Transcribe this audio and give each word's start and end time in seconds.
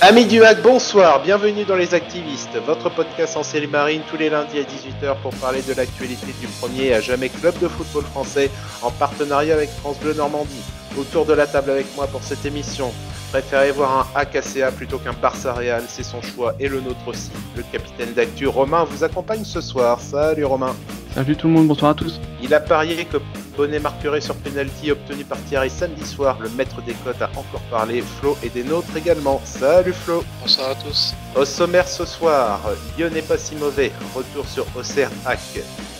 Amis 0.00 0.26
du 0.26 0.42
hack, 0.42 0.60
bonsoir, 0.60 1.22
bienvenue 1.22 1.64
dans 1.64 1.76
Les 1.76 1.94
Activistes, 1.94 2.56
votre 2.66 2.90
podcast 2.90 3.36
en 3.36 3.42
série 3.42 3.68
marine 3.68 4.02
tous 4.10 4.18
les 4.18 4.28
lundis 4.28 4.58
à 4.58 4.62
18h 4.62 5.16
pour 5.22 5.32
parler 5.36 5.62
de 5.62 5.72
l'actualité 5.72 6.26
du 6.40 6.46
premier 6.60 6.92
à 6.92 7.00
jamais 7.00 7.30
club 7.30 7.58
de 7.60 7.68
football 7.68 8.04
français 8.04 8.50
en 8.82 8.90
partenariat 8.90 9.54
avec 9.54 9.70
France 9.70 9.98
Bleu 10.00 10.12
Normandie. 10.12 10.62
Autour 10.98 11.24
de 11.24 11.32
la 11.32 11.46
table 11.46 11.70
avec 11.70 11.86
moi 11.96 12.06
pour 12.06 12.22
cette 12.22 12.44
émission, 12.44 12.92
préférez 13.32 13.72
voir 13.72 14.10
un 14.14 14.20
AKCA 14.20 14.72
plutôt 14.72 14.98
qu'un 14.98 15.14
Barça 15.14 15.54
Real, 15.54 15.84
c'est 15.88 16.04
son 16.04 16.20
choix 16.20 16.54
et 16.60 16.68
le 16.68 16.80
nôtre 16.80 17.06
aussi. 17.06 17.30
Le 17.56 17.62
capitaine 17.72 18.12
d'actu 18.12 18.46
Romain 18.46 18.84
vous 18.84 19.04
accompagne 19.04 19.44
ce 19.44 19.60
soir. 19.60 20.00
Salut 20.00 20.44
Romain. 20.44 20.74
Salut 21.14 21.36
tout 21.36 21.46
le 21.46 21.54
monde, 21.54 21.68
bonsoir 21.68 21.92
à 21.92 21.94
tous. 21.94 22.20
Il 22.42 22.52
a 22.52 22.60
parié 22.60 23.04
que 23.06 23.18
Bonnet 23.56 23.78
marquerait 23.78 24.20
sur 24.20 24.34
penalty 24.36 24.90
obtenu 24.90 25.24
par 25.24 25.38
Thierry 25.44 25.70
samedi 25.70 26.04
soir. 26.04 26.38
Le 26.40 26.48
maître 26.50 26.82
des 26.82 26.94
cotes 27.04 27.22
a 27.22 27.30
encore 27.36 27.60
parlé. 27.70 28.02
Flo 28.02 28.36
et 28.42 28.48
des 28.48 28.64
nôtres 28.64 28.96
également. 28.96 29.40
Salut 29.44 29.92
Flo. 29.92 30.24
Bonsoir 30.40 30.70
à 30.70 30.74
tous. 30.74 31.14
Au 31.36 31.44
sommaire 31.44 31.86
ce 31.86 32.04
soir, 32.04 32.60
Lyon 32.96 33.10
n'est 33.10 33.22
pas 33.22 33.38
si 33.38 33.54
mauvais. 33.54 33.92
Retour 34.14 34.46
sur 34.48 34.66
Auxerre 34.76 35.10
Hack. 35.24 35.38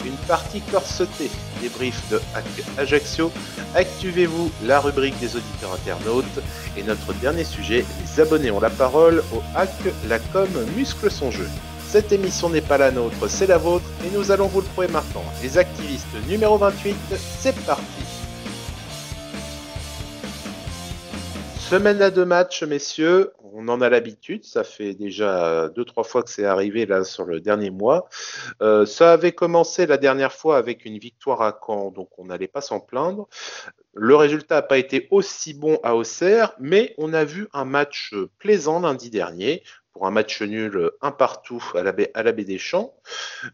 Une 0.04 0.16
partie 0.26 0.60
corsetée. 0.62 1.30
Débrief 1.62 2.02
de 2.10 2.20
Hack 2.34 2.44
Ajaccio. 2.76 3.30
Activez-vous 3.74 4.50
la 4.64 4.80
rubrique 4.80 5.18
des 5.20 5.36
auditeurs 5.36 5.74
internautes. 5.74 6.24
Et 6.76 6.82
notre 6.82 7.12
dernier 7.14 7.44
sujet, 7.44 7.84
les 8.02 8.20
abonnés 8.20 8.50
ont 8.50 8.60
la 8.60 8.70
parole. 8.70 9.22
Au 9.32 9.42
Hack, 9.54 9.70
la 10.08 10.18
com 10.18 10.48
muscle 10.76 11.10
son 11.10 11.30
jeu. 11.30 11.48
Cette 11.94 12.10
émission 12.10 12.50
n'est 12.50 12.60
pas 12.60 12.76
la 12.76 12.90
nôtre, 12.90 13.28
c'est 13.28 13.46
la 13.46 13.56
vôtre 13.56 13.84
et 14.04 14.10
nous 14.10 14.32
allons 14.32 14.48
vous 14.48 14.62
le 14.62 14.66
prouver 14.66 14.88
maintenant. 14.88 15.22
Les 15.44 15.58
activistes 15.58 16.08
numéro 16.28 16.58
28, 16.58 16.96
c'est 17.38 17.54
parti. 17.64 17.84
Semaine 21.56 22.02
à 22.02 22.10
deux 22.10 22.24
matchs, 22.24 22.64
messieurs. 22.64 23.30
On 23.52 23.68
en 23.68 23.80
a 23.80 23.88
l'habitude. 23.88 24.44
Ça 24.44 24.64
fait 24.64 24.94
déjà 24.94 25.68
deux, 25.68 25.84
trois 25.84 26.02
fois 26.02 26.24
que 26.24 26.30
c'est 26.30 26.44
arrivé 26.44 26.84
là 26.84 27.04
sur 27.04 27.24
le 27.26 27.40
dernier 27.40 27.70
mois. 27.70 28.08
Euh, 28.60 28.84
ça 28.86 29.12
avait 29.12 29.30
commencé 29.30 29.86
la 29.86 29.96
dernière 29.96 30.32
fois 30.32 30.56
avec 30.56 30.84
une 30.84 30.98
victoire 30.98 31.42
à 31.42 31.56
Caen, 31.64 31.92
donc 31.92 32.08
on 32.18 32.24
n'allait 32.24 32.48
pas 32.48 32.60
s'en 32.60 32.80
plaindre. 32.80 33.28
Le 33.92 34.16
résultat 34.16 34.56
n'a 34.56 34.62
pas 34.62 34.78
été 34.78 35.06
aussi 35.12 35.54
bon 35.54 35.78
à 35.84 35.94
Auxerre, 35.94 36.54
mais 36.58 36.92
on 36.98 37.12
a 37.12 37.24
vu 37.24 37.46
un 37.52 37.64
match 37.64 38.12
plaisant 38.40 38.80
lundi 38.80 39.10
dernier 39.10 39.62
pour 39.94 40.06
un 40.08 40.10
match 40.10 40.42
nul 40.42 40.90
un 41.00 41.12
partout 41.12 41.64
à 41.74 41.82
la 41.82 41.92
baie, 41.92 42.44
des 42.44 42.58
Champs. 42.58 42.94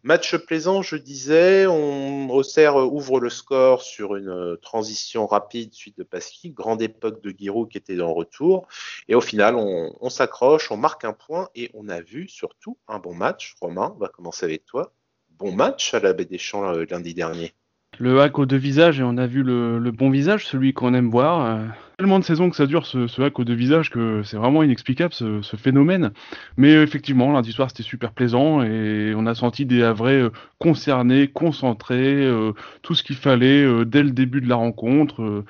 Match 0.03 0.35
plaisant, 0.37 0.81
je 0.81 0.97
disais, 0.97 1.67
on 1.67 2.31
Auxerre 2.31 2.77
ouvre 2.77 3.21
le 3.21 3.29
score 3.29 3.83
sur 3.83 4.17
une 4.17 4.57
transition 4.63 5.27
rapide 5.27 5.75
suite 5.75 5.99
de 5.99 6.03
Pasqui, 6.03 6.51
grande 6.51 6.81
époque 6.81 7.23
de 7.23 7.31
Giroud 7.31 7.69
qui 7.69 7.77
était 7.77 7.95
le 7.95 8.05
retour. 8.05 8.67
Et 9.07 9.15
au 9.15 9.21
final, 9.21 9.55
on, 9.55 9.95
on 10.01 10.09
s'accroche, 10.09 10.71
on 10.71 10.79
marque 10.79 11.05
un 11.05 11.13
point 11.13 11.51
et 11.55 11.71
on 11.75 11.89
a 11.91 12.01
vu 12.01 12.27
surtout 12.27 12.79
un 12.89 12.99
bon 12.99 13.15
match. 13.15 13.55
Romain, 13.61 13.93
on 13.95 13.99
va 13.99 14.09
commencer 14.09 14.47
avec 14.47 14.65
toi. 14.65 14.95
Bon 15.29 15.53
match 15.53 15.93
à 15.93 16.01
la 16.01 16.15
baie 16.15 16.25
des 16.25 16.39
Champs 16.39 16.73
euh, 16.73 16.85
lundi 16.89 17.13
dernier 17.13 17.55
le 18.01 18.21
hack 18.21 18.39
aux 18.39 18.47
deux 18.47 18.57
visages 18.57 18.99
et 18.99 19.03
on 19.03 19.19
a 19.19 19.27
vu 19.27 19.43
le, 19.43 19.91
bon 19.91 20.11
visage, 20.11 20.47
celui 20.47 20.73
qu'on 20.73 20.95
aime 20.95 21.11
voir. 21.11 21.45
Euh, 21.45 21.67
tellement 21.99 22.19
de 22.19 22.25
saisons 22.25 22.49
que 22.49 22.57
ça 22.57 22.67
dure 22.67 22.87
ce, 22.87 23.21
hack 23.21 23.39
aux 23.39 23.45
deux 23.45 23.55
visages 23.55 23.91
que 23.91 24.23
c'est 24.23 24.39
vraiment 24.39 24.63
inexplicable 24.63 25.13
ce, 25.13 25.57
phénomène. 25.57 26.11
Mais 26.57 26.73
effectivement, 26.73 27.31
lundi 27.31 27.53
soir 27.53 27.69
c'était 27.69 27.83
super 27.83 28.13
plaisant 28.13 28.63
et 28.63 29.13
on 29.15 29.27
a 29.27 29.35
senti 29.35 29.67
des 29.67 29.83
Havrais 29.83 30.23
euh, 30.23 30.31
concernés, 30.59 31.29
concentrés, 31.29 32.25
euh, 32.25 32.53
tout 32.83 32.95
ce 32.95 33.03
qu'il 33.03 33.17
fallait 33.17 33.85
dès 33.85 34.03
le 34.03 34.11
début 34.11 34.41
de 34.41 34.49
la 34.49 34.57
rencontre. 34.57 35.45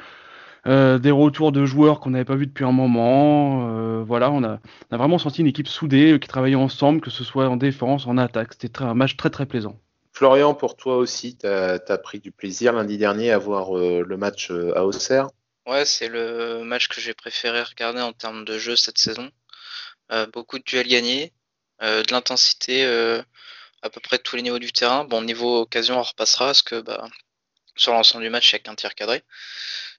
Des 0.67 1.11
retours 1.11 1.53
de 1.53 1.65
joueurs 1.65 2.01
qu'on 2.01 2.11
n'avait 2.11 2.25
pas 2.25 2.35
vu 2.35 2.47
depuis 2.47 2.65
un 2.65 2.73
moment. 2.73 4.03
voilà, 4.03 4.31
on 4.31 4.43
a, 4.45 4.59
on 4.91 4.95
a, 4.95 4.99
vraiment 4.99 5.19
senti 5.19 5.41
une 5.41 5.47
équipe 5.47 5.69
soudée 5.69 6.19
qui 6.21 6.29
travaillait 6.29 6.57
ensemble, 6.57 7.01
que 7.01 7.11
ce 7.11 7.25
soit 7.25 7.49
en 7.49 7.57
défense, 7.57 8.07
en 8.07 8.19
attaque. 8.19 8.53
C'était 8.59 8.83
un 8.83 8.95
match 8.95 9.17
très 9.17 9.31
très 9.31 9.47
plaisant. 9.47 9.77
Florian, 10.21 10.53
pour 10.53 10.77
toi 10.77 10.99
aussi, 10.99 11.39
tu 11.39 11.47
as, 11.47 11.79
pris 11.97 12.21
du 12.21 12.31
plaisir 12.31 12.75
lundi 12.75 12.99
dernier 12.99 13.33
à 13.33 13.39
voir 13.39 13.79
euh, 13.79 14.05
le 14.07 14.17
match 14.19 14.51
euh, 14.51 14.77
à 14.77 14.85
Auxerre? 14.85 15.29
Ouais, 15.65 15.87
c'est 15.87 16.09
le 16.09 16.63
match 16.63 16.89
que 16.89 17.01
j'ai 17.01 17.15
préféré 17.15 17.63
regarder 17.63 18.03
en 18.03 18.13
termes 18.13 18.45
de 18.45 18.59
jeu 18.59 18.77
cette 18.77 18.99
saison. 18.99 19.31
Euh, 20.13 20.27
beaucoup 20.27 20.59
de 20.59 20.65
duels 20.65 20.89
gagnés, 20.89 21.33
de 21.81 22.13
l'intensité 22.13 22.85
à 22.85 23.89
peu 23.89 24.01
près 24.01 24.19
de 24.19 24.23
tous 24.23 24.37
les 24.37 24.43
niveaux 24.43 24.59
du 24.59 24.73
terrain. 24.73 25.05
Bon, 25.05 25.23
niveau 25.23 25.63
occasion, 25.63 25.99
on 25.99 26.03
repassera 26.03 26.49
parce 26.49 26.61
que 26.61 26.83
bah, 26.83 27.09
sur 27.75 27.95
l'ensemble 27.95 28.23
du 28.23 28.29
match, 28.29 28.53
il 28.53 28.57
n'y 28.57 28.61
a 28.61 28.63
qu'un 28.63 28.75
tir 28.75 28.95
cadré. 28.95 29.23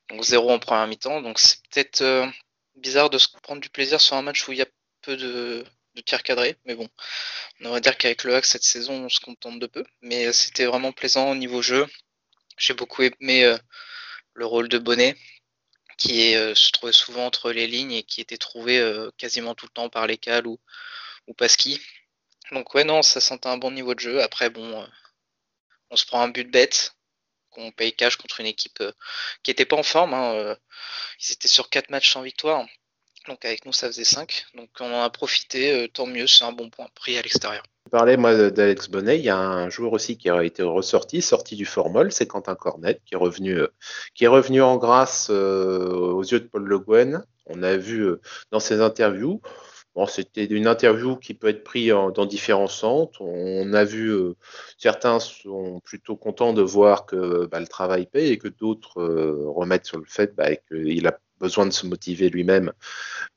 Donc 0.10 0.22
zéro 0.22 0.52
en 0.52 0.60
première 0.60 0.86
mi-temps. 0.86 1.22
Donc 1.24 1.40
c'est 1.40 1.64
peut-être 1.68 2.30
bizarre 2.76 3.10
de 3.10 3.18
se 3.18 3.28
prendre 3.42 3.60
du 3.60 3.72
plaisir 3.72 4.00
sur 4.00 4.18
un 4.18 4.22
match 4.22 4.48
où 4.48 4.52
il 4.52 4.60
y 4.60 4.62
a 4.62 4.68
peu 5.02 5.18
de, 5.18 5.66
de 5.96 6.02
tir 6.02 6.24
cadré, 6.24 6.58
mais 6.66 6.76
bon, 6.76 6.90
on 7.62 7.72
va 7.72 7.80
dire 7.80 7.98
qu'avec 7.98 8.24
le 8.24 8.36
hack 8.36 8.46
cette 8.46 8.64
saison, 8.64 9.06
on 9.06 9.10
se 9.10 9.20
contente 9.20 9.60
de 9.60 9.68
peu, 9.68 9.84
mais 10.02 10.32
c'était 10.34 10.66
vraiment 10.66 10.92
plaisant 10.92 11.32
au 11.32 11.36
niveau 11.36 11.62
jeu. 11.62 11.88
J'ai 12.58 12.74
beaucoup 12.74 13.02
aimé 13.04 13.46
euh, 13.46 13.58
le 14.34 14.46
rôle 14.46 14.70
de 14.70 14.78
Bonnet, 14.78 15.16
qui 15.98 16.36
euh, 16.36 16.56
se 16.56 16.72
trouvait 16.72 16.94
souvent 16.94 17.26
entre 17.26 17.52
les 17.52 17.68
lignes 17.68 17.94
et 17.94 18.04
qui 18.04 18.22
était 18.22 18.38
trouvé 18.38 18.80
euh, 18.80 19.12
quasiment 19.18 19.56
tout 19.56 19.66
le 19.68 19.72
temps 19.72 19.90
par 19.90 20.08
Lécal 20.08 20.48
ou, 20.48 20.60
ou 21.28 21.34
Pasqui. 21.34 21.82
Donc 22.52 22.74
ouais, 22.74 22.84
non, 22.84 23.02
ça 23.02 23.22
sentait 23.22 23.50
un 23.50 23.58
bon 23.58 23.72
niveau 23.72 23.96
de 23.96 24.00
jeu. 24.00 24.22
Après, 24.22 24.50
bon, 24.50 24.82
euh, 24.82 24.86
on 25.90 25.96
se 25.96 26.06
prend 26.06 26.22
un 26.22 26.30
but 26.30 26.50
bête, 26.50 26.96
qu'on 27.52 27.72
paye 27.72 27.94
cash 27.94 28.16
contre 28.16 28.40
une 28.40 28.48
équipe 28.48 28.82
euh, 28.82 28.92
qui 29.44 29.52
n'était 29.52 29.66
pas 29.66 29.78
en 29.78 29.84
forme. 29.84 30.14
Hein, 30.14 30.34
euh, 30.36 30.56
ils 31.20 31.34
étaient 31.34 31.48
sur 31.48 31.70
quatre 31.70 31.90
matchs 31.90 32.12
sans 32.12 32.22
victoire. 32.24 32.66
Donc 33.28 33.46
avec 33.46 33.66
nous, 33.66 33.74
ça 33.74 33.88
faisait 33.88 34.04
5. 34.04 34.46
Donc 34.56 34.70
on 34.80 34.86
en 34.86 35.04
a 35.04 35.10
profité, 35.10 35.84
euh, 35.84 35.88
tant 35.88 36.08
mieux, 36.08 36.28
c'est 36.28 36.44
un 36.44 36.52
bon 36.52 36.70
point 36.70 36.88
pris 36.96 37.18
à 37.18 37.22
l'extérieur. 37.22 37.64
Je 37.86 37.90
parlais 37.92 38.18
moi 38.18 38.50
d'Alex 38.50 38.90
Bonnet, 38.90 39.20
il 39.20 39.26
y 39.26 39.30
a 39.30 39.38
un 39.38 39.70
joueur 39.70 39.94
aussi 39.94 40.18
qui 40.18 40.30
a 40.30 40.44
été 40.44 40.64
ressorti, 40.64 41.22
sorti 41.22 41.56
du 41.56 41.66
formol, 41.66 42.12
c'est 42.12 42.28
Quentin 42.28 42.56
Cornet, 42.56 43.02
qui 43.06 43.16
est 43.16 43.18
revenu, 43.18 43.58
euh, 43.58 43.68
qui 44.16 44.24
est 44.24 44.28
revenu 44.28 44.62
en 44.62 44.78
grâce 44.78 45.30
euh, 45.30 45.90
aux 45.90 46.24
yeux 46.24 46.40
de 46.40 46.48
Paul 46.48 46.64
Le 46.64 46.80
Guen. 46.80 47.24
On 47.48 47.64
a 47.64 47.76
vu 47.76 48.08
dans 48.52 48.60
ses 48.60 48.82
interviews, 48.82 49.42
c'était 50.08 50.46
une 50.46 50.68
interview 50.68 51.18
qui 51.18 51.34
peut 51.34 51.50
être 51.50 51.66
prise 51.66 51.94
dans 52.16 52.26
différents 52.26 52.68
centres. 52.68 53.22
On 53.22 53.74
a 53.74 53.84
vu 53.84 54.16
certains 54.78 55.20
sont 55.20 55.82
plutôt 55.84 56.16
contents 56.16 56.54
de 56.54 56.62
voir 56.62 57.06
que 57.06 57.48
bah, 57.48 57.60
le 57.60 57.68
travail 57.68 58.06
paye 58.06 58.32
et 58.32 58.38
que 58.38 58.48
d'autres 58.48 59.04
remettent 59.04 59.86
sur 59.86 59.98
le 59.98 60.06
fait 60.06 60.34
bah, 60.34 60.56
qu'il 60.56 61.08
a 61.08 61.20
besoin 61.42 61.66
de 61.66 61.72
se 61.72 61.86
motiver 61.86 62.30
lui-même 62.30 62.72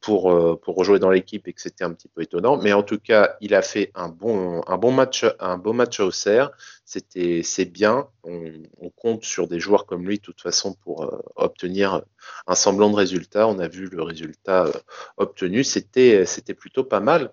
pour, 0.01 0.31
euh, 0.31 0.61
pour 0.63 0.77
rejouer 0.77 0.99
dans 0.99 1.11
l'équipe 1.11 1.49
et 1.49 1.53
que 1.55 1.61
c'était 1.61 1.83
un 1.83 1.93
petit 1.93 2.09
peu 2.09 2.23
étonnant. 2.23 2.59
Mais 2.59 2.73
en 2.73 2.83
tout 2.83 2.99
cas, 2.99 3.37
il 3.41 3.55
a 3.55 3.63
fait 3.63 3.91
un 3.95 4.09
bon, 4.09 4.63
un 4.67 4.77
bon 4.77 4.93
match, 4.93 5.25
un 5.41 5.57
beau 5.57 5.73
match 5.73 5.99
à 5.99 6.05
Auxerre. 6.05 6.51
C'était, 6.85 7.43
c'est 7.43 7.65
bien. 7.65 8.09
On, 8.23 8.53
compte 8.97 9.25
sur 9.25 9.49
des 9.49 9.59
joueurs 9.61 9.87
comme 9.87 10.07
lui, 10.07 10.19
de 10.19 10.23
toute 10.23 10.41
façon, 10.41 10.75
pour 10.75 11.05
euh, 11.05 11.19
obtenir 11.37 12.03
un 12.47 12.55
semblant 12.55 12.91
de 12.91 12.97
résultat. 12.97 13.49
On 13.49 13.59
a 13.59 13.67
vu 13.67 13.89
le 13.89 14.03
résultat 14.03 14.67
euh, 14.67 14.73
obtenu. 15.17 15.65
C'était, 15.65 16.27
c'était 16.27 16.55
plutôt 16.55 16.85
pas 16.85 17.01
mal. 17.01 17.33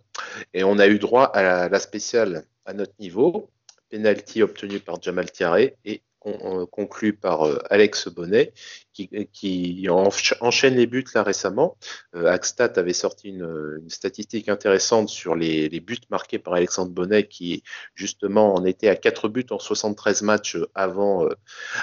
Et 0.54 0.64
on 0.64 0.80
a 0.80 0.88
eu 0.88 0.98
droit 0.98 1.26
à 1.26 1.70
la, 1.70 1.80
spéciale 1.80 2.46
à 2.66 2.74
notre 2.74 2.94
niveau. 3.00 3.50
Penalty 3.90 4.42
obtenu 4.42 4.80
par 4.80 5.02
Jamal 5.02 5.30
Tiaré 5.30 5.76
et 5.84 6.02
con, 6.20 6.66
conclu 6.72 7.12
par 7.14 7.46
Alex 7.70 8.08
Bonnet, 8.08 8.54
qui, 8.94 9.10
qui 9.32 9.88
enchaîne 9.90 10.76
les 10.76 10.88
buts 10.88 11.06
là 11.14 11.24
récemment. 11.24 11.78
Euh, 12.16 12.28
Axstat 12.28 12.74
avait 12.76 12.94
sorti 12.94 13.30
une, 13.30 13.82
statistique 13.90 14.50
intéressante 14.50 15.10
sur 15.10 15.36
les, 15.36 15.70
buts 15.80 15.98
marqués 16.10 16.40
par 16.40 16.54
Alexandre 16.54 16.92
Bonnet, 16.92 17.28
qui 17.28 17.64
justement 17.96 18.54
en 18.56 18.66
était 18.66 18.88
à 18.88 18.96
4 18.96 19.30
buts 19.30 19.46
en 19.52 19.60
73 19.60 20.22
matchs 20.24 20.58
avant, 20.76 21.26
euh, 21.26 21.30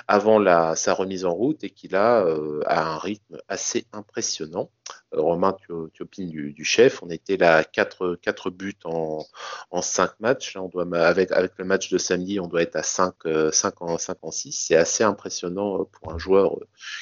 avant 0.07 0.39
la, 0.39 0.77
sa 0.77 0.95
remise 0.95 1.25
en 1.25 1.35
route 1.35 1.65
et 1.65 1.71
qui 1.71 1.89
là 1.89 2.25
euh, 2.25 2.61
a 2.67 2.95
un 2.95 2.99
rythme 2.99 3.39
assez 3.49 3.87
impressionnant. 3.93 4.71
Euh, 5.15 5.21
Romain, 5.21 5.57
tu, 5.93 6.03
opines 6.03 6.31
du, 6.31 6.65
chef. 6.65 7.03
On 7.03 7.11
était 7.11 7.37
là 7.37 7.57
à 7.57 7.65
4, 7.65 8.17
4 8.21 8.51
buts 8.51 8.75
en, 8.85 9.25
en 9.71 9.83
5 9.83 10.21
matchs. 10.21 10.55
Là, 10.55 10.63
on 10.63 10.69
doit, 10.69 10.87
avec, 10.99 11.33
avec 11.33 11.53
le 11.59 11.65
match 11.65 11.91
de 11.91 11.99
samedi, 11.99 12.41
on 12.41 12.47
doit 12.47 12.63
être 12.63 12.77
à 12.77 12.83
5, 12.83 13.15
5 13.53 13.83
en, 13.83 13.99
5 13.99 14.19
en 14.23 14.31
6. 14.31 14.53
C'est 14.53 14.77
assez 14.77 15.05
impressionnant 15.05 15.85
pour 15.85 16.13
un 16.13 16.19
joueur 16.19 16.59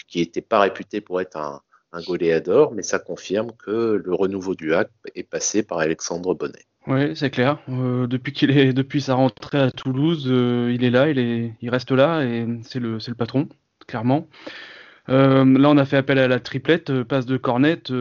qui 0.07 0.19
n'était 0.19 0.41
pas 0.41 0.61
réputé 0.61 1.01
pour 1.01 1.21
être 1.21 1.37
un, 1.37 1.61
un 1.93 2.03
goléador, 2.03 2.73
mais 2.73 2.83
ça 2.83 2.99
confirme 2.99 3.53
que 3.59 4.03
le 4.05 4.15
renouveau 4.15 4.55
du 4.55 4.75
hack 4.75 4.91
est 5.15 5.23
passé 5.23 5.63
par 5.63 5.79
Alexandre 5.79 6.35
Bonnet. 6.35 6.67
Oui, 6.87 7.17
c'est 7.17 7.31
clair. 7.31 7.59
Euh, 7.69 8.07
depuis 8.07 8.33
qu'il 8.33 8.57
est, 8.57 8.73
depuis 8.73 9.01
sa 9.01 9.15
rentrée 9.15 9.59
à 9.59 9.71
Toulouse, 9.71 10.27
euh, 10.29 10.71
il 10.73 10.85
est 10.85 10.91
là, 10.91 11.09
il 11.09 11.19
est, 11.19 11.53
il 11.61 11.71
reste 11.71 11.91
là 11.91 12.23
et 12.23 12.47
c'est 12.63 12.79
le, 12.79 13.01
c'est 13.01 13.11
le 13.11 13.17
patron, 13.17 13.49
clairement. 13.89 14.29
Euh, 15.09 15.45
là, 15.59 15.71
on 15.71 15.79
a 15.79 15.85
fait 15.85 15.97
appel 15.97 16.19
à 16.19 16.29
la 16.29 16.41
triplette, 16.41 17.03
passe 17.03 17.27
de 17.27 17.37
Cornette, 17.37 17.93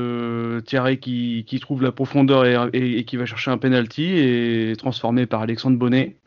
Thierry 0.65 0.99
qui, 0.99 1.59
trouve 1.61 1.81
la 1.81 1.91
profondeur 1.91 2.45
et, 2.45 2.57
et, 2.73 2.99
et, 2.99 3.05
qui 3.05 3.17
va 3.17 3.25
chercher 3.25 3.51
un 3.51 3.57
penalty 3.57 4.17
et 4.17 4.73
transformé 4.77 5.25
par 5.25 5.41
Alexandre 5.41 5.77
Bonnet. 5.77 6.17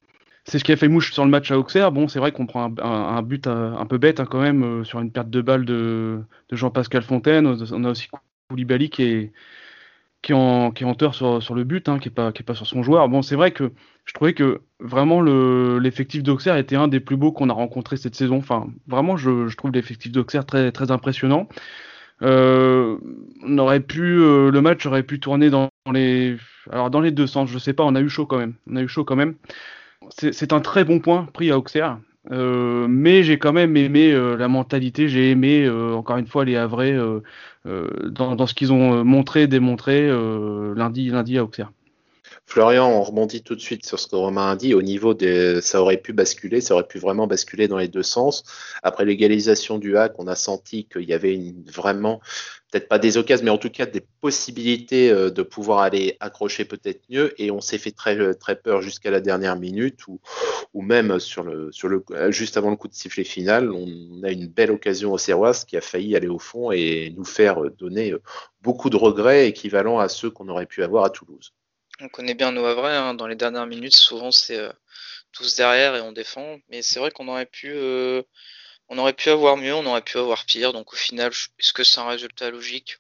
C'est 0.49 0.59
ce 0.59 0.65
qui 0.65 0.73
a 0.73 0.77
fait 0.77 0.89
mouche 0.89 1.13
sur 1.13 1.25
le 1.25 1.31
match 1.31 1.51
à 1.51 1.59
Auxerre. 1.59 1.93
Bon, 1.93 2.09
c'est 2.09 2.19
vrai 2.19 2.33
qu'on 2.33 2.47
prend 2.47 2.73
un, 2.81 3.23
but 3.23 3.47
un, 3.47 3.77
un, 3.77 3.85
peu 3.85 3.99
bête 3.99 4.19
hein, 4.19 4.25
quand 4.25 4.41
même 4.41 4.63
euh, 4.63 4.85
sur 4.85 4.99
une 4.99 5.13
perte 5.13 5.29
de 5.29 5.43
balle 5.43 5.67
de, 5.67 6.21
Jean-Pascal 6.51 7.03
Fontaine. 7.03 7.47
On 7.47 7.85
a 7.85 7.91
aussi 7.91 8.09
Koulibaly 8.49 8.89
qui 8.89 9.03
est, 9.03 9.33
qui 10.23 10.33
en, 10.33 10.71
qui 10.71 10.85
sur, 11.13 11.55
le 11.55 11.65
but, 11.65 11.91
hein, 11.91 11.99
qui 11.99 12.09
est 12.09 12.13
pas, 12.13 12.33
pas 12.33 12.55
sur 12.55 12.67
son 12.67 12.83
joueur. 12.83 13.11
Bon, 13.11 13.21
c'est 13.21 13.37
vrai 13.37 13.51
que 13.51 13.73
je 14.07 14.15
trouvais 14.15 14.33
que 14.33 14.63
vraiment 14.81 15.21
le, 15.21 15.79
l'effectif 15.81 16.23
d'Auxerre 16.23 16.57
était 16.57 16.77
un 16.77 16.89
des 16.89 17.01
plus 17.01 17.19
beaux 17.19 17.31
qu'on 17.31 17.51
a 17.51 17.53
rencontré 17.53 17.99
cette 17.99 18.15
saison. 18.15 18.39
Enfin, 18.39 18.69
vraiment, 18.87 19.19
je, 19.19 19.55
trouve 19.55 19.73
l'effectif 19.73 20.13
d'Auxerre 20.13 20.47
très, 20.47 20.91
impressionnant. 20.91 21.47
Euh, 22.23 22.97
on 23.45 23.59
aurait 23.59 23.81
pu, 23.81 24.01
euh, 24.01 24.51
le 24.51 24.63
match 24.63 24.87
aurait 24.87 25.03
pu 25.03 25.21
tourner 25.21 25.51
dans 25.51 25.69
les, 25.93 26.39
alors 26.73 26.89
dans 26.89 27.01
les 27.01 27.11
deux 27.11 27.27
sens. 27.27 27.51
Je 27.51 27.59
sais 27.59 27.75
pas, 27.75 27.85
on 27.85 27.95
a 27.95 28.01
eu 28.01 28.09
chaud 28.09 28.25
quand 28.25 28.39
même. 28.39 28.55
On 28.67 28.77
a 28.77 28.83
eu 28.83 28.89
chaud 28.89 29.05
quand 29.05 29.15
même. 29.15 29.35
C'est, 30.17 30.53
un 30.53 30.61
très 30.61 30.85
bon 30.85 31.01
point 31.01 31.29
pris 31.33 31.51
à 31.51 31.59
Auxerre. 31.59 31.99
Euh, 32.31 32.87
mais 32.89 33.23
j'ai 33.23 33.39
quand 33.39 33.53
même 33.53 33.77
aimé 33.77 34.13
euh, 34.13 34.37
la 34.37 34.49
mentalité, 34.49 35.09
j'ai 35.09 35.31
aimé 35.31 35.65
euh, 35.65 35.95
encore 35.95 36.19
une 36.19 36.27
fois 36.27 36.45
les 36.45 36.57
Havrais 36.57 36.97
dans, 37.65 38.37
dans, 38.37 38.47
ce 38.47 38.55
qu'ils 38.55 38.73
ont 38.73 39.05
montré, 39.05 39.47
démontré 39.47 40.09
lundi, 40.75 41.11
lundi 41.11 41.39
à 41.39 41.45
Auxerre. 41.45 41.71
Florian, 42.49 42.89
on 42.89 43.03
rebondit 43.03 43.43
tout 43.43 43.55
de 43.55 43.61
suite 43.61 43.85
sur 43.85 44.01
ce 44.01 44.07
que 44.07 44.17
Romain 44.17 44.53
a 44.53 44.57
dit. 44.57 44.73
Au 44.73 44.81
niveau 44.81 45.13
des, 45.13 45.61
ça 45.61 45.83
aurait 45.83 45.99
pu 45.99 46.15
basculer, 46.15 46.63
ça 46.63 46.73
aurait 46.73 46.87
pu 46.87 46.99
vraiment 46.99 47.27
basculer 47.27 47.69
dans 47.69 47.77
les 47.77 47.89
deux 47.89 48.03
sens. 48.03 48.43
Après 48.83 49.05
l'égalisation 49.05 49.77
du 49.77 49.99
hack, 49.99 50.15
on 50.17 50.27
a 50.29 50.35
senti 50.35 50.87
qu'il 50.87 51.03
y 51.03 51.13
avait 51.13 51.35
une, 51.35 51.63
vraiment, 51.71 52.23
peut-être 52.71 52.89
pas 52.89 52.99
des 52.99 53.17
occasions, 53.17 53.45
mais 53.45 53.51
en 53.51 53.59
tout 53.59 53.71
cas 53.71 53.87
des 53.87 54.03
possibilités 54.21 55.11
euh, 55.11 55.31
de 55.31 55.43
pouvoir 55.43 55.81
aller 55.81 56.17
accrocher 56.21 56.65
peut-être 56.65 57.03
mieux. 57.09 57.35
Et 57.41 57.51
on 57.51 57.61
s'est 57.61 57.79
fait 57.79 57.91
très, 57.91 58.35
très 58.35 58.57
peur 58.57 58.83
jusqu'à 58.83 59.11
la 59.11 59.21
dernière 59.21 59.57
minute, 59.57 60.07
ou, 60.07 60.21
même 60.75 61.19
sur 61.19 61.43
le, 61.43 61.71
sur 61.73 61.89
le, 61.89 62.05
juste 62.31 62.57
avant 62.57 62.71
le 62.71 62.77
coup 62.77 62.89
de 62.89 62.95
sifflet 62.95 63.25
final, 63.25 63.73
on 63.73 64.23
a 64.23 64.31
une 64.31 64.47
belle 64.47 64.71
occasion 64.71 65.13
au 65.13 65.19
Serrois 65.19 65.53
qui 65.53 65.77
a 65.77 65.81
failli 65.81 66.17
aller 66.17 66.29
au 66.29 66.39
fond 66.39 66.71
et 66.71 67.13
nous 67.17 67.25
faire 67.25 67.63
donner 67.79 68.15
beaucoup 68.63 68.91
de 68.91 68.97
regrets 68.97 69.49
équivalents 69.49 69.99
à 69.99 70.09
ceux 70.09 70.31
qu'on 70.31 70.49
aurait 70.49 70.67
pu 70.67 70.83
avoir 70.83 71.05
à 71.05 71.11
Toulouse. 71.11 71.53
On 72.01 72.09
connaît 72.09 72.35
bien 72.35 72.53
nos 72.53 72.65
Havrais, 72.65 72.95
hein. 72.95 73.15
dans 73.15 73.27
les 73.27 73.35
dernières 73.35 73.67
minutes, 73.67 73.97
souvent 73.97 74.31
c'est 74.31 74.59
euh, 74.59 74.71
tous 75.33 75.57
derrière 75.57 75.97
et 75.97 76.01
on 76.01 76.13
défend. 76.13 76.59
Mais 76.71 76.83
c'est 76.83 77.01
vrai 77.01 77.11
qu'on 77.11 77.27
aurait 77.27 77.47
pu 77.47 77.73
euh, 77.73 78.23
on 78.89 78.99
aurait 78.99 79.13
pu 79.13 79.31
avoir 79.31 79.57
mieux, 79.57 79.75
on 79.75 79.87
aurait 79.87 80.03
pu 80.03 80.19
avoir 80.19 80.45
pire. 80.47 80.73
Donc 80.73 80.93
au 80.93 80.97
final, 80.97 81.33
est-ce 81.59 81.73
que 81.73 81.85
c'est 81.85 82.01
un 82.01 82.09
résultat 82.09 82.51
logique? 82.51 82.99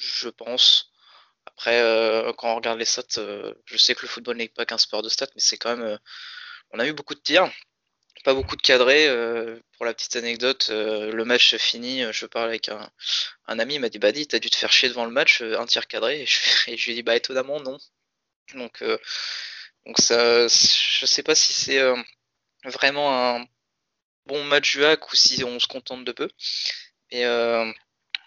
Je 0.00 0.28
pense. 0.28 0.90
Après, 1.46 1.80
euh, 1.80 2.32
quand 2.34 2.52
on 2.52 2.56
regarde 2.56 2.78
les 2.78 2.84
stats, 2.84 3.18
euh, 3.18 3.54
je 3.66 3.76
sais 3.76 3.94
que 3.94 4.02
le 4.02 4.08
football 4.08 4.36
n'est 4.36 4.48
pas 4.48 4.66
qu'un 4.66 4.78
sport 4.78 5.02
de 5.02 5.08
stats, 5.08 5.28
mais 5.34 5.40
c'est 5.40 5.58
quand 5.58 5.76
même. 5.76 5.86
Euh, 5.86 5.98
on 6.72 6.78
a 6.78 6.86
eu 6.86 6.92
beaucoup 6.92 7.14
de 7.14 7.20
tirs, 7.20 7.50
pas 8.24 8.34
beaucoup 8.34 8.56
de 8.56 8.62
cadrés. 8.62 9.08
Euh, 9.08 9.60
pour 9.76 9.86
la 9.86 9.94
petite 9.94 10.16
anecdote, 10.16 10.68
le 10.70 11.24
match 11.24 11.56
fini, 11.56 12.04
je 12.12 12.26
parle 12.26 12.48
avec 12.48 12.68
un, 12.68 12.90
ami, 13.58 13.76
il 13.76 13.80
m'a 13.80 13.88
dit 13.88 13.98
Bah, 13.98 14.12
dis, 14.12 14.26
t'as 14.28 14.38
dû 14.38 14.50
te 14.50 14.56
faire 14.56 14.72
chier 14.72 14.88
devant 14.88 15.06
le 15.06 15.10
match, 15.12 15.42
un 15.42 15.66
tir 15.66 15.86
cadré. 15.88 16.22
Et 16.68 16.76
je, 16.76 16.86
lui 16.86 16.92
ai 16.92 16.94
dit 16.96 17.02
Bah, 17.02 17.16
étonnamment, 17.16 17.60
non. 17.60 17.78
Donc, 18.54 18.84
donc 19.86 19.98
ça, 19.98 20.48
je 20.48 21.06
sais 21.06 21.22
pas 21.22 21.34
si 21.34 21.52
c'est 21.52 21.80
vraiment 22.64 23.36
un 23.36 23.46
bon 24.26 24.44
match 24.44 24.76
du 24.76 24.84
ou 24.84 25.14
si 25.14 25.44
on 25.44 25.58
se 25.58 25.66
contente 25.66 26.04
de 26.04 26.12
peu. 26.12 26.28
Mais 27.12 27.24
euh, 27.24 27.70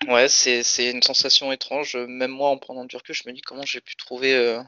ouais, 0.07 0.27
c'est, 0.29 0.91
une 0.91 1.03
sensation 1.03 1.51
étrange. 1.51 1.95
Même 1.95 2.31
moi, 2.31 2.49
en 2.49 2.57
prenant 2.57 2.85
du 2.85 2.95
recul, 2.95 3.15
je 3.15 3.23
me 3.27 3.33
dis 3.33 3.41
comment 3.41 3.65
j'ai 3.65 3.81
pu 3.81 3.95
trouver 3.95 4.35
euh, 4.35 4.61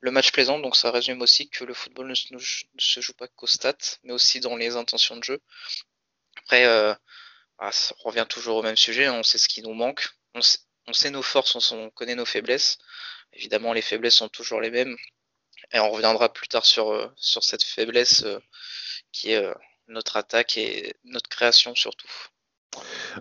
le 0.00 0.10
match 0.10 0.32
plaisant. 0.32 0.58
Donc 0.58 0.76
ça 0.76 0.90
résume 0.90 1.22
aussi 1.22 1.48
que 1.48 1.64
le 1.64 1.74
football 1.74 2.08
ne, 2.08 2.38
se 2.38 3.00
joue 3.00 3.14
pas 3.14 3.28
qu'aux 3.28 3.46
stats, 3.46 3.98
mais 4.04 4.12
aussi 4.12 4.40
dans 4.40 4.56
les 4.56 4.76
intentions 4.76 5.16
de 5.16 5.24
jeu. 5.24 5.40
Après, 6.38 6.64
euh, 6.66 6.94
ah, 7.58 7.70
revient 8.04 8.26
toujours 8.28 8.58
au 8.58 8.62
même 8.62 8.76
sujet. 8.76 9.08
On 9.08 9.22
sait 9.22 9.38
ce 9.38 9.48
qui 9.48 9.62
nous 9.62 9.74
manque. 9.74 10.08
On 10.34 10.92
sait, 10.92 11.10
nos 11.10 11.22
forces, 11.22 11.72
on, 11.72 11.78
on 11.78 11.90
connaît 11.90 12.14
nos 12.14 12.24
faiblesses. 12.24 12.78
Évidemment, 13.32 13.72
les 13.72 13.82
faiblesses 13.82 14.16
sont 14.16 14.28
toujours 14.28 14.60
les 14.60 14.70
mêmes. 14.70 14.96
Et 15.72 15.78
on 15.78 15.90
reviendra 15.90 16.32
plus 16.32 16.48
tard 16.48 16.66
sur, 16.66 16.90
euh, 16.90 17.08
cette 17.16 17.62
faiblesse 17.62 18.24
euh, 18.24 18.40
qui 19.12 19.32
est 19.32 19.44
notre 19.90 20.16
attaque 20.16 20.56
et 20.56 20.94
notre 21.04 21.28
création 21.28 21.74
surtout. 21.74 22.08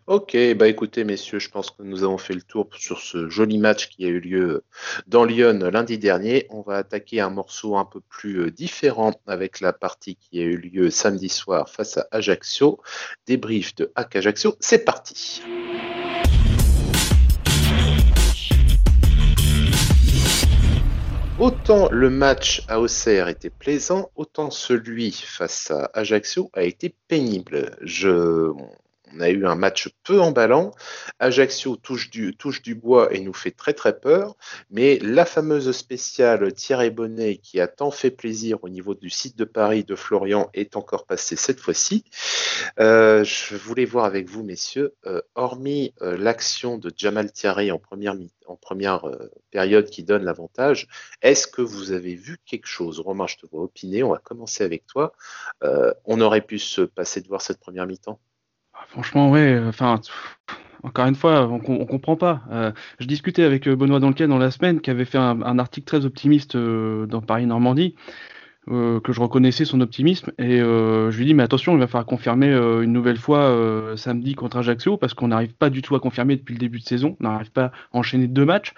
Ok, 0.06 0.38
bah 0.56 0.68
écoutez 0.68 1.04
messieurs, 1.04 1.39
je 1.39 1.50
pense 1.50 1.71
que 1.71 1.81
nous 1.81 2.04
avons 2.04 2.19
fait 2.19 2.36
le 2.36 2.44
tour 2.44 2.69
sur 2.77 3.00
ce 3.00 3.30
joli 3.30 3.57
match 3.57 3.89
qui 3.89 4.06
a 4.06 4.07
eu 4.07 4.19
lieu 4.19 4.63
dans 5.07 5.25
Lyon 5.25 5.57
lundi 5.71 5.98
dernier. 5.98 6.45
On 6.51 6.62
va 6.62 6.77
attaquer 6.77 7.19
un 7.21 7.31
morceau 7.31 7.75
un 7.75 7.86
peu 7.86 8.00
plus 8.00 8.51
différent 8.51 9.19
avec 9.25 9.60
la 9.60 9.74
partie 9.74 10.16
qui 10.16 10.39
a 10.39 10.44
eu 10.44 10.57
lieu 10.57 10.92
samedi 10.92 11.30
soir 11.30 11.68
face 11.69 11.98
à 11.98 12.07
Ajaccio. 12.12 12.80
Débrief 13.25 13.74
de 13.75 13.92
Hack 13.95 14.18
Ajaccio, 14.18 14.56
c'est 14.60 14.86
parti. 14.86 15.42
Autant 21.39 21.88
le 21.91 22.12
match 22.12 22.63
à 22.68 22.80
Auxerre 22.81 23.30
était 23.30 23.50
plaisant, 23.50 24.12
autant 24.15 24.51
celui 24.51 25.12
face 25.12 25.71
à 25.71 25.89
Ajaccio 25.94 26.51
a 26.53 26.63
été 26.63 26.94
pénible. 27.07 27.77
Je, 27.81 28.51
on 29.16 29.20
a 29.20 29.30
eu 29.30 29.46
un 29.46 29.56
match 29.56 29.90
peu 30.04 30.20
emballant. 30.20 30.72
Ajaccio 31.20 31.76
touche 31.76 32.10
du, 32.10 32.76
bois 32.76 33.14
et 33.14 33.20
nous 33.20 33.34
fait 33.34 33.52
très 33.52 33.74
très 33.74 34.00
peur. 34.00 34.36
Mais 34.70 35.00
la 35.02 35.26
fameuse 35.26 35.72
spéciale 35.72 36.54
Thierry 36.54 36.90
Bonnet 36.90 37.38
qui 37.38 37.60
a 37.60 37.68
tant 37.68 37.92
fait 37.92 38.12
plaisir 38.12 38.58
au 38.64 38.70
niveau 38.70 38.96
du 38.96 39.10
site 39.10 39.38
de 39.38 39.46
Paris 39.46 39.84
de 39.84 39.96
Florian 39.96 40.50
est 40.54 40.76
encore 40.76 41.06
passée 41.06 41.36
cette 41.36 41.60
fois-ci. 41.60 42.04
Euh, 42.80 43.24
je 43.24 43.56
voulais 43.56 43.86
voir 43.86 44.06
avec 44.06 44.30
vous, 44.30 44.44
messieurs, 44.44 44.96
euh, 45.06 45.22
hormis 45.36 45.94
euh, 46.02 46.18
l'action 46.18 46.78
de 46.78 46.92
Jamal 46.96 47.32
Thierry 47.32 47.72
en 47.72 47.80
première, 47.80 48.16
en 48.48 48.56
première 48.56 49.06
période 49.52 49.90
qui 49.90 50.04
donne 50.04 50.24
l'avantage, 50.24 50.88
est-ce 51.22 51.48
que 51.48 51.62
vous 51.62 51.92
avez 51.92 52.16
vu 52.16 52.38
quelque 52.46 52.68
chose? 52.68 53.00
Romain, 53.00 53.28
je 53.28 53.38
te 53.38 53.46
vois 53.46 53.64
opiner. 53.64 54.04
On 54.04 54.12
va 54.12 54.20
commencer 54.20 54.64
avec 54.64 54.86
toi. 54.86 55.14
On 56.06 56.22
aurait 56.22 56.42
pu 56.42 56.60
se 56.60 56.82
passer 56.82 57.22
de 57.22 57.28
voir 57.28 57.42
cette 57.42 57.60
première 57.60 57.86
mi-temps 57.86 58.20
Franchement, 58.89 59.30
ouais. 59.30 59.59
Enfin, 59.68 60.01
encore 60.83 61.06
une 61.06 61.15
fois, 61.15 61.47
on, 61.47 61.59
comprend 61.59 62.15
pas. 62.15 62.41
Euh, 62.51 62.71
je 63.00 63.06
discutais 63.06 63.44
avec 63.44 63.68
Benoît 63.68 64.00
Donquet 64.00 64.27
dans 64.27 64.38
la 64.38 64.51
semaine, 64.51 64.81
qui 64.81 64.89
avait 64.89 65.06
fait 65.06 65.18
un, 65.18 65.59
article 65.59 65.86
très 65.86 66.06
optimiste 66.06 66.56
euh, 66.56 67.06
dans 67.06 67.21
Paris 67.21 67.45
Normandie, 67.45 67.95
euh, 68.69 69.00
que 69.01 69.12
je 69.12 69.19
reconnaissais 69.19 69.65
son 69.65 69.81
optimisme, 69.81 70.31
et 70.38 70.59
je 70.59 71.18
lui 71.18 71.25
dis 71.25 71.33
mais 71.33 71.44
attention, 71.44 71.74
il 71.74 71.80
va 71.80 71.88
falloir 71.88 72.06
confirmer 72.06 72.51
une 72.53 72.94
nouvelle 72.94 73.18
fois 73.18 73.53
samedi 73.97 74.36
contre 74.36 74.57
Ajaccio, 74.57 74.97
parce 74.97 75.13
qu'on 75.13 75.30
n'arrive 75.30 75.53
pas 75.53 75.69
du 75.69 75.81
tout 75.81 75.95
à 75.95 76.00
confirmer 76.00 76.36
depuis 76.38 76.53
le 76.53 76.59
début 76.59 76.80
de 76.80 76.86
saison, 76.86 77.18
on 77.19 77.24
n'arrive 77.24 77.51
pas 77.51 77.65
à 77.65 77.71
enchaîner 77.91 78.27
deux 78.27 78.45
matchs, 78.45 78.74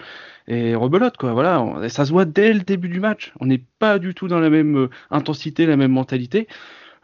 et 0.48 0.76
rebelote 0.76 1.18
quoi. 1.18 1.34
Voilà, 1.34 1.88
ça 1.90 2.06
se 2.06 2.12
voit 2.12 2.26
dès 2.26 2.54
le 2.54 2.62
début 2.62 2.90
du 2.90 3.00
match. 3.00 3.32
On 3.40 3.46
n'est 3.46 3.64
pas 3.80 4.00
du 4.00 4.14
tout 4.16 4.28
dans 4.28 4.40
la 4.40 4.50
même 4.50 4.90
intensité, 5.12 5.66
la 5.66 5.78
même 5.78 5.92
mentalité. 5.92 6.48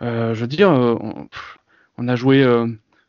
je 0.01 0.33
veux 0.33 0.47
dire, 0.47 0.71
on 0.71 2.07
a 2.07 2.15
joué 2.15 2.43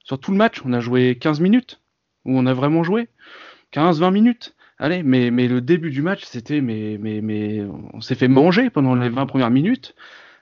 sur 0.09 0.19
tout 0.19 0.31
le 0.31 0.39
match, 0.39 0.63
on 0.65 0.73
a 0.73 0.81
joué 0.81 1.19
15 1.21 1.41
minutes, 1.41 1.83
où 2.25 2.39
on 2.39 2.47
a 2.47 2.55
vraiment 2.55 2.83
joué. 2.83 3.09
15-20 3.75 4.11
minutes. 4.11 4.57
Allez, 4.79 5.03
mais, 5.03 5.29
le 5.29 5.61
début 5.61 5.91
du 5.91 6.01
match, 6.01 6.25
c'était, 6.25 6.63
mais, 6.63 7.63
on 7.93 8.01
s'est 8.01 8.15
fait 8.15 8.27
manger 8.27 8.71
pendant 8.71 8.95
les 8.95 9.11
20 9.11 9.27
premières 9.27 9.51
minutes. 9.51 9.95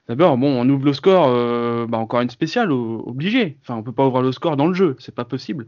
D'abord, 0.08 0.38
bon, 0.38 0.52
on 0.56 0.68
ouvre 0.68 0.85
le 0.85 0.92
score, 0.92 1.26
euh, 1.26 1.85
bah 1.88 1.99
encore 1.99 2.20
une 2.20 2.30
spéciale, 2.30 2.70
obligé. 2.70 3.58
Enfin, 3.62 3.75
on 3.75 3.82
peut 3.82 3.92
pas 3.92 4.06
ouvrir 4.06 4.23
le 4.23 4.30
score 4.30 4.56
dans 4.56 4.68
le 4.68 4.75
jeu, 4.75 4.94
c'est 5.00 5.14
pas 5.14 5.25
possible. 5.25 5.66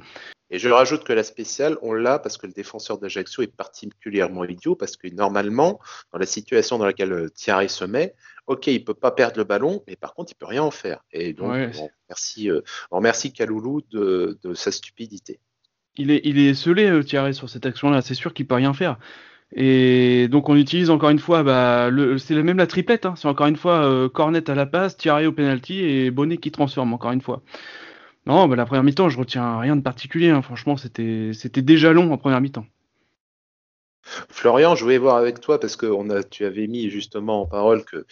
Et 0.51 0.61
je 0.61 0.69
rajoute 0.69 1.03
que 1.03 1.13
la 1.13 1.25
spéciale, 1.25 1.77
on 1.83 1.93
l'a 1.93 2.21
parce 2.21 2.39
que 2.39 2.47
le 2.47 2.53
défenseur 2.53 2.99
d'Ajaccio 2.99 3.43
est 3.43 3.53
particulièrement 3.53 4.45
idiot, 4.45 4.77
parce 4.77 4.97
que 4.97 5.09
normalement, 5.13 5.81
dans 6.13 6.21
la 6.21 6.27
situation 6.27 6.79
dans 6.79 6.87
laquelle 6.87 7.33
Thierry 7.35 7.69
se 7.69 7.85
met, 7.85 8.15
ok, 8.49 8.67
il 8.67 8.85
peut 8.85 8.95
pas 8.95 9.11
perdre 9.11 9.39
le 9.39 9.45
ballon, 9.45 9.83
mais 9.87 9.95
par 9.95 10.15
contre, 10.15 10.33
il 10.33 10.35
peut 10.35 10.47
rien 10.47 10.63
en 10.63 10.71
faire. 10.71 11.05
Et 11.13 11.35
donc, 11.35 11.53
ouais. 11.53 11.71
euh, 12.49 12.63
on 12.91 12.97
remercie 12.97 13.33
Kaloulou 13.33 13.83
de, 13.91 14.39
de, 14.43 14.55
sa 14.55 14.73
stupidité. 14.73 15.39
Il 15.97 16.11
est, 16.11 16.23
il 16.25 16.39
est 16.39 16.55
scellé, 16.55 16.87
euh, 16.87 17.05
Thierry, 17.05 17.35
sur 17.35 17.49
cette 17.49 17.67
action-là. 17.67 18.01
C'est 18.01 18.15
sûr 18.15 18.33
qu'il 18.33 18.47
peut 18.47 18.55
rien 18.55 18.73
faire. 18.73 18.99
Et 19.55 20.29
donc, 20.29 20.49
on 20.49 20.57
utilise 20.57 20.91
encore 20.91 21.11
une 21.11 21.19
fois, 21.19 21.43
bah, 21.43 21.91
c'est 22.19 22.43
même 22.43 22.57
la 22.57 22.67
triplette. 22.67 23.07
Hein. 23.07 23.15
C'est 23.17 23.29
encore 23.29 23.47
une 23.47 23.57
fois 23.57 23.85
euh, 23.85 24.09
Cornet 24.09 24.49
à 24.51 24.55
la 24.55 24.67
passe, 24.67 24.97
Thierry 24.97 25.27
au 25.27 25.33
penalty 25.33 25.81
et 25.81 26.11
Bonnet 26.11 26.39
qui 26.39 26.51
transforme 26.51 26.93
encore 26.95 27.13
une 27.13 27.23
fois. 27.23 27.43
Non, 28.27 28.49
bah, 28.49 28.57
la 28.57 28.65
première 28.65 28.83
mi-temps, 28.83 29.11
je 29.11 29.19
retiens 29.19 29.59
rien 29.59 29.77
de 29.77 29.83
particulier. 29.83 30.31
Hein. 30.31 30.43
Franchement, 30.43 30.77
c'était 30.77 31.63
déjà 31.63 31.93
long 31.93 32.13
en 32.13 32.19
première 32.19 32.41
mi-temps. 32.41 32.67
Florian, 34.29 34.75
je 34.75 34.85
voulais 34.85 34.99
voir 34.99 35.17
avec 35.17 35.41
toi 35.41 35.61
parce 35.61 35.77
que 35.77 36.23
tu 36.29 36.45
avais 36.45 36.67
mis 36.67 36.91
justement 36.91 37.43
en 37.43 37.47
parole 37.47 37.85
que, 37.85 38.05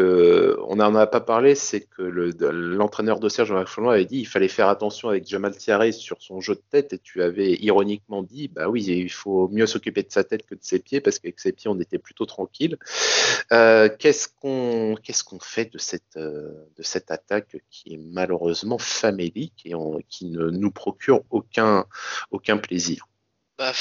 on 0.00 0.76
n'en 0.76 0.94
a 0.94 1.08
pas 1.08 1.20
parlé, 1.20 1.56
c'est 1.56 1.80
que 1.80 2.02
l'entraîneur 2.02 3.16
le, 3.16 3.20
d'Auxerre, 3.20 3.46
Jean-Marc 3.46 3.66
Cholon, 3.68 3.88
avait 3.90 4.04
dit 4.04 4.20
il 4.20 4.26
fallait 4.26 4.46
faire 4.46 4.68
attention 4.68 5.08
avec 5.08 5.26
Jamal 5.26 5.56
Thierry 5.56 5.92
sur 5.92 6.22
son 6.22 6.40
jeu 6.40 6.54
de 6.54 6.62
tête 6.70 6.92
et 6.92 6.98
tu 6.98 7.20
avais 7.20 7.54
ironiquement 7.54 8.22
dit 8.22 8.46
bah 8.46 8.68
oui, 8.68 8.84
il 8.84 9.10
faut 9.10 9.48
mieux 9.48 9.66
s'occuper 9.66 10.04
de 10.04 10.12
sa 10.12 10.22
tête 10.22 10.46
que 10.46 10.54
de 10.54 10.62
ses 10.62 10.78
pieds 10.78 11.00
parce 11.00 11.18
qu'avec 11.18 11.40
ses 11.40 11.50
pieds 11.50 11.68
on 11.68 11.80
était 11.80 11.98
plutôt 11.98 12.26
tranquille. 12.26 12.78
Euh, 13.50 13.88
qu'est-ce 13.98 14.28
qu'on 14.28 15.40
fait 15.40 15.72
de 15.72 15.78
cette 15.78 16.16
euh, 16.16 16.52
de 16.76 16.82
cette 16.84 17.10
attaque 17.10 17.56
qui 17.68 17.94
est 17.94 18.00
malheureusement 18.00 18.78
famélique 18.78 19.62
et 19.64 19.72
qui 20.08 20.26
ne 20.26 20.48
nous 20.50 20.70
procure 20.70 21.22
aucun 21.30 21.86
plaisir? 22.62 23.08
Bah, 23.58 23.74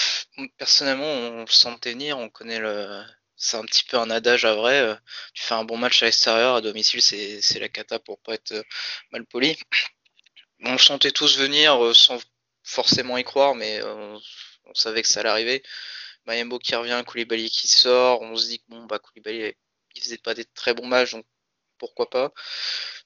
personnellement, 0.58 1.06
on 1.06 1.42
le 1.42 1.48
sentait 1.48 1.92
venir, 1.92 2.18
on 2.18 2.30
connaît 2.30 2.60
le. 2.60 3.04
C'est 3.38 3.58
un 3.58 3.64
petit 3.66 3.84
peu 3.84 3.98
un 3.98 4.10
adage 4.10 4.46
à 4.46 4.56
vrai. 4.56 4.82
Euh, 4.82 4.96
tu 5.34 5.44
fais 5.44 5.54
un 5.54 5.64
bon 5.64 5.78
match 5.78 6.02
à 6.02 6.08
l'extérieur, 6.08 6.56
à 6.56 6.62
domicile, 6.62 7.02
c'est 7.02 7.60
la 7.60 7.70
cata 7.70 8.00
pour 8.00 8.20
pas 8.20 8.34
être 8.34 8.54
euh, 8.54 8.64
mal 9.12 9.26
poli. 9.28 9.58
On 10.64 10.72
le 10.74 10.78
sentait 10.80 11.12
tous 11.12 11.38
venir 11.38 11.84
euh, 11.84 11.94
sans 11.94 12.20
forcément 12.64 13.18
y 13.18 13.24
croire, 13.24 13.56
mais 13.56 13.82
on, 13.84 14.20
savait 14.74 15.02
que 15.04 15.08
ça 15.08 15.22
allait 15.22 15.30
arriver. 15.30 15.64
Mayembo 16.26 16.60
qui 16.60 16.76
revient, 16.76 17.04
Koulibaly 17.06 17.50
qui 17.50 17.68
sort, 17.68 18.22
on 18.22 18.36
se 18.36 18.48
dit 18.48 18.60
que 18.60 18.66
bon, 18.70 18.86
bah, 18.86 19.00
Koulibaly, 19.00 19.56
il 19.96 20.02
faisait 20.02 20.18
pas 20.18 20.34
des 20.34 20.46
très 20.46 20.74
bons 20.74 20.88
matchs, 20.88 21.12
donc 21.12 21.26
pourquoi 21.78 22.10
pas. 22.10 22.34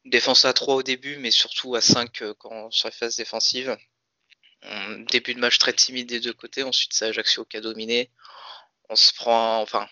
Défense 0.05 0.45
à 0.45 0.53
3 0.53 0.75
au 0.75 0.83
début, 0.83 1.17
mais 1.17 1.31
surtout 1.31 1.75
à 1.75 1.81
5 1.81 2.23
quand, 2.39 2.71
sur 2.71 2.87
les 2.89 2.93
phases 2.93 3.17
début 5.11 5.33
de 5.33 5.39
match 5.39 5.57
très 5.57 5.73
timide 5.73 6.07
des 6.07 6.19
deux 6.19 6.33
côtés. 6.33 6.63
Ensuite, 6.63 6.93
c'est 6.93 7.05
Ajaccio 7.05 7.45
qui 7.45 7.57
a 7.57 7.61
dominé. 7.61 8.11
On 8.89 8.95
se 8.95 9.13
prend, 9.13 9.61
enfin, 9.61 9.87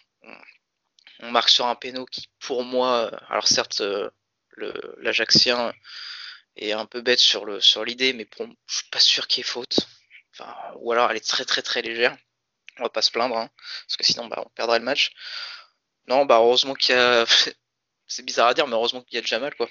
on, 1.21 1.31
marque 1.31 1.49
sur 1.49 1.65
un 1.67 1.75
péno 1.75 2.05
qui, 2.05 2.29
pour 2.39 2.63
moi, 2.63 3.11
alors 3.29 3.47
certes, 3.47 3.81
euh, 3.81 4.09
l'Ajaxien 4.97 5.73
est 6.57 6.73
un 6.73 6.85
peu 6.85 7.01
bête 7.01 7.19
sur 7.19 7.63
sur 7.63 7.85
l'idée, 7.85 8.13
mais 8.13 8.25
pour, 8.25 8.47
je 8.67 8.75
suis 8.75 8.89
pas 8.89 8.99
sûr 8.99 9.27
qu'il 9.27 9.39
y 9.39 9.41
ait 9.41 9.49
faute. 9.49 9.79
Enfin, 10.33 10.55
ou 10.77 10.91
alors 10.91 11.09
elle 11.11 11.17
est 11.17 11.27
très 11.27 11.45
très 11.45 11.61
très 11.61 11.81
légère. 11.81 12.17
On 12.79 12.83
va 12.83 12.89
pas 12.89 13.01
se 13.01 13.11
plaindre, 13.11 13.37
hein, 13.37 13.49
parce 13.87 13.97
que 13.97 14.05
sinon, 14.05 14.27
bah, 14.27 14.43
on 14.45 14.49
perdrait 14.49 14.79
le 14.79 14.85
match. 14.85 15.11
Non, 16.07 16.25
bah 16.25 16.37
heureusement 16.37 16.73
qu'il 16.75 16.95
y 16.95 16.97
a, 16.97 17.25
c'est 18.07 18.23
bizarre 18.25 18.47
à 18.49 18.53
dire, 18.53 18.67
mais 18.67 18.73
heureusement 18.73 19.01
qu'il 19.03 19.19
y 19.19 19.21
a 19.21 19.25
Jamal, 19.25 19.55
quoi. 19.55 19.69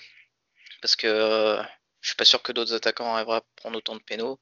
Parce 0.81 0.97
que 0.97 1.07
euh, 1.07 1.63
je 2.01 2.09
suis 2.11 2.17
pas 2.17 2.25
sûr 2.25 2.43
que 2.43 2.53
d'autres 2.53 2.75
attaquants 2.75 3.15
arriveraient 3.15 3.39
à 3.39 3.45
prendre 3.57 3.77
autant 3.77 3.97
de 3.97 4.03
pénaux. 4.03 4.41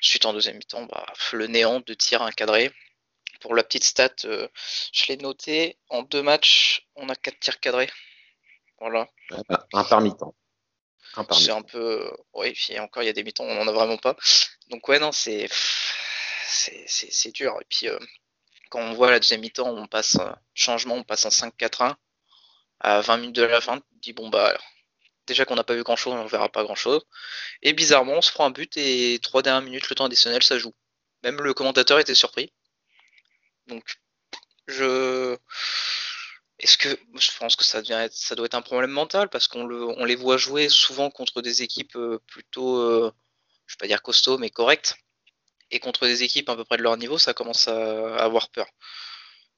Ensuite, 0.00 0.24
en 0.26 0.32
deuxième 0.32 0.56
mi-temps, 0.56 0.84
bah, 0.84 1.06
le 1.32 1.46
néant 1.46 1.80
de 1.80 1.94
tirs 1.94 2.22
encadrés. 2.22 2.72
Pour 3.40 3.54
la 3.56 3.64
petite 3.64 3.84
stat, 3.84 4.14
euh, 4.24 4.46
je 4.92 5.06
l'ai 5.08 5.16
noté. 5.16 5.76
En 5.88 6.02
deux 6.02 6.22
matchs, 6.22 6.86
on 6.94 7.08
a 7.08 7.16
quatre 7.16 7.40
tirs 7.40 7.58
cadrés. 7.58 7.90
Voilà. 8.78 9.08
Un 9.72 9.84
par 9.84 10.00
mi-temps. 10.00 10.34
C'est 11.32 11.50
un 11.50 11.62
peu. 11.62 12.10
Oui, 12.32 12.52
puis 12.52 12.78
encore, 12.78 13.02
il 13.02 13.06
y 13.06 13.08
a 13.08 13.12
des 13.12 13.24
mi-temps, 13.24 13.44
on 13.44 13.54
n'en 13.54 13.68
a 13.68 13.72
vraiment 13.72 13.98
pas. 13.98 14.16
Donc, 14.70 14.88
ouais, 14.88 14.98
non, 14.98 15.12
c'est. 15.12 15.48
C'est 16.46 17.32
dur. 17.32 17.56
Et 17.60 17.64
puis, 17.68 17.88
euh, 17.88 17.98
quand 18.70 18.80
on 18.80 18.94
voit 18.94 19.10
la 19.10 19.18
deuxième 19.18 19.40
mi-temps, 19.40 19.68
on 19.68 19.86
passe. 19.86 20.18
changement, 20.54 20.94
on 20.94 21.04
passe 21.04 21.26
en 21.26 21.30
5-4-1. 21.30 21.96
À 22.80 23.00
20 23.00 23.16
minutes 23.18 23.36
de 23.36 23.42
la 23.42 23.60
fin, 23.60 23.78
tu 23.78 23.84
dis, 24.00 24.12
bon, 24.12 24.28
bah, 24.28 24.56
Déjà 25.26 25.44
qu'on 25.44 25.54
n'a 25.54 25.64
pas 25.64 25.74
vu 25.74 25.82
grand 25.82 25.96
chose, 25.96 26.14
on 26.14 26.26
verra 26.26 26.48
pas 26.48 26.64
grand 26.64 26.74
chose. 26.74 27.02
Et 27.62 27.72
bizarrement, 27.72 28.14
on 28.14 28.22
se 28.22 28.32
prend 28.32 28.46
un 28.46 28.50
but 28.50 28.76
et 28.76 29.20
trois 29.22 29.42
dernières 29.42 29.62
minutes, 29.62 29.88
le 29.88 29.94
temps 29.94 30.06
additionnel, 30.06 30.42
ça 30.42 30.58
joue. 30.58 30.74
Même 31.22 31.40
le 31.40 31.54
commentateur 31.54 31.98
était 32.00 32.14
surpris. 32.14 32.52
Donc, 33.66 33.84
je. 34.66 35.36
Est-ce 36.58 36.78
que 36.78 36.88
je 37.18 37.30
pense 37.38 37.56
que 37.56 37.64
ça, 37.64 37.82
doit 37.82 38.46
être 38.46 38.54
un 38.54 38.62
problème 38.62 38.90
mental 38.90 39.28
parce 39.28 39.48
qu'on 39.48 39.68
on 39.68 40.04
les 40.04 40.14
voit 40.14 40.36
jouer 40.36 40.68
souvent 40.68 41.10
contre 41.10 41.42
des 41.42 41.62
équipes 41.62 41.96
euh, 41.96 42.20
plutôt, 42.28 42.78
euh, 42.78 43.12
je 43.66 43.74
vais 43.74 43.78
pas 43.78 43.86
dire 43.88 44.02
costaud, 44.02 44.38
mais 44.38 44.50
correctes. 44.50 44.94
Et 45.72 45.80
contre 45.80 46.06
des 46.06 46.22
équipes 46.22 46.48
à 46.50 46.56
peu 46.56 46.64
près 46.64 46.76
de 46.76 46.82
leur 46.82 46.96
niveau, 46.96 47.18
ça 47.18 47.34
commence 47.34 47.66
à, 47.68 48.16
avoir 48.16 48.50
peur. 48.50 48.66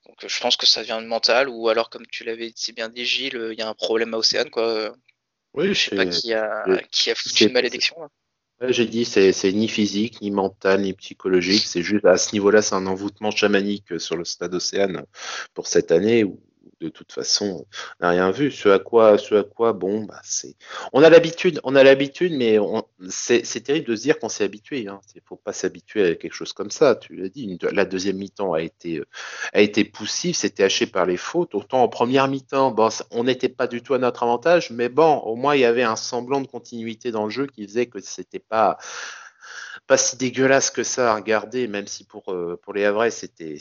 Donc 0.07 0.27
je 0.27 0.41
pense 0.41 0.57
que 0.57 0.67
ça 0.67 0.83
vient 0.83 1.03
de 1.03 1.07
mental, 1.07 1.49
ou 1.49 1.69
alors 1.69 1.91
comme 1.91 2.07
tu 2.07 2.25
l'avais 2.25 2.53
si 2.57 2.73
bien 2.73 2.89
dit 2.89 3.05
Gilles, 3.05 3.51
il 3.53 3.59
y 3.59 3.63
a 3.63 3.69
un 3.69 3.75
problème 3.75 4.15
à 4.15 4.19
Océane, 4.19 4.51
quoi. 4.51 4.95
Oui, 5.55 5.75
je 5.75 5.91
sais 5.91 5.97
pas 5.97 6.07
qui 6.07 6.33
a, 6.35 6.65
qui 6.91 7.11
a 7.11 7.15
foutu 7.15 7.45
une 7.45 7.53
malédiction. 7.53 7.97
J'ai 8.61 8.87
dit, 8.87 9.05
c'est 9.05 9.53
ni 9.53 9.69
physique, 9.69 10.21
ni 10.21 10.31
mental, 10.31 10.83
ni 10.83 10.93
psychologique. 10.95 11.65
C'est 11.67 11.83
juste 11.83 12.05
à 12.05 12.17
ce 12.17 12.33
niveau-là, 12.33 12.63
c'est 12.63 12.75
un 12.75 12.87
envoûtement 12.87 13.31
chamanique 13.31 14.01
sur 14.01 14.17
le 14.17 14.25
stade 14.25 14.55
Océane 14.55 15.05
pour 15.55 15.67
cette 15.67 15.91
année 15.91 16.25
où 16.25 16.41
de 16.81 16.89
toute 16.89 17.13
façon, 17.13 17.67
on 18.01 18.05
n'a 18.05 18.11
rien 18.11 18.31
vu. 18.31 18.51
Ce 18.51 18.69
à 18.69 18.79
quoi, 18.79 19.19
ce 19.19 19.35
à 19.35 19.43
quoi, 19.43 19.73
bon, 19.73 20.05
bah, 20.05 20.21
c'est. 20.23 20.57
On 20.93 21.03
a 21.03 21.11
l'habitude, 21.11 21.61
on 21.65 21.75
a 21.75 21.83
l'habitude, 21.83 22.33
mais 22.33 22.59
c'est 23.09 23.61
terrible 23.63 23.89
de 23.89 23.97
se 23.97 24.03
dire 24.03 24.19
qu'on 24.19 24.29
s'est 24.29 24.45
habitué. 24.45 24.83
Il 24.83 24.89
hein. 24.89 25.01
ne 25.15 25.21
faut 25.25 25.37
pas 25.37 25.53
s'habituer 25.53 26.05
à 26.05 26.15
quelque 26.15 26.35
chose 26.35 26.53
comme 26.53 26.71
ça. 26.71 26.95
Tu 26.97 27.17
l'as 27.17 27.29
dit, 27.29 27.59
la 27.73 27.85
deuxième 27.85 28.17
mi-temps 28.17 28.53
a 28.53 28.63
été, 28.63 29.03
a 29.53 29.61
été 29.61 29.85
poussive, 29.85 30.35
c'était 30.35 30.65
haché 30.65 30.87
par 30.87 31.07
les 31.07 31.17
fautes. 31.17 31.55
Autant 31.55 31.83
en 31.83 31.89
première 31.89 32.29
mi-temps, 32.29 32.75
on 33.11 33.25
n'était 33.25 33.49
pas 33.49 33.67
du 33.67 33.83
tout 33.83 33.95
à 33.95 33.99
notre 33.99 34.23
avantage, 34.23 34.71
mais 34.71 34.89
bon, 34.89 35.19
au 35.19 35.37
moins 35.37 35.55
il 35.55 35.61
y 35.61 35.65
avait 35.65 35.83
un 35.83 35.97
semblant 35.97 36.41
de 36.41 36.47
continuité 36.47 37.11
dans 37.11 37.25
le 37.25 37.31
jeu 37.31 37.47
qui 37.47 37.67
faisait 37.67 37.87
que 37.87 38.01
c'était 38.01 38.39
pas 38.39 38.79
pas 39.87 39.97
si 39.97 40.17
dégueulasse 40.17 40.71
que 40.71 40.83
ça 40.83 41.13
à 41.13 41.15
regarder, 41.17 41.69
même 41.69 41.87
si 41.87 42.05
pour, 42.05 42.33
euh, 42.33 42.59
pour 42.63 42.73
les 42.73 42.85
Havrais 42.85 43.11
c'était 43.11 43.59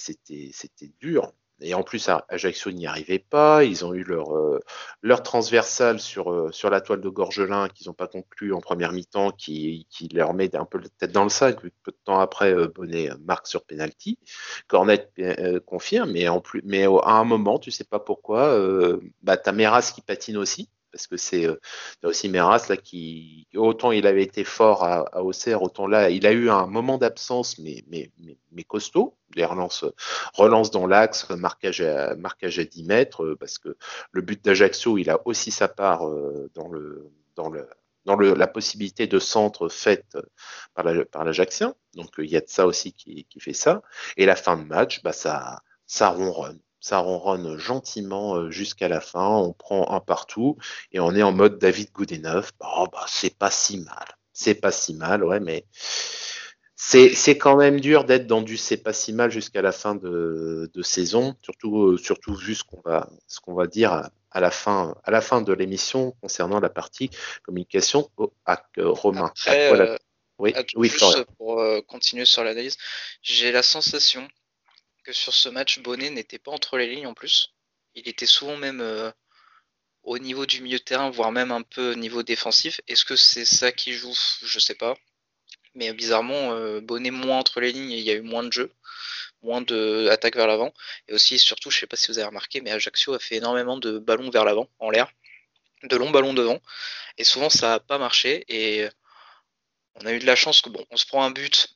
dur. 1.00 1.34
Et 1.63 1.74
en 1.74 1.84
plus, 1.84 2.10
Ajaccio 2.29 2.72
n'y 2.72 2.86
arrivait 2.86 3.20
pas. 3.20 3.63
Ils 3.63 3.86
ont 3.86 3.93
eu 3.93 4.03
leur, 4.03 4.36
euh, 4.36 4.60
leur 5.01 5.24
transversal 5.24 6.00
sur, 6.00 6.32
euh, 6.32 6.51
sur 6.51 6.70
la 6.70 6.82
toile 6.82 7.01
de 7.01 7.10
Gorgelin 7.10 7.70
qu'ils 7.70 7.88
n'ont 7.88 7.93
pas 7.93 8.08
conclu 8.08 8.53
en 8.53 8.60
première 8.60 8.91
mi-temps, 8.91 9.32
qui, 9.32 9.88
leur 10.13 10.34
met 10.34 10.55
un 10.55 10.65
peu 10.65 10.77
la 10.77 10.89
tête 10.89 11.12
dans 11.12 11.24
le 11.24 11.29
sac, 11.29 11.63
vu 11.63 11.72
que 11.72 11.75
peu 11.84 11.91
de 11.91 11.98
temps 12.03 12.20
après, 12.20 12.53
euh, 12.53 12.67
Bonnet 12.67 13.10
marque 13.25 13.48
sur 13.48 13.63
penalty. 13.63 14.20
Cornet 14.67 15.10
confirme, 15.65 16.12
mais, 16.12 16.27
en 16.27 16.41
plus, 16.41 16.63
à 17.03 17.12
un 17.13 17.24
moment, 17.24 17.60
tu 17.60 17.72
sais 17.72 17.84
pas 17.84 18.00
pourquoi, 18.00 18.60
bah, 19.22 19.38
tu 19.38 19.51
qui 19.93 20.01
patine 20.01 20.38
aussi 20.38 20.70
parce 20.93 21.07
que 21.07 21.17
c'est 21.17 21.45
euh, 21.45 21.59
aussi 22.03 22.29
Meras 22.29 22.67
là 22.69 22.77
qui 22.77 23.47
autant 23.55 23.91
il 23.91 24.05
avait 24.07 24.23
été 24.23 24.43
fort 24.43 24.83
à, 24.83 25.23
Auxerre, 25.23 25.63
autant 25.63 25.88
là 25.88 26.09
il 26.09 26.25
a 26.27 26.31
eu 26.31 26.50
un 26.50 26.67
moment 26.67 26.97
d'absence 26.97 27.57
mais, 27.57 27.83
mais, 27.89 28.63
costaud. 28.63 29.17
Les 29.35 29.45
relances, 29.45 29.83
relance 30.35 30.69
dans 30.69 30.85
l'axe, 30.85 31.27
marquage 31.31 31.81
à, 31.81 32.15
marquage 32.15 32.59
à 32.59 32.63
10 32.65 32.83
mètres, 32.83 33.23
euh, 33.23 33.35
parce 33.35 33.57
que 33.57 33.75
le 34.12 34.21
but 34.21 34.43
d'Ajaccio, 34.45 34.97
il 35.00 35.09
a 35.09 35.19
aussi 35.25 35.50
sa 35.50 35.67
part 35.67 36.07
euh, 36.07 36.50
dans 36.53 36.67
le 36.69 37.12
dans 37.35 37.50
le 37.50 37.67
dans 38.05 38.15
le, 38.15 38.33
la 38.35 38.47
possibilité 38.47 39.07
de 39.07 39.17
centre 39.17 39.69
faite 39.69 40.17
par 40.75 40.85
l'Ajaxien. 41.23 41.73
La, 41.95 42.03
Donc 42.03 42.12
il 42.19 42.29
y 42.29 42.38
a 42.38 42.41
de 42.41 42.50
ça 42.50 42.67
aussi 42.67 42.93
qui, 42.93 43.25
qui, 43.25 43.39
fait 43.39 43.53
ça. 43.53 43.81
Et 44.17 44.25
la 44.25 44.35
fin 44.35 44.57
de 44.57 44.63
match, 44.63 45.01
bah, 45.03 45.13
ça, 45.13 45.62
ça 45.88 46.09
ronronne 46.09 46.59
ça 46.83 46.97
ronronne 46.97 47.57
gentiment 47.57 48.35
euh, 48.35 48.51
jusqu'à 48.51 48.89
la 48.89 48.99
fin, 48.99 49.25
on 49.25 49.53
prend 49.53 49.89
un 49.91 50.01
partout 50.01 50.57
et 50.91 50.99
on 50.99 51.15
est 51.15 51.23
en 51.23 51.31
mode 51.31 51.57
David 51.57 51.93
Goodenough. 51.93 52.47
Oh, 52.59 52.87
bah, 52.91 53.05
c'est 53.07 53.37
pas 53.37 53.49
si 53.49 53.77
mal. 53.77 54.05
C'est 54.33 54.55
pas 54.55 54.73
si 54.73 54.93
mal, 54.93 55.23
ouais, 55.23 55.39
mais 55.39 55.65
c'est, 56.75 57.37
quand 57.37 57.55
même 57.55 57.79
dur 57.79 58.03
d'être 58.03 58.27
dans 58.27 58.41
du 58.41 58.57
c'est 58.57 58.75
pas 58.75 58.91
si 58.91 59.13
mal 59.13 59.31
jusqu'à 59.31 59.61
la 59.61 59.71
fin 59.71 59.95
de, 59.95 60.69
saison, 60.81 61.37
surtout, 61.41 61.83
euh, 61.83 61.97
surtout 61.97 62.35
vu 62.35 62.53
ce 62.53 62.65
qu'on 62.65 62.81
va, 62.83 63.09
ce 63.27 63.39
qu'on 63.39 63.53
va 63.53 63.67
dire 63.67 64.11
à, 64.31 64.41
la 64.41 64.51
fin, 64.51 64.93
à 65.05 65.11
la 65.11 65.21
fin 65.21 65.41
de 65.41 65.53
l'émission 65.53 66.13
concernant 66.19 66.59
la 66.59 66.69
partie 66.69 67.09
communication 67.43 68.09
au 68.17 68.33
hack 68.45 68.65
Romain. 68.77 69.31
Euh, 69.47 69.97
oui, 70.37 70.53
oui 70.75 70.89
juste 70.89 71.23
pour 71.37 71.63
continuer 71.87 72.25
sur 72.25 72.43
l'analyse, 72.43 72.75
j'ai 73.21 73.53
la 73.53 73.63
sensation 73.63 74.27
que 75.03 75.13
sur 75.13 75.33
ce 75.33 75.50
match, 75.50 75.79
Bonnet 75.79 76.10
n'était 76.10 76.39
pas 76.39 76.51
entre 76.51 76.77
les 76.77 76.88
lignes 76.88 77.07
en 77.07 77.13
plus. 77.13 77.53
Il 77.95 78.07
était 78.07 78.25
souvent 78.25 78.57
même 78.57 78.81
euh, 78.81 79.12
au 80.03 80.17
niveau 80.17 80.45
du 80.45 80.62
milieu 80.62 80.79
de 80.79 80.83
terrain, 80.83 81.10
voire 81.10 81.31
même 81.31 81.51
un 81.51 81.62
peu 81.62 81.91
au 81.91 81.95
niveau 81.95 82.24
défensif. 82.24 82.81
Est-ce 82.88 83.05
que 83.05 83.15
c'est 83.15 83.45
ça 83.45 83.72
qui 83.72 83.93
joue? 83.93 84.15
Je 84.41 84.60
sais 84.60 84.75
pas. 84.75 84.95
Mais 85.75 85.93
bizarrement, 85.93 86.53
euh, 86.53 86.81
Bonnet 86.81 87.12
moins 87.12 87.39
entre 87.39 87.60
les 87.60 87.72
lignes, 87.72 87.91
il 87.91 88.00
y 88.00 88.12
a 88.12 88.13
eu 88.13 88.22
moins 88.22 88.43
de 88.43 88.51
jeux, 88.51 88.72
moins 89.41 89.62
d'attaques 89.62 90.36
vers 90.36 90.48
l'avant. 90.48 90.74
Et 91.07 91.13
aussi, 91.13 91.39
surtout, 91.39 91.72
je 91.72 91.79
sais 91.79 91.88
pas 91.88 91.95
si 91.95 92.07
vous 92.07 92.19
avez 92.19 92.27
remarqué, 92.27 92.62
mais 92.62 92.72
Ajaccio 92.72 93.13
a 93.13 93.19
fait 93.19 93.36
énormément 93.36 93.77
de 93.77 93.98
ballons 94.00 94.29
vers 94.29 94.45
l'avant, 94.45 94.69
en 94.79 94.89
l'air, 94.89 95.12
de 95.83 95.95
longs 95.98 96.12
ballons 96.12 96.33
devant. 96.33 96.60
Et 97.17 97.24
souvent, 97.24 97.50
ça 97.50 97.69
n'a 97.69 97.79
pas 97.79 97.98
marché. 97.98 98.45
Et 98.50 98.88
on 99.95 100.05
a 100.05 100.13
eu 100.13 100.19
de 100.19 100.25
la 100.25 100.36
chance 100.36 100.62
que, 100.62 100.69
bon, 100.69 100.86
on 100.91 100.98
se 100.98 101.05
prend 101.05 101.24
un 101.24 101.31
but. 101.31 101.75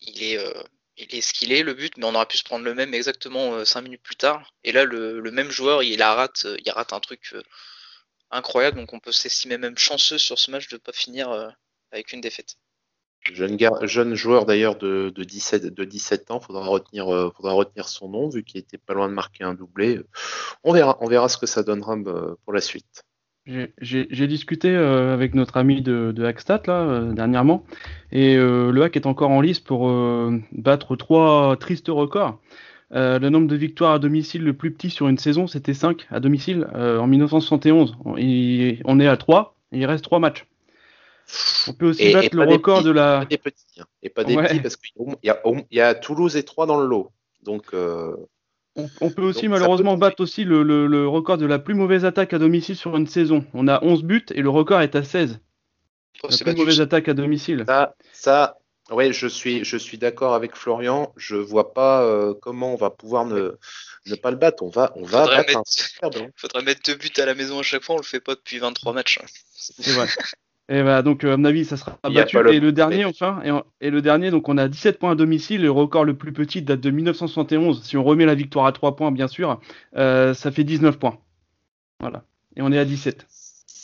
Il 0.00 0.22
est, 0.22 0.38
euh, 0.38 0.62
il 0.96 1.14
est 1.14 1.20
ce 1.20 1.32
qu'il 1.32 1.52
est 1.52 1.62
le 1.62 1.74
but, 1.74 1.96
mais 1.96 2.04
on 2.04 2.14
aurait 2.14 2.26
pu 2.26 2.36
se 2.36 2.44
prendre 2.44 2.64
le 2.64 2.74
même 2.74 2.94
exactement 2.94 3.64
5 3.64 3.78
euh, 3.78 3.82
minutes 3.82 4.02
plus 4.02 4.16
tard. 4.16 4.52
Et 4.64 4.72
là, 4.72 4.84
le, 4.84 5.30
même 5.30 5.50
joueur, 5.50 5.82
il, 5.82 6.02
rate, 6.02 6.44
euh, 6.44 6.56
il 6.64 6.70
rate 6.70 6.92
un 6.92 7.00
truc 7.00 7.30
euh, 7.34 7.42
incroyable, 8.30 8.78
donc 8.78 8.92
on 8.92 9.00
peut 9.00 9.12
s'estimer 9.12 9.58
même 9.58 9.78
chanceux 9.78 10.18
sur 10.18 10.38
ce 10.38 10.50
match 10.50 10.68
de 10.68 10.76
ne 10.76 10.80
pas 10.80 10.92
finir 10.92 11.54
avec 11.90 12.12
une 12.12 12.20
défaite. 12.20 12.56
Jeune, 13.32 14.14
joueur 14.14 14.46
d'ailleurs 14.46 14.76
de, 14.76 15.12
17, 15.16 15.66
de 15.66 15.84
17 15.84 16.30
ans, 16.30 16.40
faudra 16.40 16.66
retenir, 16.66 17.06
faudra 17.36 17.52
retenir 17.52 17.88
son 17.88 18.08
nom 18.08 18.28
vu 18.28 18.42
qu'il 18.42 18.58
était 18.58 18.78
pas 18.78 18.94
loin 18.94 19.08
de 19.08 19.14
marquer 19.14 19.44
un 19.44 19.54
doublé. 19.54 20.00
On 20.64 20.72
verra, 20.72 20.96
on 21.00 21.08
verra 21.08 21.28
ce 21.28 21.36
que 21.36 21.46
ça 21.46 21.62
donnera 21.62 21.96
pour 22.44 22.52
la 22.52 22.62
suite. 22.62 23.04
J'ai 23.46 24.26
discuté 24.28 24.68
euh, 24.68 25.12
avec 25.12 25.34
notre 25.34 25.56
ami 25.56 25.82
de, 25.82 26.12
de 26.14 26.24
Hackstat 26.24 26.62
là, 26.66 26.82
euh, 26.82 27.12
dernièrement, 27.12 27.64
et 28.12 28.36
euh, 28.36 28.70
le 28.70 28.82
hack 28.84 28.94
est 28.94 29.06
encore 29.06 29.30
en 29.30 29.40
lice 29.40 29.58
pour 29.58 29.90
battre 30.52 30.94
trois 30.94 31.56
tristes 31.56 31.88
records. 31.88 32.38
le 32.92 33.28
nombre 33.28 33.48
de 33.48 33.56
victoires 33.56 33.94
à 33.94 33.98
domicile 33.98 34.44
le 34.44 34.52
plus 34.52 34.72
petit 34.72 34.90
sur 34.90 35.08
une 35.08 35.18
saison, 35.18 35.48
c'était 35.48 35.74
5 35.74 36.06
à 36.10 36.20
domicile 36.20 36.68
en 36.74 37.06
1971. 37.08 37.96
on 38.04 38.16
est 39.00 39.08
à 39.08 39.16
3, 39.16 39.56
il 39.72 39.86
reste 39.86 40.04
3 40.04 40.20
matchs. 40.20 40.46
On 41.66 41.72
peut 41.72 41.86
aussi 41.86 42.12
battre 42.12 42.36
le 42.36 42.44
record 42.44 42.82
de 42.82 42.90
la. 42.90 43.20
Pas 43.20 43.24
des 43.24 43.38
petits, 43.38 43.80
hein. 43.80 43.84
Et 44.02 44.08
pas 44.08 44.24
des 44.24 44.36
petits 44.36 44.60
parce 44.60 44.76
qu'il 44.76 44.92
y, 45.22 45.30
y, 45.70 45.80
a 45.80 45.94
Toulouse 45.94 46.36
et 46.36 46.42
3 46.44 46.66
dans 46.66 46.80
le 46.80 46.86
lot. 46.86 47.10
Donc. 47.42 47.74
On, 48.74 49.10
peut 49.10 49.22
aussi 49.22 49.48
malheureusement 49.48 49.96
battre 49.98 50.22
aussi 50.22 50.44
le, 50.44 51.06
record 51.06 51.36
de 51.36 51.46
la 51.46 51.58
plus 51.58 51.74
mauvaise 51.74 52.04
attaque 52.04 52.32
à 52.32 52.38
domicile 52.38 52.76
sur 52.76 52.96
une 52.96 53.06
saison. 53.06 53.44
On 53.52 53.68
a 53.68 53.84
11 53.84 54.02
buts 54.02 54.26
et 54.34 54.40
le 54.40 54.48
record 54.48 54.80
est 54.80 54.94
à 54.94 55.02
16. 55.02 55.40
la 56.22 56.36
plus 56.36 56.54
mauvaise 56.54 56.80
attaque 56.80 57.08
à 57.08 57.14
domicile. 57.14 57.64
Ça, 57.66 57.94
ça 58.12 58.58
ouais, 58.90 59.12
je 59.12 59.26
suis, 59.26 59.64
je 59.64 59.76
suis 59.76 59.98
d'accord 59.98 60.34
avec 60.34 60.56
Florian. 60.56 61.12
Je 61.16 61.36
vois 61.36 61.74
pas 61.74 62.02
euh, 62.02 62.34
comment 62.40 62.72
on 62.72 62.76
va 62.76 62.90
pouvoir 62.90 63.26
ne, 63.26 63.58
ne, 64.06 64.14
pas 64.14 64.30
le 64.30 64.38
battre. 64.38 64.62
On 64.62 64.70
va, 64.70 64.92
on 64.96 65.04
va 65.04 65.24
faudrait 65.24 65.44
mettre, 65.44 65.62
faudrait 66.36 66.62
mettre 66.62 66.80
deux 66.86 66.94
buts 66.94 67.12
à 67.18 67.26
la 67.26 67.34
maison 67.34 67.58
à 67.58 67.62
chaque 67.62 67.82
fois. 67.82 67.96
On 67.96 67.98
le 67.98 68.04
fait 68.04 68.20
pas 68.20 68.34
depuis 68.34 68.58
23 68.58 68.92
matchs. 68.94 69.18
Hein. 69.22 69.26
C'est 69.54 69.92
vrai. 69.92 70.06
Et 70.68 70.82
bah, 70.82 71.02
donc, 71.02 71.24
à 71.24 71.36
mon 71.36 71.44
avis, 71.44 71.64
ça 71.64 71.76
sera 71.76 71.98
battu. 72.02 72.38
Et 72.38 72.60
le 72.60 72.72
dernier, 72.72 73.04
enfin, 73.04 73.42
et, 73.80 73.90
le 73.90 74.02
dernier, 74.02 74.30
donc 74.30 74.48
on 74.48 74.56
a 74.58 74.68
17 74.68 74.98
points 74.98 75.12
à 75.12 75.14
domicile. 75.14 75.62
Le 75.62 75.70
record 75.70 76.04
le 76.04 76.16
plus 76.16 76.32
petit 76.32 76.62
date 76.62 76.80
de 76.80 76.90
1971. 76.90 77.82
Si 77.82 77.96
on 77.96 78.04
remet 78.04 78.24
la 78.24 78.34
victoire 78.34 78.66
à 78.66 78.72
3 78.72 78.96
points, 78.96 79.12
bien 79.12 79.28
sûr, 79.28 79.60
euh, 79.96 80.34
ça 80.34 80.50
fait 80.50 80.64
19 80.64 80.98
points. 80.98 81.18
Voilà. 82.00 82.24
Et 82.56 82.62
on 82.62 82.72
est 82.72 82.78
à 82.78 82.84
17 82.84 83.26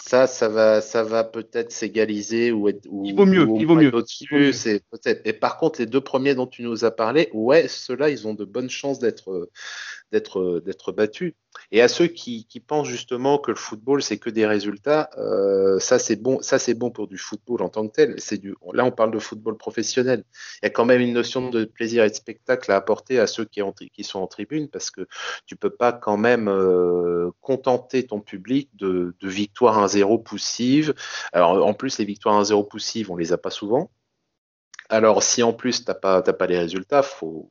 ça, 0.09 0.27
ça 0.27 0.49
va, 0.49 0.81
ça 0.81 1.03
va 1.03 1.23
peut-être 1.23 1.71
s'égaliser 1.71 2.51
ou 2.51 2.69
être. 2.69 2.89
il 3.05 3.15
vaut 3.15 3.27
mieux, 3.27 3.47
il 3.59 3.67
vaut 3.67 3.75
mieux. 3.75 3.93
C'est 4.53 4.83
peut-être. 4.91 5.21
Et 5.27 5.35
par 5.35 5.59
contre, 5.59 5.81
les 5.81 5.87
deux 5.87 6.01
premiers 6.01 6.35
dont 6.35 6.47
tu 6.47 6.63
nous 6.63 6.87
as 6.87 6.91
parlé, 6.91 7.29
ouais, 7.35 7.69
ceux-là, 7.69 8.09
ils 8.09 8.27
ont 8.27 8.33
de 8.33 8.47
bonnes 8.47 8.71
chances 8.71 8.99
d'être, 8.99 9.51
d'être, 10.13 10.61
d'être 10.65 10.93
battus. 10.93 11.35
Et 11.71 11.83
à 11.83 11.89
ceux 11.89 12.07
qui, 12.07 12.47
qui, 12.47 12.61
pensent 12.61 12.89
justement 12.89 13.39
que 13.39 13.51
le 13.51 13.57
football 13.57 14.03
c'est 14.03 14.19
que 14.19 14.31
des 14.31 14.47
résultats, 14.47 15.11
euh, 15.19 15.79
ça 15.79 15.99
c'est 15.99 16.17
bon, 16.17 16.41
ça 16.41 16.59
c'est 16.59 16.75
bon 16.75 16.91
pour 16.91 17.09
du 17.09 17.19
football 17.19 17.63
en 17.63 17.69
tant 17.69 17.87
que 17.87 17.93
tel. 17.93 18.15
C'est 18.19 18.39
du, 18.39 18.55
là 18.73 18.85
on 18.85 18.91
parle 18.91 19.11
de 19.11 19.19
football 19.19 19.57
professionnel. 19.57 20.25
Il 20.63 20.67
y 20.67 20.69
a 20.69 20.71
quand 20.71 20.85
même 20.85 21.01
une 21.01 21.13
notion 21.13 21.51
de 21.51 21.65
plaisir 21.65 22.05
et 22.05 22.11
de 22.11 22.15
spectacle 22.15 22.71
à 22.73 22.77
apporter 22.77 23.19
à 23.19 23.27
ceux 23.27 23.45
qui, 23.45 23.61
qui 23.93 24.05
sont 24.05 24.21
en 24.21 24.27
tribune 24.27 24.69
parce 24.69 24.91
que 24.91 25.07
tu 25.47 25.57
peux 25.57 25.71
pas 25.71 25.93
quand 25.93 26.17
même 26.17 26.49
euh, 26.49 27.31
contenter 27.41 28.07
ton 28.07 28.21
public 28.21 28.71
de, 28.75 29.15
de 29.21 29.29
victoires 29.29 29.87
1-0 29.87 30.23
poussives. 30.23 30.95
Alors 31.33 31.67
en 31.67 31.75
plus 31.75 31.99
les 31.99 32.05
victoires 32.05 32.43
1-0 32.43 32.69
poussives 32.69 33.11
on 33.11 33.17
les 33.17 33.33
a 33.33 33.39
pas 33.39 33.51
souvent. 33.51 33.91
Alors 34.89 35.23
si 35.23 35.43
en 35.43 35.53
plus 35.53 35.85
t'as 35.85 35.95
pas 35.95 36.23
t'as 36.23 36.33
pas 36.33 36.47
les 36.47 36.59
résultats, 36.59 37.03
faut 37.03 37.51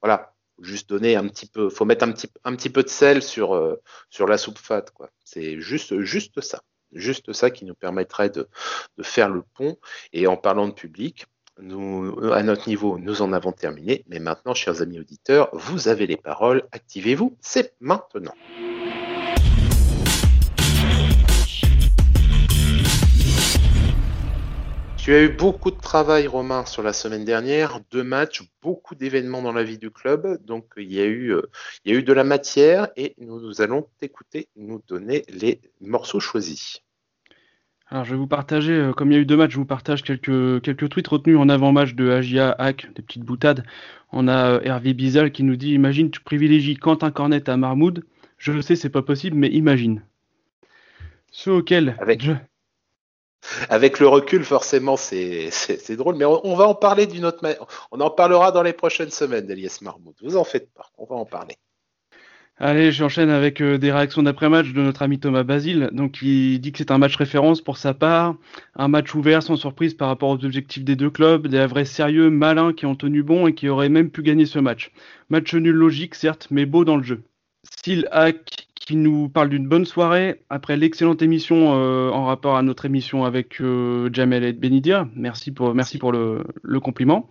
voilà 0.00 0.34
juste 0.60 0.88
donner 0.88 1.16
un 1.16 1.26
petit 1.28 1.46
peu, 1.46 1.68
faut 1.70 1.84
mettre 1.84 2.04
un 2.04 2.12
petit, 2.12 2.70
peu 2.70 2.82
de 2.82 2.88
sel 2.88 3.22
sur, 3.22 3.54
euh, 3.54 3.80
la 4.26 4.38
soupe 4.38 4.58
fat, 4.58 4.82
quoi. 4.94 5.10
C'est 5.24 5.60
juste, 5.60 5.94
ça. 6.40 6.62
Juste 6.92 7.32
ça 7.32 7.50
qui 7.50 7.64
nous 7.64 7.74
permettrait 7.74 8.30
de, 8.30 8.48
faire 9.02 9.28
le 9.28 9.42
pont. 9.54 9.76
Et 10.12 10.26
en 10.26 10.36
parlant 10.36 10.68
de 10.68 10.72
public, 10.72 11.26
à 11.58 11.62
notre 12.42 12.68
niveau, 12.68 12.98
nous 12.98 13.22
en 13.22 13.32
avons 13.32 13.52
terminé. 13.52 14.04
Mais 14.08 14.20
maintenant, 14.20 14.54
chers 14.54 14.80
amis 14.80 15.00
auditeurs, 15.00 15.50
vous 15.52 15.88
avez 15.88 16.06
les 16.06 16.16
paroles. 16.16 16.66
Activez-vous. 16.72 17.36
C'est 17.40 17.74
maintenant. 17.80 18.34
Tu 25.08 25.14
as 25.14 25.22
eu 25.22 25.30
beaucoup 25.30 25.70
de 25.70 25.80
travail, 25.80 26.26
Romain, 26.26 26.66
sur 26.66 26.82
la 26.82 26.92
semaine 26.92 27.24
dernière, 27.24 27.80
deux 27.90 28.04
matchs, 28.04 28.42
beaucoup 28.60 28.94
d'événements 28.94 29.40
dans 29.40 29.54
la 29.54 29.62
vie 29.62 29.78
du 29.78 29.90
club. 29.90 30.36
Donc, 30.44 30.66
il 30.76 30.92
y 30.92 31.00
a 31.00 31.06
eu, 31.06 31.32
euh, 31.32 31.40
il 31.86 31.92
y 31.94 31.96
a 31.96 31.98
eu 31.98 32.02
de 32.02 32.12
la 32.12 32.24
matière 32.24 32.88
et 32.94 33.14
nous, 33.16 33.62
allons 33.62 33.88
t'écouter, 33.98 34.48
nous 34.54 34.82
donner 34.86 35.24
les 35.30 35.62
morceaux 35.80 36.20
choisis. 36.20 36.82
Alors, 37.86 38.04
je 38.04 38.10
vais 38.10 38.18
vous 38.18 38.26
partager, 38.26 38.74
euh, 38.74 38.92
comme 38.92 39.10
il 39.10 39.14
y 39.14 39.16
a 39.16 39.20
eu 39.22 39.24
deux 39.24 39.38
matchs, 39.38 39.52
je 39.52 39.56
vous 39.56 39.64
partage 39.64 40.02
quelques, 40.02 40.60
quelques 40.60 40.90
tweets 40.90 41.08
retenus 41.08 41.38
en 41.38 41.48
avant-match 41.48 41.94
de 41.94 42.10
Agia 42.10 42.54
Hack, 42.58 42.92
des 42.94 43.00
petites 43.00 43.24
boutades. 43.24 43.64
On 44.12 44.28
a 44.28 44.56
euh, 44.56 44.60
Hervé 44.62 44.92
Bizal 44.92 45.32
qui 45.32 45.42
nous 45.42 45.56
dit 45.56 45.72
Imagine, 45.72 46.10
tu 46.10 46.20
privilégies 46.20 46.76
Quentin 46.76 47.10
Cornet 47.10 47.48
à 47.48 47.56
Marmoud. 47.56 48.04
Je 48.36 48.52
le 48.52 48.60
sais, 48.60 48.76
c'est 48.76 48.90
pas 48.90 49.00
possible, 49.00 49.38
mais 49.38 49.48
imagine. 49.48 50.02
Ce 51.30 51.48
auquel 51.48 51.96
Avec... 51.98 52.22
je, 52.22 52.32
avec 53.68 53.98
le 53.98 54.08
recul, 54.08 54.44
forcément, 54.44 54.96
c'est 54.96 55.50
drôle, 55.96 56.16
mais 56.16 56.24
on, 56.24 56.54
va 56.54 56.66
en 56.66 56.74
parler 56.74 57.06
d'une 57.06 57.24
autre 57.24 57.42
manière. 57.42 57.66
On 57.90 58.00
en 58.00 58.10
parlera 58.10 58.52
dans 58.52 58.62
les 58.62 58.72
prochaines 58.72 59.10
semaines 59.10 59.46
d'Elias 59.46 59.78
Marmoud. 59.82 60.14
Vous 60.22 60.36
en 60.36 60.44
faites 60.44 60.72
pas, 60.72 60.86
on 60.98 61.04
va 61.04 61.16
en 61.16 61.24
parler. 61.24 61.56
Allez, 62.60 62.90
j'enchaîne 62.90 63.30
avec 63.30 63.60
euh, 63.60 63.78
des 63.78 63.92
réactions 63.92 64.24
d'après-match 64.24 64.72
de 64.72 64.82
notre 64.82 65.02
ami 65.02 65.20
Thomas 65.20 65.44
Basile. 65.44 65.90
Donc, 65.92 66.22
il 66.22 66.58
dit 66.58 66.72
que 66.72 66.78
c'est 66.78 66.90
un 66.90 66.98
match 66.98 67.14
référence 67.14 67.60
pour 67.60 67.76
sa 67.76 67.94
part, 67.94 68.34
un 68.74 68.88
match 68.88 69.14
ouvert 69.14 69.44
sans 69.44 69.54
surprise 69.54 69.94
par 69.94 70.08
rapport 70.08 70.30
aux 70.30 70.44
objectifs 70.44 70.82
des 70.82 70.96
deux 70.96 71.10
clubs, 71.10 71.46
des 71.46 71.64
vrais 71.66 71.84
sérieux, 71.84 72.30
malins 72.30 72.72
qui 72.72 72.84
ont 72.84 72.96
tenu 72.96 73.22
bon 73.22 73.46
et 73.46 73.54
qui 73.54 73.68
auraient 73.68 73.88
même 73.88 74.10
pu 74.10 74.22
gagner 74.22 74.44
ce 74.44 74.58
match. 74.58 74.90
Match 75.28 75.54
nul 75.54 75.76
logique, 75.76 76.16
certes, 76.16 76.48
mais 76.50 76.66
beau 76.66 76.84
dans 76.84 76.96
le 76.96 77.04
jeu. 77.04 77.22
Style 77.62 78.08
hack 78.10 78.67
qui 78.88 78.96
nous 78.96 79.28
parle 79.28 79.50
d'une 79.50 79.68
bonne 79.68 79.84
soirée 79.84 80.40
après 80.48 80.78
l'excellente 80.78 81.20
émission 81.20 81.74
euh, 81.74 82.08
en 82.08 82.24
rapport 82.24 82.56
à 82.56 82.62
notre 82.62 82.86
émission 82.86 83.26
avec 83.26 83.60
euh, 83.60 84.08
Jamel 84.14 84.44
et 84.44 84.54
Benidia. 84.54 85.06
Merci 85.14 85.52
pour, 85.52 85.74
merci 85.74 85.98
pour 85.98 86.10
le, 86.10 86.42
compliment. 86.82 87.28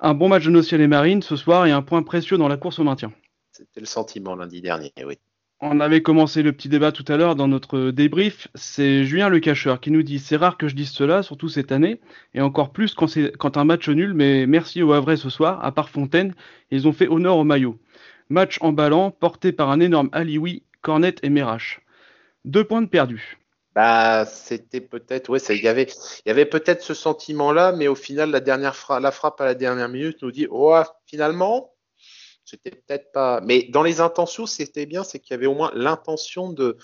Un 0.00 0.14
bon 0.14 0.28
match 0.28 0.44
de 0.44 0.50
nos 0.50 0.62
ciels 0.62 0.80
et 0.80 0.86
marines 0.86 1.22
ce 1.22 1.34
soir 1.34 1.66
et 1.66 1.72
un 1.72 1.82
point 1.82 2.04
précieux 2.04 2.38
dans 2.38 2.46
la 2.46 2.56
course 2.56 2.78
au 2.78 2.84
maintien. 2.84 3.10
C'était 3.50 3.80
le 3.80 3.86
sentiment 3.86 4.36
lundi 4.36 4.60
dernier, 4.60 4.92
oui. 5.04 5.18
On 5.58 5.80
avait 5.80 6.02
commencé 6.02 6.44
le 6.44 6.52
petit 6.52 6.68
débat 6.68 6.92
tout 6.92 7.04
à 7.08 7.16
l'heure 7.16 7.34
dans 7.34 7.48
notre 7.48 7.90
débrief. 7.90 8.46
C'est 8.54 9.02
Julien 9.02 9.28
Le 9.28 9.40
Cacheur 9.40 9.80
qui 9.80 9.90
nous 9.90 10.04
dit 10.04 10.20
C'est 10.20 10.36
rare 10.36 10.56
que 10.56 10.68
je 10.68 10.76
dise 10.76 10.90
cela, 10.90 11.24
surtout 11.24 11.48
cette 11.48 11.72
année, 11.72 12.00
et 12.32 12.40
encore 12.40 12.70
plus 12.70 12.94
quand, 12.94 13.12
quand 13.38 13.56
un 13.56 13.64
match 13.64 13.88
nul, 13.88 14.14
mais 14.14 14.46
merci 14.46 14.84
au 14.84 14.92
Havre 14.92 15.16
ce 15.16 15.30
soir, 15.30 15.64
à 15.64 15.72
part 15.72 15.88
Fontaine, 15.88 16.32
ils 16.70 16.86
ont 16.86 16.92
fait 16.92 17.08
honneur 17.08 17.38
au 17.38 17.44
maillot. 17.44 17.76
Match 18.28 18.58
emballant, 18.60 19.10
porté 19.10 19.50
par 19.50 19.70
un 19.70 19.80
énorme 19.80 20.10
Alioui 20.12 20.62
Cornet 20.86 21.16
et 21.24 21.30
Merache. 21.30 21.80
Deux 22.44 22.62
points 22.62 22.80
de 22.80 22.86
perdus. 22.86 23.38
Bah, 23.74 24.24
c'était 24.24 24.80
peut-être, 24.80 25.28
ouais, 25.30 25.40
il 25.40 25.64
y 25.64 25.66
avait, 25.66 25.88
y 26.24 26.30
avait 26.30 26.46
peut-être 26.46 26.80
ce 26.80 26.94
sentiment-là, 26.94 27.72
mais 27.72 27.88
au 27.88 27.96
final, 27.96 28.30
la 28.30 28.38
dernière 28.38 28.76
frappe, 28.76 29.02
la 29.02 29.10
frappe 29.10 29.40
à 29.40 29.46
la 29.46 29.56
dernière 29.56 29.88
minute 29.88 30.22
nous 30.22 30.30
dit, 30.30 30.46
oh, 30.48 30.80
finalement, 31.04 31.74
c'était 32.44 32.70
peut-être 32.70 33.10
pas. 33.10 33.40
Mais 33.40 33.64
dans 33.64 33.82
les 33.82 34.00
intentions, 34.00 34.46
c'était 34.46 34.86
bien, 34.86 35.02
c'est 35.02 35.18
qu'il 35.18 35.32
y 35.32 35.34
avait 35.34 35.46
au 35.46 35.56
moins 35.56 35.72
l'intention 35.74 36.52
de 36.52 36.76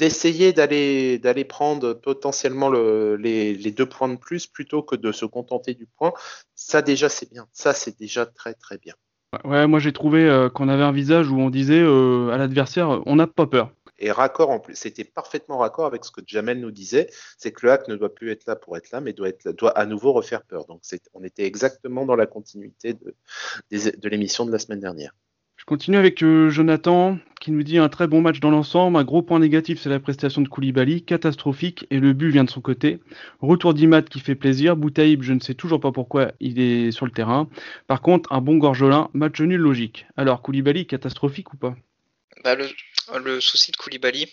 d'essayer 0.00 0.52
d'aller 0.52 1.20
d'aller 1.20 1.44
prendre 1.44 1.94
potentiellement 1.94 2.70
les, 2.70 3.70
deux 3.70 3.88
points 3.88 4.08
de 4.08 4.16
plus 4.16 4.48
plutôt 4.48 4.82
que 4.82 4.96
de 4.96 5.12
se 5.12 5.26
contenter 5.26 5.74
du 5.74 5.86
point. 5.86 6.12
Ça 6.56 6.82
déjà, 6.82 7.08
c'est 7.08 7.30
bien. 7.30 7.46
Ça, 7.52 7.72
c'est 7.72 7.96
déjà 7.96 8.26
très 8.26 8.54
très 8.54 8.78
bien. 8.78 8.94
Ouais, 9.44 9.66
moi 9.66 9.78
j'ai 9.78 9.92
trouvé 9.92 10.28
euh, 10.28 10.48
qu'on 10.48 10.68
avait 10.68 10.82
un 10.82 10.92
visage 10.92 11.30
où 11.30 11.38
on 11.38 11.50
disait 11.50 11.80
euh, 11.80 12.30
à 12.30 12.38
l'adversaire, 12.38 13.02
on 13.06 13.16
n'a 13.16 13.26
pas 13.26 13.46
peur. 13.46 13.70
Et 13.98 14.10
raccord 14.10 14.50
en 14.50 14.60
plus, 14.60 14.74
c'était 14.74 15.04
parfaitement 15.04 15.58
raccord 15.58 15.86
avec 15.86 16.04
ce 16.04 16.10
que 16.10 16.20
Jamel 16.26 16.60
nous 16.60 16.70
disait, 16.70 17.08
c'est 17.38 17.50
que 17.50 17.64
le 17.64 17.72
hack 17.72 17.88
ne 17.88 17.96
doit 17.96 18.14
plus 18.14 18.30
être 18.30 18.46
là 18.46 18.54
pour 18.54 18.76
être 18.76 18.90
là, 18.90 19.00
mais 19.00 19.14
doit, 19.14 19.28
être, 19.28 19.52
doit 19.52 19.70
à 19.70 19.86
nouveau 19.86 20.12
refaire 20.12 20.42
peur. 20.42 20.66
Donc 20.66 20.82
on 21.14 21.24
était 21.24 21.44
exactement 21.44 22.04
dans 22.04 22.16
la 22.16 22.26
continuité 22.26 22.94
de 22.94 24.08
l'émission 24.08 24.44
de 24.44 24.52
la 24.52 24.58
semaine 24.58 24.80
dernière. 24.80 25.12
Continue 25.66 25.96
avec 25.96 26.22
euh, 26.22 26.48
Jonathan 26.48 27.18
qui 27.40 27.50
nous 27.50 27.64
dit 27.64 27.78
un 27.78 27.88
très 27.88 28.06
bon 28.06 28.20
match 28.20 28.38
dans 28.38 28.52
l'ensemble. 28.52 28.96
Un 28.96 29.02
gros 29.02 29.22
point 29.22 29.40
négatif, 29.40 29.80
c'est 29.82 29.88
la 29.88 29.98
prestation 29.98 30.40
de 30.40 30.48
Koulibaly, 30.48 31.04
catastrophique, 31.04 31.88
et 31.90 31.98
le 31.98 32.12
but 32.12 32.30
vient 32.30 32.44
de 32.44 32.50
son 32.50 32.60
côté. 32.60 33.00
Retour 33.40 33.74
d'Imad 33.74 34.08
qui 34.08 34.20
fait 34.20 34.36
plaisir. 34.36 34.76
Boutaïb, 34.76 35.24
je 35.24 35.32
ne 35.32 35.40
sais 35.40 35.54
toujours 35.54 35.80
pas 35.80 35.90
pourquoi 35.90 36.30
il 36.38 36.60
est 36.60 36.92
sur 36.92 37.04
le 37.04 37.10
terrain. 37.10 37.50
Par 37.88 38.00
contre, 38.00 38.32
un 38.32 38.40
bon 38.40 38.58
Gorgelin, 38.58 39.10
match 39.12 39.40
nul 39.40 39.60
logique. 39.60 40.06
Alors, 40.16 40.40
Koulibaly, 40.40 40.86
catastrophique 40.86 41.52
ou 41.52 41.56
pas? 41.56 41.74
Bah, 42.44 42.54
le, 42.54 43.40
souci 43.40 43.72
de 43.72 43.76
Koulibaly, 43.76 44.32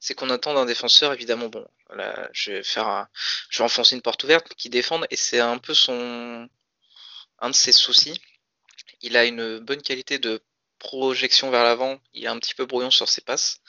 c'est 0.00 0.14
qu'on 0.14 0.30
attend 0.30 0.52
d'un 0.52 0.66
défenseur, 0.66 1.12
évidemment, 1.12 1.48
bon, 1.48 1.64
là, 1.94 2.28
je 2.32 2.52
vais 2.52 2.62
faire 2.64 3.06
je 3.50 3.58
vais 3.58 3.64
enfoncer 3.64 3.94
une 3.94 4.02
porte 4.02 4.24
ouverte, 4.24 4.52
qui 4.56 4.68
défende, 4.68 5.06
et 5.10 5.16
c'est 5.16 5.38
un 5.38 5.58
peu 5.58 5.74
son, 5.74 6.48
un 7.38 7.50
de 7.50 7.54
ses 7.54 7.72
soucis 7.72 8.20
il 9.02 9.16
a 9.16 9.24
une 9.24 9.58
bonne 9.58 9.82
qualité 9.82 10.18
de 10.18 10.42
projection 10.78 11.50
vers 11.50 11.64
l'avant. 11.64 12.00
Il 12.14 12.24
est 12.24 12.28
un 12.28 12.38
petit 12.38 12.54
peu 12.54 12.66
brouillon 12.66 12.90
sur 12.90 13.08
ses 13.08 13.20
passes. 13.20 13.60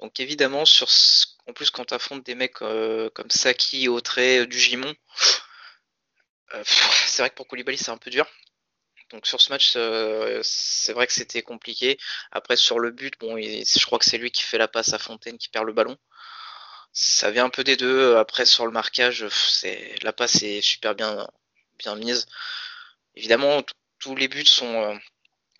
Donc 0.00 0.20
évidemment, 0.20 0.64
sur 0.64 0.88
en 1.46 1.52
plus 1.52 1.70
quand 1.70 1.84
tu 1.84 2.20
des 2.20 2.34
mecs 2.34 2.62
euh, 2.62 3.10
comme 3.10 3.30
Saki, 3.30 3.88
Autré, 3.88 4.46
du 4.46 4.58
Gimon, 4.58 4.94
euh, 6.54 6.62
c'est 6.64 7.22
vrai 7.22 7.30
que 7.30 7.34
pour 7.34 7.46
Koulibaly 7.46 7.78
c'est 7.78 7.90
un 7.90 7.98
peu 7.98 8.10
dur. 8.10 8.26
Donc 9.10 9.26
sur 9.26 9.40
ce 9.40 9.50
match, 9.50 9.74
euh, 9.76 10.40
c'est 10.44 10.92
vrai 10.92 11.06
que 11.06 11.12
c'était 11.12 11.42
compliqué. 11.42 11.98
Après 12.32 12.56
sur 12.56 12.78
le 12.78 12.90
but, 12.92 13.14
bon, 13.18 13.36
je 13.36 13.86
crois 13.86 13.98
que 13.98 14.04
c'est 14.04 14.18
lui 14.18 14.30
qui 14.30 14.42
fait 14.42 14.58
la 14.58 14.68
passe 14.68 14.92
à 14.92 14.98
Fontaine 14.98 15.38
qui 15.38 15.48
perd 15.48 15.66
le 15.66 15.72
ballon. 15.72 15.96
Ça 16.92 17.30
vient 17.30 17.46
un 17.46 17.50
peu 17.50 17.64
des 17.64 17.76
deux. 17.76 18.16
Après 18.16 18.46
sur 18.46 18.66
le 18.66 18.72
marquage, 18.72 19.24
la 20.02 20.12
passe 20.12 20.42
est 20.42 20.60
super 20.62 20.94
bien 20.94 21.28
bien 21.78 21.96
mise. 21.96 22.26
Évidemment, 23.16 23.62
tous 24.00 24.16
les 24.16 24.28
buts 24.28 24.44
sont, 24.46 24.82
euh, 24.82 24.96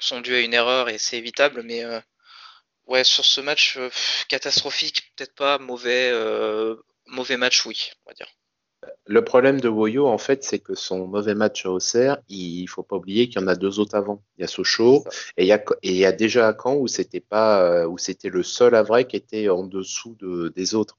sont 0.01 0.21
dus 0.21 0.35
à 0.35 0.41
une 0.41 0.55
erreur 0.55 0.89
et 0.89 0.99
c'est 0.99 1.19
évitable, 1.19 1.63
mais 1.63 1.85
euh, 1.85 2.01
ouais, 2.87 3.05
sur 3.05 3.25
ce 3.25 3.41
match 3.41 3.77
euh, 3.77 3.91
catastrophique, 4.29 5.13
peut-être 5.17 5.35
pas 5.35 5.59
mauvais, 5.59 6.13
mauvais 7.07 7.37
match, 7.37 7.65
oui, 7.67 7.91
on 8.05 8.11
va 8.11 8.15
dire. 8.15 8.29
Le 9.07 9.25
problème 9.25 9.61
de 9.61 9.69
Woyo, 9.69 10.07
en 10.07 10.17
fait, 10.19 10.43
c'est 10.45 10.61
que 10.61 10.75
son 10.75 11.07
mauvais 11.07 11.35
match 11.35 11.67
à 11.67 11.71
Auxerre, 11.71 12.19
il 12.29 12.67
faut 12.67 12.83
pas 12.83 12.97
oublier 12.97 13.29
qu'il 13.29 13.41
y 13.41 13.45
en 13.45 13.49
a 13.49 13.55
deux 13.55 13.79
autres 13.79 13.95
avant. 13.95 14.23
Il 14.39 14.43
y 14.43 14.45
a 14.45 14.47
Sochaux 14.47 15.05
et 15.37 15.43
il 15.45 15.49
y 15.49 15.53
a, 15.53 15.63
et 15.83 15.91
il 15.91 15.97
y 15.97 16.07
a 16.07 16.13
déjà 16.13 16.49
à 16.49 16.57
Caen 16.57 16.77
où 16.77 16.87
c'était 16.87 17.21
pas, 17.21 17.63
euh, 17.63 17.87
où 17.87 17.99
c'était 17.99 18.31
le 18.31 18.43
seul 18.43 18.75
à 18.75 18.83
vrai 18.83 19.07
qui 19.07 19.17
était 19.17 19.49
en 19.49 19.65
dessous 19.65 20.17
de, 20.21 20.49
des 20.55 20.75
autres. 20.75 20.97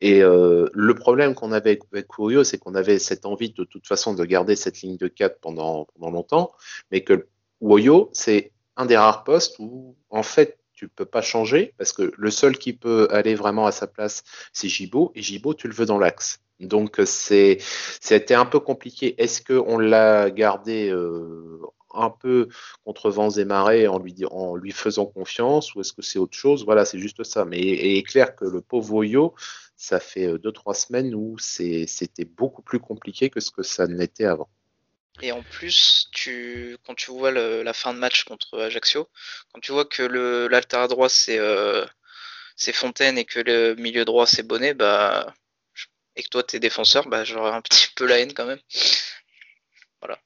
Et 0.00 0.22
euh, 0.22 0.68
le 0.72 0.94
problème 0.94 1.34
qu'on 1.34 1.50
avait 1.50 1.70
avec, 1.70 1.82
avec 1.92 2.18
Woyo, 2.18 2.44
c'est 2.44 2.58
qu'on 2.58 2.74
avait 2.74 2.98
cette 2.98 3.26
envie 3.26 3.50
de 3.50 3.64
toute 3.64 3.86
façon 3.86 4.14
de 4.14 4.24
garder 4.24 4.54
cette 4.54 4.82
ligne 4.82 4.96
de 4.96 5.08
4 5.08 5.40
pendant, 5.40 5.86
pendant 5.94 6.10
longtemps, 6.10 6.52
mais 6.92 7.02
que 7.02 7.26
Woyo, 7.60 8.10
c'est 8.12 8.52
un 8.76 8.86
des 8.86 8.96
rares 8.96 9.24
postes 9.24 9.56
où, 9.58 9.96
en 10.10 10.22
fait, 10.22 10.58
tu 10.76 10.88
peux 10.88 11.06
pas 11.06 11.22
changer 11.22 11.74
parce 11.78 11.92
que 11.92 12.12
le 12.16 12.30
seul 12.30 12.56
qui 12.58 12.72
peut 12.72 13.08
aller 13.10 13.34
vraiment 13.34 13.66
à 13.66 13.72
sa 13.72 13.86
place, 13.86 14.22
c'est 14.52 14.68
Gibo 14.68 15.10
et 15.14 15.22
Gibo, 15.22 15.54
tu 15.54 15.66
le 15.66 15.74
veux 15.74 15.86
dans 15.86 15.98
l'axe. 15.98 16.40
Donc 16.60 17.00
c'est 17.04 17.58
c'était 18.00 18.34
un 18.34 18.46
peu 18.46 18.60
compliqué. 18.60 19.20
Est-ce 19.22 19.42
qu'on 19.42 19.78
l'a 19.78 20.30
gardé 20.30 20.88
euh, 20.90 21.60
un 21.94 22.10
peu 22.10 22.48
contre 22.84 23.10
vents 23.10 23.30
et 23.30 23.44
marées 23.44 23.88
en 23.88 23.98
lui, 23.98 24.14
en 24.30 24.54
lui 24.56 24.72
faisant 24.72 25.06
confiance 25.06 25.74
ou 25.74 25.80
est-ce 25.80 25.92
que 25.92 26.02
c'est 26.02 26.18
autre 26.18 26.36
chose? 26.36 26.64
Voilà, 26.64 26.84
c'est 26.84 26.98
juste 26.98 27.24
ça. 27.24 27.44
Mais 27.44 27.58
il 27.58 27.96
est 27.98 28.02
clair 28.02 28.36
que 28.36 28.44
le 28.44 28.60
pauvre 28.60 28.86
Voyo, 28.86 29.34
ça 29.76 30.00
fait 30.00 30.26
euh, 30.26 30.38
deux 30.38 30.52
trois 30.52 30.74
semaines 30.74 31.14
où 31.14 31.36
c'était 31.38 32.24
beaucoup 32.24 32.62
plus 32.62 32.80
compliqué 32.80 33.30
que 33.30 33.40
ce 33.40 33.50
que 33.50 33.62
ça 33.62 33.86
n'était 33.86 34.24
avant. 34.24 34.48
Et 35.22 35.32
en 35.32 35.42
plus, 35.42 36.08
tu, 36.12 36.76
quand 36.86 36.94
tu 36.94 37.10
vois 37.10 37.30
la 37.30 37.72
fin 37.72 37.94
de 37.94 37.98
match 37.98 38.24
contre 38.24 38.58
Ajaccio, 38.60 39.08
quand 39.52 39.60
tu 39.60 39.72
vois 39.72 39.86
que 39.86 40.02
le 40.02 40.46
l'altère 40.48 40.88
droit 40.88 41.08
c'est 41.08 41.38
euh, 41.38 41.84
Fontaine 42.72 43.18
et 43.18 43.24
que 43.24 43.40
le 43.40 43.74
milieu 43.76 44.04
droit 44.04 44.26
c'est 44.26 44.42
Bonnet, 44.42 44.74
bah 44.74 45.34
et 46.16 46.22
que 46.22 46.28
toi 46.28 46.42
t'es 46.42 46.60
défenseur, 46.60 47.08
bah 47.08 47.24
j'aurais 47.24 47.52
un 47.52 47.60
petit 47.62 47.88
peu 47.96 48.06
la 48.06 48.18
haine 48.18 48.34
quand 48.34 48.46
même. 48.46 48.60
Voilà. 50.00 50.18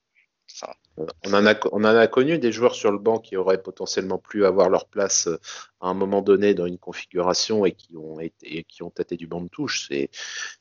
On 1.24 1.32
en, 1.32 1.46
a, 1.46 1.54
on 1.72 1.84
en 1.84 1.96
a 1.96 2.06
connu 2.06 2.38
des 2.38 2.52
joueurs 2.52 2.74
sur 2.74 2.92
le 2.92 2.98
banc 2.98 3.18
qui 3.18 3.36
auraient 3.36 3.62
potentiellement 3.62 4.18
pu 4.18 4.44
avoir 4.44 4.68
leur 4.68 4.86
place 4.86 5.28
euh, 5.28 5.38
à 5.80 5.88
un 5.88 5.94
moment 5.94 6.20
donné 6.20 6.52
dans 6.52 6.66
une 6.66 6.78
configuration 6.78 7.64
et 7.64 7.72
qui 7.72 7.96
ont 7.96 8.20
été 8.20 8.64
qui 8.64 8.82
ont 8.82 8.90
tâté 8.90 9.16
du 9.16 9.26
banc 9.26 9.40
de 9.40 9.48
touche. 9.48 9.88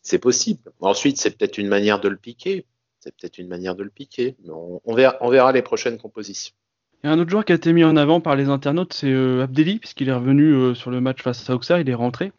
C'est 0.02 0.20
possible. 0.20 0.72
Ensuite, 0.80 1.18
c'est 1.18 1.32
peut-être 1.32 1.58
une 1.58 1.68
manière 1.68 2.00
de 2.00 2.10
le 2.10 2.18
piquer. 2.18 2.66
C'est 3.00 3.16
peut-être 3.16 3.38
une 3.38 3.48
manière 3.48 3.76
de 3.76 3.84
le 3.84 3.90
piquer. 3.90 4.36
Mais 4.44 4.52
on, 4.54 4.94
verra, 4.94 5.52
les 5.52 5.62
prochaines 5.62 5.98
compositions. 5.98 6.54
Il 7.02 7.08
y 7.08 7.10
a 7.10 7.14
un 7.14 7.20
autre 7.20 7.30
joueur 7.30 7.46
qui 7.46 7.54
a 7.54 7.56
été 7.56 7.72
mis 7.72 7.86
en 7.86 7.96
avant 7.96 8.20
par 8.20 8.36
les 8.36 8.50
internautes, 8.50 8.92
c'est 8.92 9.10
euh, 9.10 9.44
Abdelli, 9.44 9.80
puisqu'il 9.80 10.10
est 10.10 10.14
revenu 10.14 10.52
euh, 10.52 10.74
sur 10.74 10.92
le 10.92 11.00
match 11.00 11.22
face 11.22 11.50
à 11.50 11.56
Auxerre, 11.56 11.80
il 11.80 11.90
est 11.90 11.94
rentré. 11.94 12.34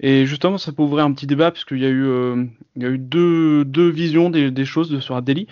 Et 0.00 0.26
justement, 0.26 0.58
ça 0.58 0.70
peut 0.72 0.82
ouvrir 0.82 1.06
un 1.06 1.14
petit 1.14 1.26
débat, 1.26 1.50
puisqu'il 1.50 1.78
y 1.78 1.86
a 1.86 1.88
eu, 1.88 2.04
euh, 2.04 2.44
deux, 2.76 3.88
visions 3.88 4.28
des, 4.28 4.64
choses 4.66 5.00
sur 5.00 5.16
Abdelli. 5.16 5.46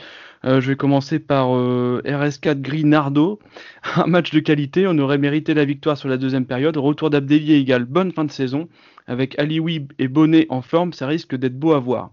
je 0.44 0.60
vais 0.60 0.76
commencer 0.76 1.18
par 1.20 1.48
RS4 1.48 2.60
Gris 2.60 2.84
Nardo. 2.84 3.38
Un 3.96 4.06
match 4.06 4.30
de 4.30 4.40
qualité, 4.40 4.86
on 4.86 4.98
aurait 4.98 5.16
mérité 5.16 5.54
la 5.54 5.64
victoire 5.64 5.96
sur 5.96 6.10
la 6.10 6.18
deuxième 6.18 6.44
période. 6.44 6.76
Retour 6.76 7.08
d'Abdelli 7.08 7.54
égale 7.54 7.84
bonne 7.84 8.12
fin 8.12 8.24
de 8.24 8.32
saison. 8.32 8.68
Avec 9.06 9.38
Ali 9.38 9.58
Wib 9.58 9.92
et 9.98 10.08
Bonnet 10.08 10.46
en 10.50 10.60
forme, 10.60 10.92
ça 10.92 11.06
risque 11.06 11.34
d'être 11.34 11.58
beau 11.58 11.72
à 11.72 11.80
voir. 11.80 12.10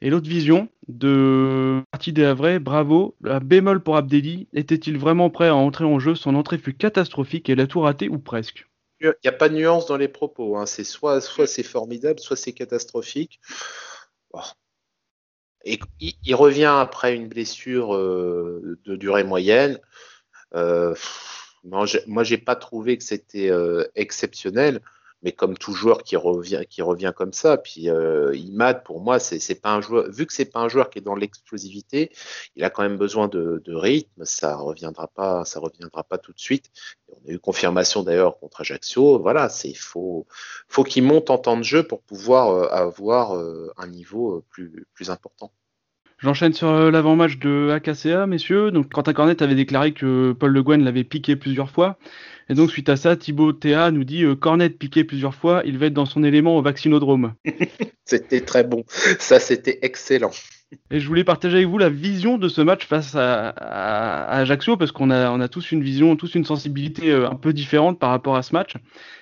Et 0.00 0.10
l'autre 0.10 0.28
vision 0.28 0.68
de 0.86 1.82
partie 1.90 2.12
des 2.12 2.24
Havrais, 2.24 2.60
bravo, 2.60 3.16
la 3.20 3.40
bémol 3.40 3.82
pour 3.82 3.96
Abdelli, 3.96 4.48
était-il 4.52 4.96
vraiment 4.96 5.28
prêt 5.28 5.48
à 5.48 5.56
entrer 5.56 5.84
en 5.84 5.98
jeu? 5.98 6.14
Son 6.14 6.34
entrée 6.36 6.58
fut 6.58 6.74
catastrophique 6.74 7.48
et 7.48 7.52
il 7.52 7.60
a 7.60 7.66
tout 7.66 7.80
raté 7.80 8.08
ou 8.08 8.18
presque. 8.18 8.68
Il 9.00 9.12
n'y 9.24 9.28
a 9.28 9.32
pas 9.32 9.48
de 9.48 9.54
nuance 9.54 9.86
dans 9.86 9.96
les 9.96 10.08
propos. 10.08 10.56
Hein. 10.56 10.66
C'est 10.66 10.84
soit, 10.84 11.20
soit 11.20 11.46
c'est 11.46 11.62
formidable, 11.62 12.20
soit 12.20 12.36
c'est 12.36 12.52
catastrophique. 12.52 13.40
Et 15.64 15.80
il, 16.00 16.34
revient 16.34 16.72
après 16.78 17.14
une 17.14 17.28
blessure 17.28 17.94
euh, 17.94 18.78
de 18.84 18.96
durée 18.96 19.24
moyenne. 19.24 19.80
Euh, 20.54 20.94
non, 21.64 21.84
moi, 22.06 22.24
pas 22.44 22.56
trouvé 22.56 22.96
que 22.96 23.04
c'était 23.04 23.50
euh, 23.50 23.84
exceptionnel 23.94 24.80
mais 25.22 25.32
comme 25.32 25.56
tout 25.56 25.72
joueur 25.72 26.02
qui 26.02 26.16
revient, 26.16 26.62
qui 26.68 26.82
revient 26.82 27.12
comme 27.14 27.32
ça, 27.32 27.56
puis 27.56 27.90
euh, 27.90 28.34
Imad, 28.36 28.84
pour 28.84 29.00
moi, 29.00 29.18
c'est 29.18 29.60
pas 29.60 29.72
un 29.72 29.80
joueur, 29.80 30.10
vu 30.10 30.26
que 30.26 30.32
c'est 30.32 30.44
pas 30.44 30.60
un 30.60 30.68
joueur 30.68 30.90
qui 30.90 30.98
est 30.98 31.02
dans 31.02 31.14
l'explosivité, 31.14 32.12
il 32.56 32.64
a 32.64 32.70
quand 32.70 32.82
même 32.82 32.98
besoin 32.98 33.28
de, 33.28 33.62
rythme, 33.68 34.24
ça 34.24 34.56
reviendra 34.56 35.08
pas, 35.08 35.44
ça 35.44 35.60
reviendra 35.60 36.02
pas 36.04 36.18
tout 36.18 36.32
de 36.32 36.38
suite. 36.40 36.70
On 37.08 37.28
a 37.28 37.32
eu 37.32 37.38
confirmation 37.38 38.02
d'ailleurs 38.02 38.38
contre 38.38 38.62
Ajaccio, 38.62 39.18
voilà, 39.20 39.48
c'est 39.48 39.74
faut, 39.74 40.26
faut 40.68 40.84
qu'il 40.84 41.04
monte 41.04 41.30
en 41.30 41.38
temps 41.38 41.56
de 41.56 41.62
jeu 41.62 41.82
pour 41.82 42.02
pouvoir 42.02 42.50
euh, 42.50 42.68
avoir 42.68 43.36
euh, 43.36 43.72
un 43.76 43.88
niveau 43.88 44.44
euh, 44.58 44.84
plus 44.94 45.10
important. 45.10 45.52
J'enchaîne 46.18 46.52
sur 46.52 46.90
l'avant-match 46.90 47.38
de 47.38 47.70
AKCA, 47.70 48.26
messieurs. 48.26 48.72
Donc, 48.72 48.92
Quentin 48.92 49.12
Cornet 49.12 49.40
avait 49.40 49.54
déclaré 49.54 49.92
que 49.92 50.32
Paul 50.32 50.50
Le 50.50 50.62
Guen 50.64 50.82
l'avait 50.82 51.04
piqué 51.04 51.36
plusieurs 51.36 51.70
fois. 51.70 51.96
Et 52.48 52.54
donc, 52.54 52.70
suite 52.70 52.88
à 52.88 52.96
ça, 52.96 53.16
Thibaut 53.16 53.52
Théa 53.52 53.92
nous 53.92 54.02
dit 54.02 54.24
euh, 54.24 54.34
Cornet 54.34 54.70
piqué 54.70 55.04
plusieurs 55.04 55.34
fois, 55.34 55.62
il 55.64 55.78
va 55.78 55.86
être 55.86 55.94
dans 55.94 56.06
son 56.06 56.24
élément 56.24 56.56
au 56.56 56.62
vaccinodrome. 56.62 57.34
c'était 58.04 58.40
très 58.40 58.64
bon. 58.64 58.84
Ça, 58.88 59.38
c'était 59.38 59.78
excellent. 59.82 60.32
Et 60.90 61.00
je 61.00 61.08
voulais 61.08 61.24
partager 61.24 61.56
avec 61.56 61.68
vous 61.68 61.78
la 61.78 61.88
vision 61.88 62.38
de 62.38 62.48
ce 62.48 62.60
match 62.60 62.86
face 62.86 63.14
à, 63.14 63.50
Ajaccio, 64.30 64.76
parce 64.76 64.92
qu'on 64.92 65.10
a, 65.10 65.48
tous 65.48 65.72
une 65.72 65.82
vision, 65.82 66.16
tous 66.16 66.34
une 66.34 66.44
sensibilité 66.44 67.10
euh, 67.10 67.30
un 67.30 67.34
peu 67.34 67.52
différente 67.52 67.98
par 67.98 68.10
rapport 68.10 68.36
à 68.36 68.42
ce 68.42 68.52
match, 68.52 68.74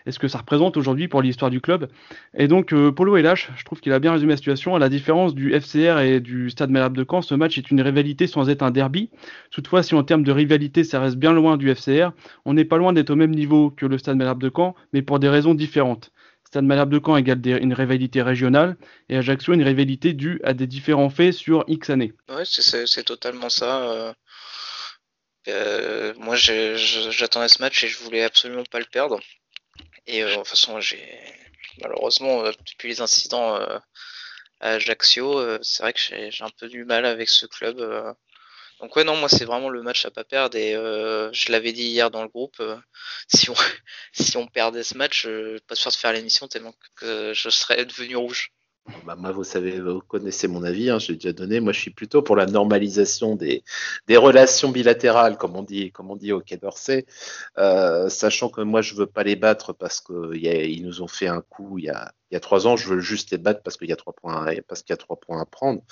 et 0.07 0.13
ce 0.13 0.19
que 0.19 0.29
ça 0.29 0.39
représente 0.39 0.77
aujourd'hui 0.77 1.09
pour 1.09 1.23
l'histoire 1.23 1.51
du 1.51 1.61
club. 1.61 1.89
Et 2.35 2.49
donc, 2.49 2.73
euh, 2.73 2.91
Polo 2.91 3.17
Elash, 3.17 3.51
je 3.57 3.65
trouve 3.65 3.81
qu'il 3.81 3.93
a 3.93 3.99
bien 3.99 4.13
résumé 4.13 4.33
la 4.33 4.37
situation. 4.37 4.75
À 4.75 4.79
la 4.79 4.89
différence 4.89 5.35
du 5.35 5.53
FCR 5.53 6.01
et 6.01 6.21
du 6.21 6.51
Stade 6.51 6.71
Malherbe 6.71 6.97
de 6.97 7.07
Caen, 7.09 7.23
ce 7.23 7.35
match 7.35 7.59
est 7.59 7.71
une 7.71 7.81
rivalité 7.81 8.27
sans 8.27 8.49
être 8.49 8.63
un 8.63 8.71
derby. 8.71 9.11
Toutefois, 9.51 9.83
si 9.83 9.95
en 9.95 10.03
termes 10.03 10.25
de 10.25 10.33
rivalité, 10.33 10.85
ça 10.85 11.01
reste 11.01 11.17
bien 11.17 11.33
loin 11.33 11.57
du 11.57 11.73
FCR, 11.75 12.11
on 12.45 12.55
n'est 12.55 12.65
pas 12.65 12.79
loin 12.79 12.93
d'être 12.93 13.11
au 13.11 13.17
même 13.17 13.35
niveau 13.35 13.71
que 13.71 13.87
le 13.87 13.99
Stade 13.99 14.17
Malherbe 14.17 14.43
de 14.43 14.51
Caen, 14.55 14.75
mais 14.93 15.03
pour 15.03 15.19
des 15.19 15.29
raisons 15.29 15.55
différentes. 15.55 16.11
Stade 16.47 16.65
Malherbe 16.65 16.91
de 16.91 17.01
Caen 17.05 17.17
égale 17.17 17.41
une 17.45 17.75
rivalité 17.75 18.23
régionale 18.23 18.77
et 19.09 19.17
Ajaccio 19.17 19.53
une 19.53 19.65
rivalité 19.65 20.13
due 20.13 20.41
à 20.45 20.55
des 20.55 20.69
différents 20.69 21.11
faits 21.11 21.33
sur 21.33 21.65
X 21.67 21.91
années. 21.91 22.13
Ouais, 22.29 22.45
c'est 22.45 23.03
totalement 23.03 23.49
ça. 23.49 23.83
Euh, 23.91 24.13
euh, 25.49 26.15
moi, 26.19 26.37
j'attendais 26.37 27.49
ce 27.49 27.61
match 27.61 27.83
et 27.83 27.89
je 27.89 27.99
voulais 27.99 28.23
absolument 28.23 28.63
pas 28.63 28.79
le 28.79 28.85
perdre. 28.85 29.19
Et 30.07 30.23
euh, 30.23 30.31
de 30.31 30.35
toute 30.37 30.47
façon, 30.47 30.79
malheureusement 31.83 32.45
depuis 32.45 32.89
les 32.89 33.01
incidents 33.01 33.57
à 33.57 33.83
Ajaccio, 34.61 35.63
c'est 35.65 35.83
vrai 35.83 35.93
que 35.93 35.99
j'ai 35.99 36.45
un 36.45 36.51
peu 36.61 36.69
du 36.69 36.85
mal 36.85 37.07
avec 37.07 37.29
ce 37.29 37.47
club. 37.47 37.81
Donc 38.81 38.95
ouais 38.97 39.05
non 39.05 39.17
moi 39.17 39.29
c'est 39.29 39.45
vraiment 39.45 39.71
le 39.71 39.83
match 39.83 40.05
à 40.05 40.11
pas 40.11 40.25
perdre 40.25 40.57
et 40.57 40.75
euh, 40.75 41.33
je 41.33 41.51
l'avais 41.51 41.73
dit 41.73 41.85
hier 41.85 42.11
dans 42.11 42.23
le 42.23 42.29
groupe 42.29 42.57
euh, 42.61 42.77
si 43.29 43.49
on 44.37 44.47
perdait 44.53 44.83
ce 44.83 44.99
match 44.99 45.27
euh, 45.27 45.59
pas 45.67 45.75
sûr 45.75 45.91
de 45.91 45.97
faire 45.97 46.13
l'émission 46.13 46.47
tellement 46.47 46.75
que 46.97 47.33
je 47.35 47.49
serais 47.49 47.85
devenu 47.87 48.17
rouge. 48.17 48.53
Bah, 49.05 49.17
moi, 49.17 49.33
vous 49.33 49.45
savez, 49.45 49.81
vous 49.81 50.01
connaissez 50.01 50.47
mon 50.47 50.63
avis, 50.63 50.91
hein, 50.91 50.99
je 50.99 51.09
l'ai 51.09 51.19
déjà 51.19 51.33
donné. 51.33 51.61
Moi, 51.61 51.73
je 51.73 51.81
suis 51.81 51.91
plutôt 51.91 52.23
pour 52.23 52.37
la 52.37 52.47
normalisation 52.47 53.35
des, 53.35 53.65
relations 54.09 54.71
bilatérales, 54.71 55.37
comme 55.39 55.57
on 55.57 55.63
dit, 55.65 55.93
au 56.33 56.41
Quai 56.41 56.57
d'Orsay, 56.57 57.05
euh, 57.59 58.09
sachant 58.09 58.49
que 58.49 58.61
moi, 58.61 58.83
je 58.83 58.95
veux 58.95 59.07
pas 59.07 59.25
les 59.25 59.37
battre 59.37 59.73
parce 59.73 60.01
qu'ils 60.01 60.83
nous 60.85 61.03
ont 61.03 61.09
fait 61.09 61.27
un 61.27 61.41
coup 61.41 61.79
il 61.79 61.87
y 61.87 61.89
a, 61.89 62.13
il 62.31 62.35
y 62.35 62.37
a 62.37 62.41
trois 62.41 62.67
ans, 62.67 62.77
je 62.77 62.89
veux 62.89 63.01
juste 63.01 63.31
les 63.31 63.39
battre 63.39 63.63
parce 63.63 63.77
qu'il 63.77 63.89
y 63.89 63.93
a 63.93 63.97
trois 63.97 64.13
points, 64.13 64.47
parce 64.69 64.83
qu'il 64.83 64.93
y 64.93 64.95
a 64.95 64.97
trois 64.97 65.17
points 65.17 65.41
à 65.41 65.47
prendre. 65.47 65.83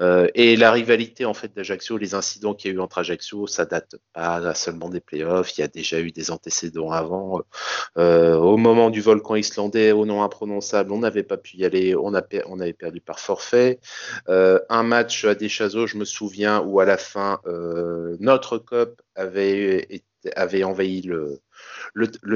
Euh, 0.00 0.28
et 0.34 0.56
la 0.56 0.70
rivalité 0.70 1.24
en 1.24 1.34
fait 1.34 1.54
d'Ajaccio, 1.54 1.98
les 1.98 2.14
incidents 2.14 2.54
qu'il 2.54 2.70
y 2.70 2.74
a 2.74 2.76
eu 2.76 2.80
entre 2.80 2.98
Ajaccio, 2.98 3.46
ça 3.46 3.64
date 3.66 3.96
pas 4.12 4.54
seulement 4.54 4.88
des 4.88 5.00
playoffs. 5.00 5.56
Il 5.58 5.60
y 5.60 5.64
a 5.64 5.68
déjà 5.68 6.00
eu 6.00 6.12
des 6.12 6.30
antécédents 6.30 6.90
avant. 6.90 7.42
Euh, 7.98 8.36
au 8.36 8.56
moment 8.56 8.90
du 8.90 9.00
volcan 9.00 9.34
islandais, 9.34 9.92
au 9.92 10.06
nom 10.06 10.22
imprononçable, 10.22 10.92
on 10.92 10.98
n'avait 10.98 11.22
pas 11.24 11.36
pu 11.36 11.58
y 11.58 11.64
aller. 11.64 11.96
On, 11.96 12.14
a, 12.14 12.22
on 12.46 12.60
avait 12.60 12.72
perdu 12.72 13.00
par 13.00 13.18
forfait. 13.18 13.80
Euh, 14.28 14.60
un 14.68 14.84
match 14.84 15.24
à 15.24 15.34
Deschazos, 15.34 15.88
je 15.88 15.96
me 15.96 16.04
souviens, 16.04 16.60
où 16.60 16.80
à 16.80 16.84
la 16.84 16.96
fin 16.96 17.40
notre 18.20 18.58
cop 18.58 19.00
avait 19.14 20.02
avait 20.34 20.64
envahi 20.64 21.02
le, 21.02 21.40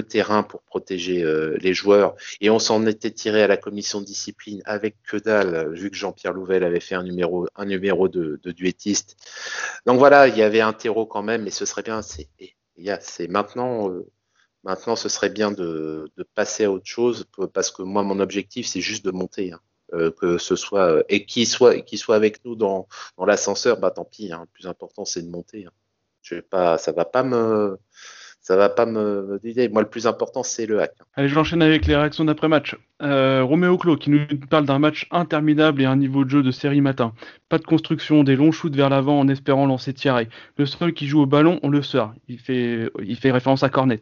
terrain 0.03 0.43
pour 0.43 0.63
protéger 0.63 1.23
euh, 1.23 1.57
les 1.61 1.75
joueurs. 1.75 2.15
Et 2.41 2.51
on 2.51 2.59
s'en 2.59 2.87
était 2.87 3.11
tiré 3.11 3.43
à 3.43 3.47
la 3.47 3.57
commission 3.57 4.01
de 4.01 4.07
discipline 4.07 4.63
avec 4.65 4.97
que 5.03 5.17
dalle, 5.17 5.73
vu 5.73 5.91
que 5.91 5.97
Jean-Pierre 5.97 6.33
Louvel 6.33 6.65
avait 6.65 6.81
fait 6.81 6.95
un 6.95 7.03
numéro, 7.03 7.47
un 7.55 7.65
numéro 7.65 8.09
de, 8.09 8.41
duettiste. 8.45 9.17
Donc 9.87 9.99
voilà, 9.99 10.29
il 10.29 10.37
y 10.37 10.43
avait 10.43 10.61
un 10.61 10.73
terreau 10.73 11.07
quand 11.07 11.23
même, 11.23 11.43
mais 11.43 11.51
ce 11.51 11.65
serait 11.65 11.83
bien. 11.83 12.03
C'est. 12.03 12.29
Euh, 12.79 14.03
maintenant, 14.65 14.97
ce 14.97 15.09
serait 15.09 15.31
bien 15.31 15.51
de, 15.53 16.11
passer 16.35 16.65
à 16.65 16.71
autre 16.73 16.87
chose 16.87 17.27
parce 17.53 17.71
que 17.71 17.83
moi, 17.83 18.03
mon 18.03 18.21
objectif, 18.21 18.67
c'est 18.67 18.81
juste 18.81 19.05
de 19.05 19.11
monter. 19.11 19.53
Hein. 19.53 19.61
Euh, 19.95 20.11
que 20.11 20.39
ce 20.39 20.57
soit 20.57 21.05
et 21.11 21.27
qui 21.27 21.45
soit 21.45 21.83
qui 21.83 21.99
soit 21.99 22.17
avec 22.17 22.43
nous 22.47 22.57
dans, 22.57 22.89
dans 23.19 23.27
l'ascenseur, 23.27 23.79
bah 23.79 23.91
tant 23.91 24.07
pis. 24.07 24.33
Hein. 24.33 24.41
Le 24.41 24.47
plus 24.47 24.67
important, 24.67 25.05
c'est 25.05 25.21
de 25.21 25.29
monter. 25.29 25.67
Hein. 25.67 25.73
Je 26.23 26.37
vais 26.37 26.43
pas, 26.43 26.79
ça 26.79 26.93
va 26.93 27.05
pas 27.05 27.23
me 27.23 27.79
ça 28.43 28.57
va 28.57 28.69
pas 28.69 28.87
me 28.87 29.39
dire. 29.45 29.71
Moi, 29.71 29.83
le 29.83 29.89
plus 29.89 30.09
important, 30.09 30.43
c'est 30.43 30.67
le 30.67 30.81
hack. 30.81 30.95
Allez, 31.15 31.29
j'enchaîne 31.29 31.63
avec 31.63 31.87
les 31.87 31.95
réactions 31.95 32.25
d'après-match. 32.25 32.77
Euh, 33.01 33.45
Roméo 33.45 33.79
Clos 33.79 33.97
qui 33.97 34.11
nous 34.11 34.27
parle 34.51 34.67
d'un 34.67 34.81
match 34.81 35.07
interminable 35.13 35.81
et 35.81 35.85
un 35.85 35.95
niveau 35.95 36.25
de 36.25 36.31
jeu 36.31 36.43
de 36.43 36.51
série 36.51 36.81
matin. 36.81 37.15
Pas 37.49 37.59
de 37.59 37.65
construction, 37.65 38.25
des 38.25 38.35
longs 38.35 38.51
shoots 38.51 38.75
vers 38.75 38.91
l'avant 38.91 39.21
en 39.21 39.29
espérant 39.29 39.67
lancer 39.67 39.95
Thierry. 39.95 40.27
Le 40.57 40.67
seul 40.67 40.93
qui 40.93 41.07
joue 41.07 41.23
au 41.23 41.27
ballon, 41.27 41.61
on 41.63 41.69
le 41.69 41.83
sort. 41.83 42.15
Il 42.27 42.41
fait, 42.41 42.91
il 43.01 43.17
fait 43.17 43.31
référence 43.31 43.63
à 43.63 43.69
Cornet. 43.69 44.01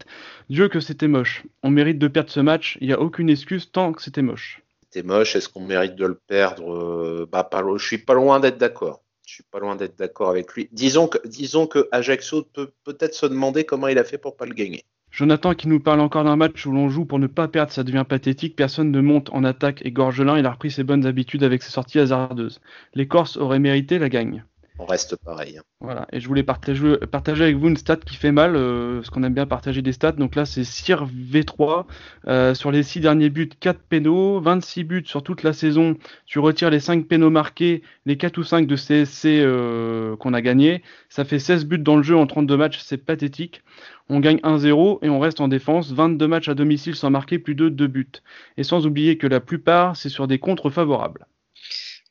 Dieu 0.48 0.68
que 0.68 0.80
c'était 0.80 1.09
moche. 1.09 1.44
On 1.62 1.68
mérite 1.68 1.98
de 1.98 2.09
perdre 2.09 2.30
ce 2.30 2.40
match. 2.40 2.78
Il 2.80 2.87
n'y 2.87 2.94
a 2.94 3.00
aucune 3.00 3.28
excuse 3.28 3.70
tant 3.70 3.92
que 3.92 4.00
c'était 4.00 4.22
moche. 4.22 4.62
C'était 4.85 5.06
moche. 5.06 5.37
Est-ce 5.37 5.50
qu'on 5.50 5.66
mérite 5.66 5.96
de 5.96 6.06
le 6.06 6.14
perdre? 6.14 6.72
Euh, 6.72 7.28
bah, 7.30 7.44
pas, 7.44 7.62
Je 7.76 7.87
suis 7.87 7.98
pas 7.98 8.14
loin 8.14 8.40
d'être 8.40 8.56
d'accord. 8.56 9.02
Je 9.31 9.37
suis 9.37 9.45
pas 9.45 9.61
loin 9.61 9.77
d'être 9.77 9.97
d'accord 9.97 10.31
avec 10.31 10.53
lui. 10.55 10.69
Disons 10.73 11.07
que, 11.07 11.25
disons 11.25 11.69
peut 11.69 12.73
peut-être 12.83 13.14
se 13.14 13.27
demander 13.27 13.62
comment 13.62 13.87
il 13.87 13.97
a 13.97 14.03
fait 14.03 14.19
pour 14.19 14.37
pas 14.37 14.45
le 14.45 14.55
gagner. 14.55 14.83
Jonathan 15.12 15.55
qui 15.55 15.69
nous 15.69 15.79
parle 15.79 16.01
encore 16.01 16.25
d'un 16.25 16.35
match 16.35 16.66
où 16.66 16.73
l'on 16.73 16.88
joue 16.88 17.05
pour 17.05 17.21
ne 17.21 17.29
pas 17.29 17.47
perdre, 17.47 17.71
ça 17.71 17.85
devient 17.85 18.05
pathétique. 18.09 18.57
Personne 18.57 18.90
ne 18.90 19.01
monte 19.01 19.31
en 19.33 19.45
attaque 19.45 19.83
et 19.85 19.93
Gorgelin, 19.93 20.37
il 20.37 20.47
a 20.47 20.51
repris 20.51 20.73
ses 20.73 20.83
bonnes 20.83 21.07
habitudes 21.07 21.45
avec 21.45 21.62
ses 21.62 21.71
sorties 21.71 22.01
hasardeuses. 22.01 22.61
Les 22.95 23.07
Corses 23.07 23.37
auraient 23.37 23.61
mérité 23.61 24.01
la 24.01 24.09
gagne 24.09 24.45
on 24.81 24.87
reste 24.87 25.16
pareil. 25.16 25.59
Hein. 25.59 25.62
Voilà, 25.81 26.07
et 26.11 26.21
je 26.21 26.27
voulais 26.27 26.43
partager, 26.43 26.97
avec 27.43 27.57
vous 27.57 27.69
une 27.69 27.77
stat 27.77 27.97
qui 27.97 28.16
fait 28.16 28.33
mal, 28.33 28.57
euh, 28.57 28.97
parce 28.97 29.11
qu'on 29.11 29.23
aime 29.23 29.35
bien 29.35 29.47
partager 29.47 29.83
des 29.83 29.93
stats. 29.93 30.12
Donc 30.12 30.35
là, 30.35 30.47
c'est 30.47 30.64
Sir 30.64 31.07
V3. 31.07 31.85
Euh, 32.29 32.55
sur 32.55 32.71
les 32.71 32.83
6 32.83 33.01
derniers 33.01 33.29
buts, 33.29 33.51
4 33.61 33.79
pénaux, 33.79 34.40
26 34.40 34.85
buts 34.85 35.03
sur 35.05 35.23
toute 35.23 35.43
la 35.43 35.53
saison. 35.53 35.97
Tu 36.27 36.38
retires 36.38 36.71
les 36.71 36.81
5 36.81 37.07
pénaux 37.07 37.31
marqués, 37.31 37.83
les 38.07 38.16
4 38.16 38.38
ou 38.38 38.43
5 38.43 38.66
de 38.66 38.77
CSC 38.77 39.27
euh, 39.27 40.16
qu'on 40.16 40.33
a 40.33 40.40
gagné. 40.40 40.83
Ça 41.11 41.25
fait 41.25 41.38
16 41.38 41.66
buts 41.66 41.79
dans 41.79 41.97
le 41.97 42.03
jeu 42.03 42.16
en 42.16 42.27
32 42.27 42.57
matchs, 42.57 42.79
c'est 42.79 42.99
pathétique. 42.99 43.62
On 44.09 44.21
gagne 44.21 44.38
1-0 44.38 44.99
et 45.03 45.11
on 45.11 45.21
reste 45.21 45.40
en 45.40 45.49
défense. 45.49 45.93
22 45.93 46.27
matchs 46.27 46.49
à 46.49 46.55
domicile 46.55 46.95
sans 46.95 47.11
marquer 47.11 47.38
plus 47.38 47.55
de 47.55 47.69
2 47.69 47.87
buts. 47.87 48.23
Et 48.57 48.64
sans 48.64 48.87
oublier 48.87 49.19
que 49.19 49.27
la 49.27 49.40
plupart, 49.40 49.97
c'est 49.97 50.09
sur 50.09 50.27
des 50.27 50.38
contres 50.38 50.71
favorables. 50.71 51.27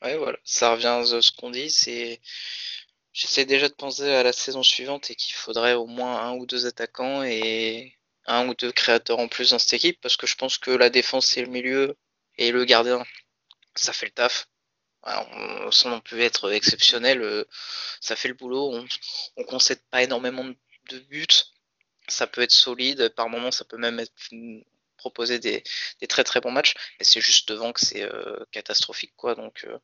Ouais, 0.02 0.16
voilà, 0.16 0.38
ça 0.44 0.72
revient 0.72 0.86
à 0.86 1.22
ce 1.22 1.30
qu'on 1.32 1.50
dit, 1.50 1.70
c'est 1.70 2.20
J'essaie 3.12 3.44
déjà 3.44 3.68
de 3.68 3.74
penser 3.74 4.08
à 4.08 4.22
la 4.22 4.32
saison 4.32 4.62
suivante 4.62 5.10
et 5.10 5.14
qu'il 5.16 5.34
faudrait 5.34 5.74
au 5.74 5.86
moins 5.86 6.20
un 6.22 6.32
ou 6.36 6.46
deux 6.46 6.66
attaquants 6.66 7.22
et 7.24 7.98
un 8.26 8.48
ou 8.48 8.54
deux 8.54 8.72
créateurs 8.72 9.18
en 9.18 9.28
plus 9.28 9.50
dans 9.50 9.58
cette 9.58 9.72
équipe 9.74 10.00
parce 10.00 10.16
que 10.16 10.26
je 10.26 10.36
pense 10.36 10.58
que 10.58 10.70
la 10.70 10.90
défense 10.90 11.36
et 11.36 11.42
le 11.42 11.48
milieu 11.50 11.96
et 12.38 12.52
le 12.52 12.64
gardien, 12.64 13.04
ça 13.74 13.92
fait 13.92 14.06
le 14.06 14.12
taf. 14.12 14.48
on, 15.04 15.70
sans 15.72 15.90
non 15.90 16.00
plus 16.00 16.22
être 16.22 16.52
exceptionnel, 16.52 17.22
euh, 17.22 17.44
ça 18.00 18.16
fait 18.16 18.28
le 18.28 18.34
boulot. 18.34 18.72
On, 18.74 18.86
on 19.36 19.44
concède 19.44 19.80
pas 19.90 20.02
énormément 20.02 20.44
de 20.90 20.98
buts. 21.00 21.26
Ça 22.08 22.26
peut 22.26 22.42
être 22.42 22.52
solide. 22.52 23.10
Par 23.10 23.28
moments, 23.28 23.50
ça 23.52 23.64
peut 23.64 23.78
même 23.78 24.00
être 24.00 24.12
proposer 25.00 25.38
des, 25.38 25.62
très 26.08 26.24
très 26.24 26.40
bons 26.40 26.52
matchs. 26.52 26.74
Et 27.00 27.04
c'est 27.04 27.20
juste 27.20 27.48
devant 27.48 27.72
que 27.72 27.80
c'est 27.80 28.02
euh, 28.02 28.44
catastrophique, 28.52 29.14
quoi. 29.16 29.34
Donc, 29.34 29.64
euh, 29.64 29.78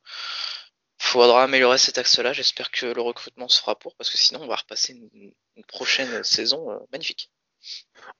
faudra 0.99 1.43
améliorer 1.43 1.79
cet 1.79 1.97
axe-là. 1.97 2.33
J'espère 2.33 2.71
que 2.71 2.85
le 2.85 3.01
recrutement 3.01 3.49
se 3.49 3.59
fera 3.59 3.77
pour, 3.77 3.95
parce 3.95 4.09
que 4.09 4.17
sinon, 4.17 4.41
on 4.43 4.47
va 4.47 4.55
repasser 4.55 4.93
une, 4.93 5.33
prochaine 5.67 6.23
saison 6.23 6.71
euh, 6.71 6.77
magnifique. 6.91 7.31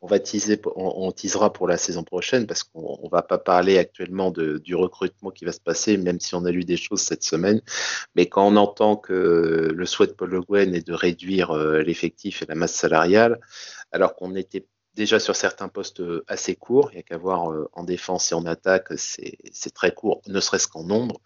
On 0.01 0.07
va 0.07 0.19
teaser, 0.19 0.59
on, 0.75 1.11
teasera 1.11 1.53
pour 1.53 1.67
la 1.67 1.77
saison 1.77 2.03
prochaine 2.03 2.47
parce 2.47 2.63
qu'on 2.63 2.99
ne 3.03 3.09
va 3.09 3.21
pas 3.21 3.37
parler 3.37 3.77
actuellement 3.77 4.31
du 4.31 4.75
recrutement 4.75 5.29
qui 5.29 5.45
va 5.45 5.51
se 5.51 5.59
passer, 5.59 5.97
même 5.97 6.19
si 6.19 6.33
on 6.33 6.43
a 6.45 6.51
lu 6.51 6.65
des 6.65 6.75
choses 6.75 7.01
cette 7.01 7.23
semaine. 7.23 7.61
Mais 8.15 8.25
quand 8.25 8.45
on 8.47 8.55
entend 8.55 8.97
que 8.97 9.13
le 9.73 9.85
souhait 9.85 10.07
de 10.07 10.13
Paul 10.13 10.31
Le 10.31 10.41
Guen 10.41 10.73
est 10.73 10.85
de 10.85 10.93
réduire 10.93 11.53
l'effectif 11.55 12.41
et 12.41 12.47
la 12.47 12.55
masse 12.55 12.73
salariale, 12.73 13.39
alors 13.91 14.15
qu'on 14.15 14.35
était 14.35 14.65
déjà 14.97 15.19
sur 15.19 15.35
certains 15.35 15.69
postes 15.69 16.01
euh, 16.01 16.25
assez 16.27 16.55
courts, 16.55 16.89
il 16.91 16.95
n'y 16.95 16.99
a 16.99 17.03
qu'à 17.03 17.17
voir 17.17 17.47
en 17.73 17.83
défense 17.83 18.31
et 18.31 18.35
en 18.35 18.45
attaque, 18.45 18.89
c'est 18.97 19.73
très 19.73 19.93
court, 19.93 20.21
ne 20.27 20.39
serait-ce 20.41 20.67
qu'en 20.67 20.83
nombre. 20.83 21.21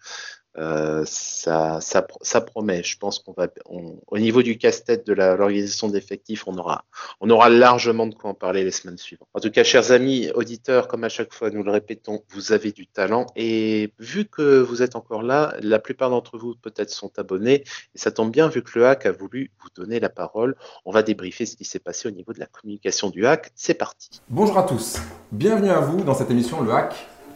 Euh, 0.58 1.04
ça, 1.06 1.80
ça, 1.80 2.06
ça, 2.22 2.42
promet. 2.42 2.84
Je 2.84 2.98
pense 2.98 3.20
qu'on 3.20 3.32
va, 3.32 3.48
au 3.66 4.20
niveau 4.20 4.44
du 4.44 4.58
casse-tête 4.58 5.08
de 5.08 5.14
l'organisation 5.14 5.88
d'effectifs, 5.88 6.46
on 6.48 6.58
aura, 6.58 6.84
on 7.22 7.30
aura 7.30 7.50
largement 7.50 8.06
de 8.06 8.14
quoi 8.14 8.32
en 8.32 8.34
parler 8.34 8.64
les 8.64 8.72
semaines 8.72 8.98
suivantes. 8.98 9.30
En 9.34 9.40
tout 9.40 9.50
cas, 9.50 9.64
chers 9.64 9.92
amis 9.92 10.30
auditeurs, 10.36 10.88
comme 10.88 11.04
à 11.06 11.10
chaque 11.10 11.34
fois, 11.34 11.50
nous 11.52 11.64
le 11.64 11.72
répétons, 11.72 12.24
vous 12.30 12.52
avez 12.52 12.72
du 12.72 12.86
talent 12.86 13.28
et 13.36 13.94
vu 14.00 14.26
que 14.26 14.60
vous 14.60 14.82
êtes 14.82 14.96
encore 14.96 15.24
là, 15.24 15.56
la 15.62 15.80
plupart 15.80 16.10
d'entre 16.10 16.38
vous 16.38 16.56
peut-être 16.56 16.90
sont 16.90 17.12
abonnés 17.18 17.64
et 17.96 17.98
ça 17.98 18.12
tombe 18.12 18.32
bien 18.32 18.50
vu 18.50 18.62
que 18.62 18.78
le 18.78 18.88
hack 18.88 19.06
a 19.06 19.12
voulu 19.12 19.52
vous 19.62 19.70
donner 19.76 20.00
la 20.00 20.10
parole. 20.10 20.56
On 20.86 20.92
va 20.92 21.02
débriefer 21.02 21.46
ce 21.46 21.56
qui 21.56 21.64
s'est 21.64 21.80
passé 21.80 22.10
au 22.10 22.12
niveau 22.12 22.34
de 22.34 22.40
la 22.40 22.48
communication 22.48 23.10
du 23.10 23.26
hack. 23.26 23.52
C'est 23.56 23.74
parti. 23.74 24.22
Bonjour 24.28 24.58
à 24.58 24.64
tous. 24.64 24.98
Bienvenue 25.32 25.70
à 25.70 25.80
vous 25.80 26.04
dans 26.04 26.14
cette 26.14 26.30
émission 26.30 26.62
Le 26.62 26.72
hack 26.74 26.94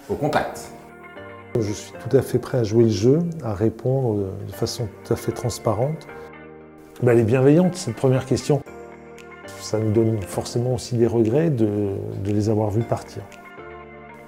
au 0.09 0.15
contact. 0.15 0.74
Je 1.61 1.71
suis 1.71 1.93
tout 1.93 2.15
à 2.15 2.21
fait 2.21 2.39
prêt 2.39 2.57
à 2.57 2.63
jouer 2.63 2.83
le 2.83 2.89
jeu, 2.89 3.19
à 3.43 3.53
répondre 3.53 4.25
de 4.45 4.51
façon 4.51 4.87
tout 5.03 5.13
à 5.13 5.15
fait 5.15 5.31
transparente. 5.31 6.07
Elle 7.05 7.19
est 7.19 7.23
bienveillante, 7.23 7.75
cette 7.75 7.95
première 7.95 8.25
question. 8.25 8.61
Ça 9.61 9.79
nous 9.79 9.91
donne 9.91 10.21
forcément 10.21 10.73
aussi 10.75 10.95
des 10.95 11.07
regrets 11.07 11.49
de, 11.49 11.95
les 12.25 12.49
avoir 12.49 12.71
vus 12.71 12.83
partir. 12.83 13.23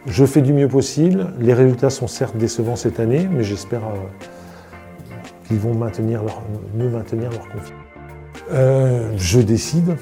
Je 0.06 0.26
fais 0.26 0.42
du 0.42 0.54
mieux 0.54 0.68
possible. 0.68 1.34
Les 1.40 1.54
résultats 1.54 1.90
sont 1.90 2.08
certes 2.08 2.38
décevants 2.38 2.76
cette 2.76 3.00
année, 3.00 3.28
mais 3.30 3.44
j'espère 3.44 3.86
euh, 3.86 3.98
qu'ils 5.48 5.60
vont 5.60 5.74
maintenir 5.74 6.24
leur, 6.24 6.42
nous 6.76 6.90
maintenir 6.90 7.30
leur 7.32 7.48
confiance. 7.50 7.74
Euh, 8.52 9.12
je 9.18 9.40
décide. 9.40 9.98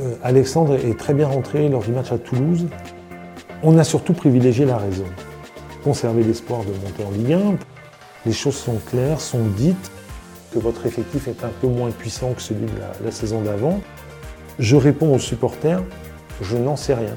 Euh, 0.00 0.14
Alexandre 0.22 0.74
est 0.74 0.98
très 0.98 1.14
bien 1.14 1.28
rentré 1.28 1.68
lors 1.68 1.82
du 1.82 1.92
match 1.92 2.12
à 2.12 2.18
Toulouse. 2.18 2.66
On 3.62 3.78
a 3.78 3.84
surtout 3.84 4.12
privilégié 4.12 4.66
la 4.66 4.76
raison 4.76 5.04
conserver 5.80 6.22
l'espoir 6.22 6.62
de 6.64 6.72
monter 6.72 7.04
en 7.04 7.10
Ligue 7.10 7.32
1. 7.32 7.56
Les 8.26 8.32
choses 8.32 8.56
sont 8.56 8.78
claires, 8.90 9.20
sont 9.20 9.44
dites, 9.44 9.90
que 10.52 10.58
votre 10.58 10.86
effectif 10.86 11.28
est 11.28 11.44
un 11.44 11.50
peu 11.60 11.68
moins 11.68 11.90
puissant 11.90 12.32
que 12.32 12.42
celui 12.42 12.66
de 12.66 13.04
la, 13.04 13.10
saison 13.10 13.42
d'avant. 13.42 13.80
Je 14.58 14.76
réponds 14.76 15.14
aux 15.14 15.18
supporters, 15.18 15.82
je 16.42 16.56
n'en 16.56 16.76
sais 16.76 16.94
rien. 16.94 17.16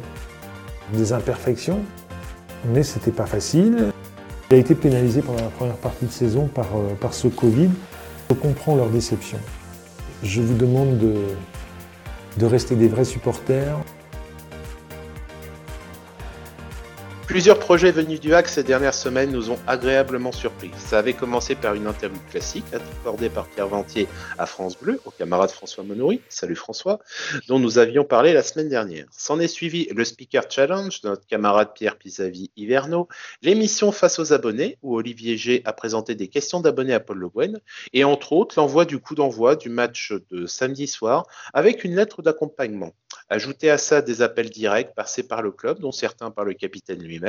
Des 0.93 1.13
imperfections, 1.13 1.79
mais 2.65 2.83
c'était 2.83 3.11
pas 3.11 3.25
facile. 3.25 3.91
Il 4.51 4.55
a 4.55 4.59
été 4.59 4.75
pénalisé 4.75 5.21
pendant 5.21 5.41
la 5.41 5.49
première 5.49 5.77
partie 5.77 6.05
de 6.05 6.11
saison 6.11 6.47
par, 6.47 6.67
euh, 6.75 6.93
par 6.99 7.13
ce 7.13 7.27
Covid. 7.27 7.69
Je 8.29 8.35
comprends 8.35 8.75
leur 8.75 8.89
déception. 8.89 9.39
Je 10.21 10.41
vous 10.41 10.55
demande 10.55 10.97
de, 10.97 11.15
de 12.37 12.45
rester 12.45 12.75
des 12.75 12.87
vrais 12.87 13.05
supporters, 13.05 13.77
Plusieurs 17.33 17.57
projets 17.57 17.89
venus 17.89 18.19
du 18.19 18.35
hack 18.35 18.47
ces 18.47 18.61
dernières 18.61 18.93
semaines 18.93 19.31
nous 19.31 19.49
ont 19.49 19.57
agréablement 19.65 20.31
surpris. 20.31 20.69
Ça 20.77 20.99
avait 20.99 21.15
commencé 21.15 21.55
par 21.55 21.73
une 21.73 21.87
interview 21.87 22.19
classique 22.29 22.63
accordée 22.71 23.29
par 23.29 23.47
Pierre 23.47 23.69
Ventier 23.69 24.07
à 24.37 24.45
France 24.45 24.77
Bleu, 24.77 25.01
au 25.03 25.09
camarade 25.09 25.49
François 25.49 25.83
Monory, 25.83 26.21
salut 26.29 26.55
François, 26.55 26.99
dont 27.47 27.57
nous 27.57 27.79
avions 27.79 28.03
parlé 28.03 28.33
la 28.33 28.43
semaine 28.43 28.69
dernière. 28.69 29.07
S'en 29.09 29.39
est 29.39 29.47
suivi 29.47 29.87
le 29.95 30.05
Speaker 30.05 30.43
Challenge 30.47 31.01
de 31.01 31.09
notre 31.09 31.25
camarade 31.25 31.69
Pierre 31.73 31.97
Pisavi 31.97 32.51
Hiverno, 32.55 33.07
l'émission 33.41 33.91
Face 33.91 34.19
aux 34.19 34.31
abonnés, 34.31 34.77
où 34.83 34.95
Olivier 34.95 35.35
G 35.35 35.63
a 35.65 35.73
présenté 35.73 36.13
des 36.13 36.27
questions 36.27 36.59
d'abonnés 36.59 36.93
à 36.93 36.99
Paul 36.99 37.17
Le 37.17 37.29
Guen, 37.29 37.59
et 37.93 38.03
entre 38.03 38.33
autres 38.33 38.59
l'envoi 38.59 38.85
du 38.85 38.99
coup 38.99 39.15
d'envoi 39.15 39.55
du 39.55 39.69
match 39.69 40.13
de 40.29 40.45
samedi 40.45 40.85
soir 40.85 41.25
avec 41.51 41.83
une 41.83 41.95
lettre 41.95 42.21
d'accompagnement. 42.21 42.91
Ajouter 43.29 43.71
à 43.71 43.79
ça 43.79 44.01
des 44.01 44.21
appels 44.21 44.49
directs 44.49 44.93
passés 44.95 45.23
par 45.23 45.41
le 45.41 45.51
club, 45.51 45.79
dont 45.79 45.91
certains 45.91 46.29
par 46.29 46.45
le 46.45 46.53
capitaine 46.53 47.01
lui-même, 47.01 47.22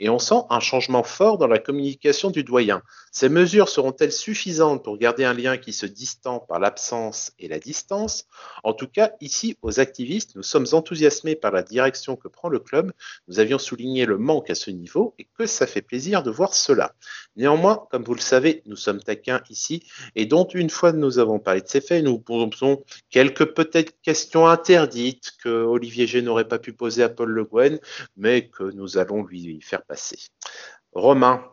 et 0.00 0.08
on 0.08 0.18
sent 0.18 0.42
un 0.50 0.60
changement 0.60 1.02
fort 1.02 1.38
dans 1.38 1.46
la 1.46 1.58
communication 1.58 2.30
du 2.30 2.44
doyen. 2.44 2.82
Ces 3.10 3.28
mesures 3.28 3.68
seront-elles 3.68 4.12
suffisantes 4.12 4.84
pour 4.84 4.98
garder 4.98 5.24
un 5.24 5.34
lien 5.34 5.56
qui 5.58 5.72
se 5.72 5.86
distend 5.86 6.40
par 6.40 6.60
l'absence 6.60 7.32
et 7.38 7.48
la 7.48 7.58
distance? 7.58 8.26
En 8.64 8.72
tout 8.72 8.86
cas, 8.86 9.12
ici, 9.20 9.56
aux 9.62 9.80
activistes, 9.80 10.36
nous 10.36 10.42
sommes 10.42 10.66
enthousiasmés 10.72 11.36
par 11.36 11.52
la 11.52 11.62
direction 11.62 12.16
que 12.16 12.28
prend 12.28 12.48
le 12.48 12.58
club. 12.58 12.92
Nous 13.28 13.38
avions 13.38 13.58
souligné 13.58 14.06
le 14.06 14.18
manque 14.18 14.50
à 14.50 14.54
ce 14.54 14.70
niveau 14.70 15.14
et 15.18 15.26
que 15.38 15.46
ça 15.46 15.66
fait 15.66 15.82
plaisir 15.82 16.22
de 16.22 16.30
voir 16.30 16.54
cela. 16.54 16.94
Néanmoins, 17.36 17.86
comme 17.90 18.04
vous 18.04 18.14
le 18.14 18.20
savez, 18.20 18.62
nous 18.66 18.76
sommes 18.76 19.02
taquins 19.02 19.42
ici, 19.50 19.82
et 20.14 20.26
dont 20.26 20.44
une 20.44 20.70
fois 20.70 20.92
nous 20.92 21.18
avons 21.18 21.38
parlé 21.38 21.60
de 21.60 21.68
ces 21.68 21.80
faits, 21.80 22.04
nous 22.04 22.18
posons 22.18 22.82
quelques 23.10 23.46
peut-être 23.54 24.00
questions 24.02 24.46
interdites 24.46 25.32
que 25.42 25.48
Olivier 25.48 26.06
G 26.06 26.22
n'aurait 26.22 26.48
pas 26.48 26.58
pu 26.58 26.72
poser 26.72 27.02
à 27.02 27.08
Paul 27.08 27.30
Le 27.30 27.44
Guen, 27.44 27.78
mais 28.16 28.48
que 28.48 28.64
nous 28.64 28.98
allons 28.98 29.22
lui 29.24 29.31
faire 29.60 29.82
passer. 29.82 30.18
Romain, 30.92 31.44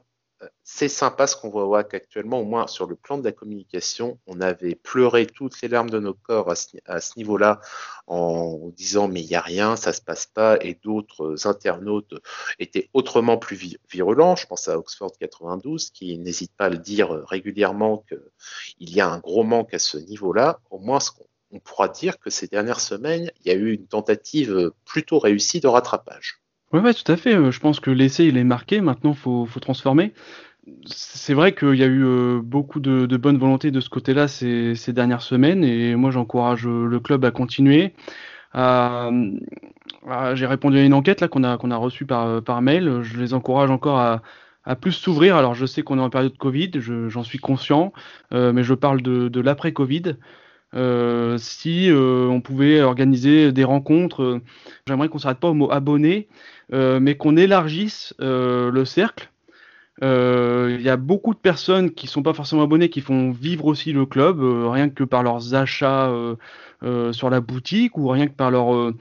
euh, 0.42 0.48
c'est 0.64 0.88
sympa 0.88 1.28
ce 1.28 1.36
qu'on 1.36 1.50
voit 1.50 1.66
au 1.66 1.76
actuellement, 1.76 2.40
au 2.40 2.46
moins 2.46 2.68
sur 2.68 2.88
le 2.88 2.96
plan 2.96 3.18
de 3.18 3.24
la 3.24 3.32
communication. 3.32 4.20
On 4.28 4.40
avait 4.42 4.76
pleuré 4.76 5.26
toutes 5.26 5.62
les 5.62 5.68
larmes 5.68 5.90
de 5.90 6.00
nos 6.00 6.14
corps 6.14 6.50
à 6.50 6.56
ce, 6.56 7.18
niveau-là 7.18 7.60
en 8.08 8.70
disant 8.76 9.08
mais 9.08 9.22
il 9.22 9.28
n'y 9.28 9.36
a 9.36 9.42
rien, 9.42 9.76
ça 9.76 9.94
se 9.94 10.02
passe 10.02 10.26
pas, 10.28 10.58
et 10.62 10.76
d'autres 10.82 11.48
internautes 11.48 12.14
étaient 12.60 12.90
autrement 12.94 13.38
plus 13.38 13.78
virulents. 13.90 14.36
Je 14.36 14.48
pense 14.48 14.68
à 14.68 14.78
Oxford 14.78 15.12
92 15.20 15.90
qui 15.92 16.18
n'hésite 16.18 16.54
pas 16.56 16.66
à 16.66 16.70
le 16.70 16.78
dire 16.78 17.10
régulièrement 17.28 18.06
qu'il 18.08 18.90
y 18.90 19.02
a 19.02 19.10
un 19.10 19.20
gros 19.20 19.44
manque 19.44 19.74
à 19.74 19.80
ce 19.80 19.98
niveau-là. 19.98 20.60
Au 20.70 20.80
moins 20.80 21.00
on 21.52 21.60
pourra 21.60 21.88
dire 21.88 22.20
que 22.20 22.30
ces 22.30 22.48
dernières 22.48 22.80
semaines, 22.80 23.32
il 23.42 23.48
y 23.48 23.52
a 23.52 23.56
eu 23.56 23.74
une 23.74 23.88
tentative 23.88 24.72
plutôt 24.86 25.20
réussie 25.20 25.60
de 25.60 25.68
rattrapage. 25.68 26.42
Oui, 26.72 26.80
ouais, 26.82 26.94
tout 26.94 27.12
à 27.12 27.18
fait. 27.18 27.52
Je 27.52 27.60
pense 27.60 27.80
que 27.80 27.90
l'essai, 27.92 28.26
il 28.28 28.38
est 28.38 28.44
marqué. 28.44 28.82
Maintenant, 28.82 29.14
faut, 29.14 29.46
faut, 29.46 29.60
transformer. 29.60 30.14
C'est 30.86 31.34
vrai 31.34 31.56
qu'il 31.56 31.76
y 31.76 31.84
a 31.84 31.88
eu 31.88 32.42
beaucoup 32.42 32.80
de, 32.80 33.06
de, 33.08 33.18
bonne 33.18 33.38
volonté 33.38 33.72
de 33.72 33.80
ce 33.80 33.90
côté-là 33.90 34.28
ces, 34.28 34.76
ces, 34.76 34.94
dernières 34.94 35.22
semaines. 35.24 35.64
Et 35.64 35.96
moi, 35.96 36.12
j'encourage 36.12 36.68
le 36.68 37.00
club 37.00 37.26
à 37.26 37.32
continuer. 37.32 37.94
J'ai 38.54 40.46
répondu 40.46 40.78
à 40.78 40.84
une 40.84 40.94
enquête 40.94 41.22
là 41.22 41.28
qu'on 41.28 41.44
a, 41.44 41.58
qu'on 41.58 41.72
a 41.72 41.78
reçue 41.78 42.06
par, 42.06 42.44
par 42.44 42.62
mail. 42.62 43.02
Je 43.02 43.18
les 43.18 43.34
encourage 43.34 43.72
encore 43.72 43.98
à, 43.98 44.22
à 44.70 44.76
plus 44.76 44.92
s'ouvrir. 44.92 45.36
Alors, 45.36 45.56
je 45.56 45.66
sais 45.66 45.82
qu'on 45.82 45.98
est 45.98 46.02
en 46.02 46.10
période 46.10 46.38
Covid, 46.38 46.72
j'en 46.80 47.24
suis 47.24 47.40
conscient, 47.40 47.92
euh, 48.34 48.54
mais 48.54 48.64
je 48.64 48.74
parle 48.76 49.02
de, 49.02 49.28
de 49.28 49.42
l'après-Covid. 49.42 50.16
Euh, 50.76 51.38
si 51.40 51.90
euh, 51.90 52.28
on 52.28 52.42
pouvait 52.42 52.82
organiser 52.82 53.52
des 53.52 53.64
rencontres, 53.64 54.22
euh, 54.22 54.42
j'aimerais 54.88 55.10
qu'on 55.10 55.18
s'arrête 55.18 55.40
pas 55.40 55.50
au 55.50 55.54
mot 55.54 55.72
abonné, 55.72 56.28
mais 56.72 57.16
qu'on 57.16 57.36
élargisse 57.36 58.14
le 58.20 58.84
cercle. 58.86 59.32
Il 60.02 60.82
y 60.82 60.90
a 60.90 60.98
beaucoup 60.98 61.34
de 61.34 61.40
personnes 61.40 61.92
qui 61.92 62.08
sont 62.08 62.24
pas 62.24 62.34
forcément 62.34 62.64
abonnées, 62.64 62.90
qui 62.90 63.02
font 63.02 63.32
vivre 63.32 63.66
aussi 63.66 63.92
le 63.92 64.06
club, 64.06 64.40
rien 64.42 64.90
que 64.90 65.04
par 65.04 65.24
leurs 65.24 65.56
achats 65.56 66.12
sur 67.12 67.30
la 67.30 67.42
boutique 67.42 67.98
ou 67.98 68.08
rien 68.08 68.28
que 68.28 68.34
par 68.34 68.52
leurs 68.52 68.94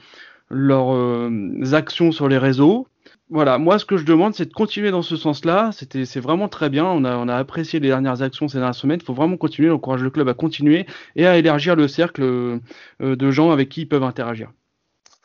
actions 1.74 2.10
sur 2.10 2.28
les 2.28 2.38
réseaux 2.38 2.86
voilà, 3.30 3.58
moi 3.58 3.78
ce 3.78 3.84
que 3.84 3.96
je 3.96 4.04
demande, 4.04 4.34
c'est 4.34 4.46
de 4.46 4.52
continuer 4.52 4.90
dans 4.90 5.02
ce 5.02 5.16
sens-là. 5.16 5.70
C'est 5.72 6.20
vraiment 6.20 6.48
très 6.48 6.70
bien. 6.70 6.84
On 6.86 7.04
a, 7.04 7.16
on 7.16 7.28
a 7.28 7.36
apprécié 7.36 7.78
les 7.78 7.88
dernières 7.88 8.22
actions 8.22 8.48
ces 8.48 8.58
dernières 8.58 8.74
semaines. 8.74 9.00
Il 9.02 9.04
faut 9.04 9.14
vraiment 9.14 9.36
continuer. 9.36 9.70
On 9.70 9.74
encourage 9.74 10.02
le 10.02 10.10
club 10.10 10.28
à 10.28 10.34
continuer 10.34 10.86
et 11.14 11.26
à 11.26 11.36
élargir 11.36 11.76
le 11.76 11.88
cercle 11.88 12.22
euh, 12.22 12.58
de 13.00 13.30
gens 13.30 13.50
avec 13.50 13.68
qui 13.68 13.82
ils 13.82 13.88
peuvent 13.88 14.02
interagir. 14.02 14.50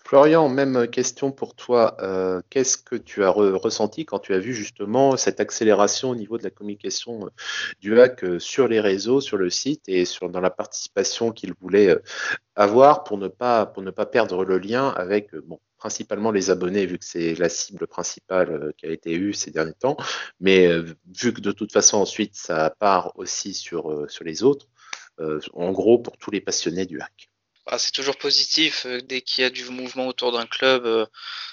Florian, 0.04 0.50
même 0.50 0.88
question 0.90 1.32
pour 1.32 1.56
toi. 1.56 1.96
Euh, 2.02 2.42
qu'est-ce 2.50 2.78
que 2.78 2.98
tu 2.98 3.24
as 3.24 3.30
ressenti 3.30 4.06
quand 4.06 4.20
tu 4.20 4.34
as 4.34 4.40
vu 4.40 4.54
justement 4.54 5.16
cette 5.16 5.40
accélération 5.40 6.10
au 6.10 6.16
niveau 6.16 6.38
de 6.38 6.44
la 6.44 6.50
communication 6.50 7.26
euh, 7.26 7.30
du 7.80 8.00
hack 8.00 8.26
sur 8.38 8.68
les 8.68 8.82
réseaux, 8.82 9.22
sur 9.22 9.38
le 9.38 9.50
site 9.50 9.84
et 9.88 10.04
sur, 10.04 10.30
dans 10.30 10.42
la 10.42 10.50
participation 10.50 11.32
qu'il 11.32 11.54
voulait 11.54 11.98
avoir 12.56 13.06
pour 13.06 13.18
ne 13.18 13.30
pas, 13.30 13.66
pour 13.66 13.82
ne 13.82 13.92
pas 13.92 14.06
perdre 14.06 14.44
le 14.44 14.58
lien 14.58 14.90
avec 14.90 15.34
bon, 15.48 15.60
principalement 15.84 16.32
les 16.32 16.50
abonnés, 16.50 16.86
vu 16.86 16.98
que 16.98 17.04
c'est 17.04 17.36
la 17.36 17.50
cible 17.50 17.88
principale 17.88 18.50
euh, 18.52 18.72
qui 18.78 18.86
a 18.86 18.90
été 18.90 19.12
eue 19.12 19.34
ces 19.34 19.52
derniers 19.52 19.74
temps. 19.74 19.98
Mais 20.40 20.66
euh, 20.66 20.96
vu 21.14 21.34
que 21.34 21.42
de 21.42 21.52
toute 21.52 21.74
façon, 21.74 21.98
ensuite, 21.98 22.36
ça 22.36 22.74
part 22.80 23.12
aussi 23.20 23.54
sur, 23.54 23.92
euh, 23.92 24.08
les 24.22 24.44
autres, 24.44 24.68
en 25.54 25.72
gros, 25.74 26.00
pour 26.00 26.18
tous 26.18 26.32
les 26.32 26.40
passionnés 26.40 26.86
du 26.86 27.02
hack. 27.02 27.30
Ah, 27.66 27.78
c'est 27.78 27.92
toujours 27.92 28.18
positif. 28.18 28.88
Dès 29.04 29.22
qu'il 29.22 29.42
y 29.44 29.46
a 29.46 29.50
du 29.50 29.66
mouvement 29.66 30.08
autour 30.08 30.32
d'un 30.32 30.46
club, 30.46 31.08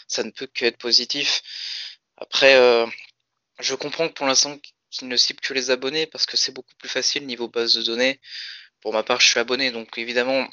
ça 0.06 0.22
ne 0.22 0.30
peut 0.30 0.46
qu'être 0.46 0.78
positif. 0.78 1.42
Après, 2.16 2.54
je 3.58 3.74
comprends 3.74 4.08
que 4.08 4.14
pour 4.14 4.26
l'instant, 4.26 4.56
qu'il 4.90 5.08
ne 5.08 5.16
cible 5.16 5.40
que 5.40 5.52
les 5.52 5.70
abonnés 5.70 6.06
parce 6.06 6.24
que 6.24 6.36
c'est 6.36 6.52
beaucoup 6.52 6.74
plus 6.78 6.88
facile 6.88 7.26
niveau 7.26 7.48
base 7.48 7.74
de 7.74 7.82
données. 7.82 8.20
Pour 8.80 8.92
ma 8.92 9.02
part, 9.02 9.20
je 9.20 9.26
suis 9.26 9.40
abonné, 9.40 9.72
donc 9.72 9.98
évidemment, 9.98 10.48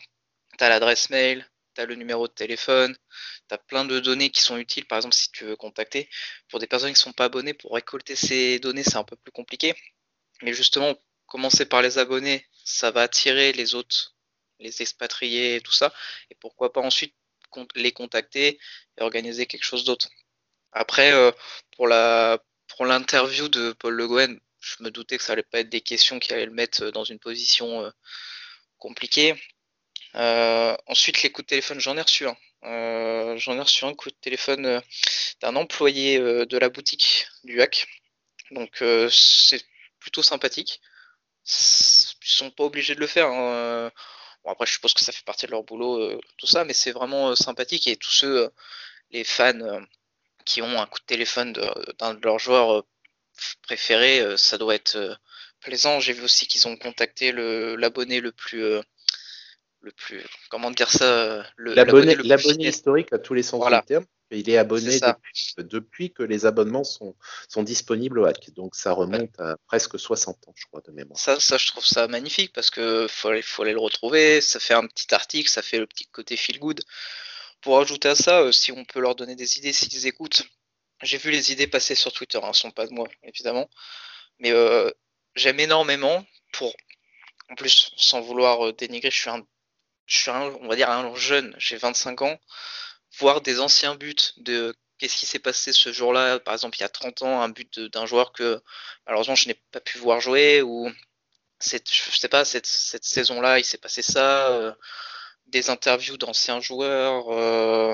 tu 0.57 0.63
as 0.63 0.69
l'adresse 0.69 1.09
mail, 1.09 1.47
tu 1.77 1.81
as 1.81 1.85
le 1.85 1.95
numéro 1.95 2.27
de 2.27 2.33
téléphone, 2.33 2.95
tu 3.47 3.55
as 3.55 3.57
plein 3.59 3.85
de 3.85 3.99
données 3.99 4.29
qui 4.31 4.41
sont 4.41 4.57
utiles, 4.57 4.85
par 4.85 4.97
exemple 4.97 5.15
si 5.15 5.31
tu 5.31 5.45
veux 5.45 5.55
contacter. 5.55 6.09
Pour 6.49 6.59
des 6.59 6.67
personnes 6.67 6.89
qui 6.89 6.99
ne 6.99 6.99
sont 6.99 7.13
pas 7.13 7.25
abonnées, 7.25 7.53
pour 7.53 7.73
récolter 7.73 8.15
ces 8.15 8.59
données, 8.59 8.83
c'est 8.83 8.97
un 8.97 9.03
peu 9.03 9.15
plus 9.15 9.31
compliqué. 9.31 9.75
Mais 10.41 10.53
justement, 10.53 10.95
commencer 11.27 11.65
par 11.65 11.81
les 11.81 11.97
abonnés, 11.99 12.47
ça 12.65 12.91
va 12.91 13.03
attirer 13.03 13.53
les 13.53 13.75
autres, 13.75 14.15
les 14.59 14.81
expatriés 14.81 15.55
et 15.55 15.61
tout 15.61 15.71
ça. 15.71 15.93
Et 16.31 16.35
pourquoi 16.35 16.73
pas 16.73 16.81
ensuite 16.81 17.15
les 17.75 17.91
contacter 17.91 18.59
et 18.97 19.01
organiser 19.01 19.45
quelque 19.45 19.63
chose 19.63 19.85
d'autre. 19.85 20.09
Après, 20.71 21.11
euh, 21.13 21.31
pour 21.75 21.87
pour 22.67 22.85
l'interview 22.85 23.47
de 23.47 23.71
Paul 23.73 23.93
Le 23.95 24.07
Guen, 24.07 24.39
je 24.59 24.83
me 24.83 24.91
doutais 24.91 25.17
que 25.17 25.23
ça 25.23 25.33
allait 25.33 25.43
pas 25.43 25.59
être 25.59 25.69
des 25.69 25.81
questions 25.81 26.19
qui 26.19 26.33
allaient 26.33 26.45
le 26.45 26.51
mettre 26.51 26.89
dans 26.91 27.05
une 27.05 27.19
position 27.19 27.85
euh, 27.85 27.89
compliquée. 28.77 29.35
Euh, 30.17 30.75
ensuite, 30.87 31.21
les 31.23 31.31
coups 31.31 31.45
de 31.45 31.49
téléphone, 31.49 31.79
j'en 31.79 31.97
ai 31.97 32.01
reçu 32.01 32.27
un. 32.27 32.37
Euh, 32.63 33.37
j'en 33.37 33.55
ai 33.55 33.61
reçu 33.61 33.85
un 33.85 33.93
coup 33.93 34.09
de 34.09 34.15
téléphone 34.15 34.65
euh, 34.65 34.81
d'un 35.41 35.55
employé 35.55 36.19
de 36.19 36.57
la 36.57 36.69
boutique 36.69 37.27
du 37.43 37.61
hack. 37.61 37.87
Donc, 38.51 38.83
c'est 39.11 39.63
plutôt 39.99 40.23
sympathique. 40.23 40.81
Ils 41.45 42.29
sont 42.29 42.51
pas 42.51 42.63
obligés 42.63 42.95
de 42.95 42.99
le 42.99 43.07
faire. 43.07 43.27
Hein. 43.27 43.91
Bon, 44.43 44.51
après, 44.51 44.65
je 44.65 44.73
suppose 44.73 44.93
que 44.93 45.03
ça 45.03 45.11
fait 45.11 45.25
partie 45.25 45.45
de 45.45 45.51
leur 45.51 45.63
boulot, 45.63 46.19
tout 46.37 46.47
ça, 46.47 46.63
mais 46.65 46.73
c'est 46.73 46.91
vraiment 46.91 47.35
sympathique. 47.35 47.87
Et 47.87 47.97
tous 47.97 48.11
ceux, 48.11 48.51
les 49.11 49.23
fans 49.23 49.81
qui 50.45 50.61
ont 50.61 50.81
un 50.81 50.87
coup 50.87 50.99
de 50.99 51.05
téléphone 51.05 51.53
d'un 51.99 52.13
de, 52.15 52.21
leurs 52.23 52.39
joueurs 52.39 52.85
préférés, 53.63 54.37
ça 54.37 54.57
doit 54.57 54.75
être 54.75 55.19
plaisant. 55.61 55.99
J'ai 55.99 56.13
vu 56.13 56.23
aussi 56.23 56.47
qu'ils 56.47 56.67
ont 56.67 56.77
contacté 56.77 57.31
l'abonné 57.33 58.21
le, 58.21 58.31
plus 58.31 58.81
le 59.87 59.91
plus, 59.93 60.23
comment 60.49 60.69
dire 60.71 60.89
ça, 60.89 61.45
l'abonné 61.57 62.15
historique 62.67 63.13
à 63.13 63.19
tous 63.19 63.33
les 63.33 63.43
sens 63.43 63.65
du 63.65 63.85
terme. 63.85 64.05
Il 64.29 64.49
est 64.49 64.57
abonné 64.57 64.99
depuis, 65.57 66.11
que 66.11 66.21
les 66.21 66.45
abonnements 66.45 66.83
sont, 66.83 67.15
sont 67.47 67.63
disponibles 67.63 68.19
au 68.19 68.25
hack. 68.25 68.49
Donc 68.51 68.75
ça 68.75 68.91
remonte 68.91 69.39
à 69.39 69.55
presque 69.67 69.97
60 69.97 70.49
ans, 70.49 70.53
je 70.55 70.65
crois, 70.65 70.81
de 70.81 70.91
mémoire. 70.91 71.17
Ça, 71.17 71.39
ça 71.39 71.57
je 71.57 71.67
trouve 71.67 71.85
ça 71.85 72.09
magnifique 72.09 72.51
parce 72.51 72.69
que 72.69 73.07
faut 73.09 73.29
aller, 73.29 73.41
faut 73.41 73.63
aller 73.63 73.71
le 73.71 73.79
retrouver. 73.79 74.41
Ça 74.41 74.59
fait 74.59 74.73
un 74.73 74.85
petit 74.85 75.13
article, 75.13 75.49
ça 75.49 75.61
fait 75.61 75.79
le 75.79 75.87
petit 75.87 76.05
côté 76.07 76.35
feel 76.35 76.59
good. 76.59 76.81
Pour 77.61 77.79
ajouter 77.79 78.09
à 78.09 78.15
ça, 78.15 78.41
euh, 78.41 78.51
si 78.51 78.73
on 78.73 78.83
peut 78.83 78.99
leur 78.99 79.15
donner 79.15 79.35
des 79.35 79.57
idées 79.57 79.73
s'ils 79.73 80.07
écoutent, 80.07 80.43
j'ai 81.01 81.17
vu 81.17 81.31
les 81.31 81.51
idées 81.51 81.67
passer 81.67 81.95
sur 81.95 82.11
Twitter, 82.11 82.39
hein, 82.43 82.53
sont 82.53 82.71
pas 82.71 82.85
de 82.85 82.93
moi, 82.93 83.07
évidemment. 83.23 83.69
Mais 84.39 84.51
euh, 84.51 84.91
j'aime 85.35 85.59
énormément 85.59 86.25
pour, 86.51 86.75
en 87.49 87.55
plus, 87.55 87.91
sans 87.95 88.21
vouloir 88.21 88.67
euh, 88.67 88.73
dénigrer, 88.73 89.09
je 89.09 89.17
suis 89.17 89.29
un 89.29 89.45
je 90.07 90.17
suis 90.19 90.31
un, 90.31 90.41
on 90.61 90.67
va 90.67 90.75
dire 90.75 90.89
un 90.89 91.15
jeune, 91.15 91.53
j'ai 91.59 91.77
25 91.77 92.21
ans, 92.23 92.39
voir 93.19 93.41
des 93.41 93.59
anciens 93.59 93.95
buts 93.95 94.15
de 94.37 94.75
qu'est-ce 94.97 95.17
qui 95.17 95.25
s'est 95.27 95.39
passé 95.39 95.73
ce 95.73 95.91
jour-là, 95.91 96.39
par 96.39 96.53
exemple 96.53 96.77
il 96.77 96.81
y 96.81 96.85
a 96.85 96.89
30 96.89 97.21
ans, 97.23 97.41
un 97.41 97.49
but 97.49 97.79
d'un 97.79 98.05
joueur 98.05 98.31
que 98.33 98.61
malheureusement 99.05 99.35
je 99.35 99.47
n'ai 99.49 99.55
pas 99.71 99.81
pu 99.81 99.97
voir 99.99 100.21
jouer, 100.21 100.61
ou 100.61 100.91
cette, 101.59 101.91
je 101.93 102.17
sais 102.17 102.29
pas, 102.29 102.45
cette, 102.45 102.65
cette 102.67 103.05
saison-là 103.05 103.59
il 103.59 103.65
s'est 103.65 103.77
passé 103.77 104.01
ça, 104.01 104.49
euh, 104.49 104.73
des 105.47 105.69
interviews 105.69 106.17
d'anciens 106.17 106.61
joueurs, 106.61 107.29
euh, 107.31 107.93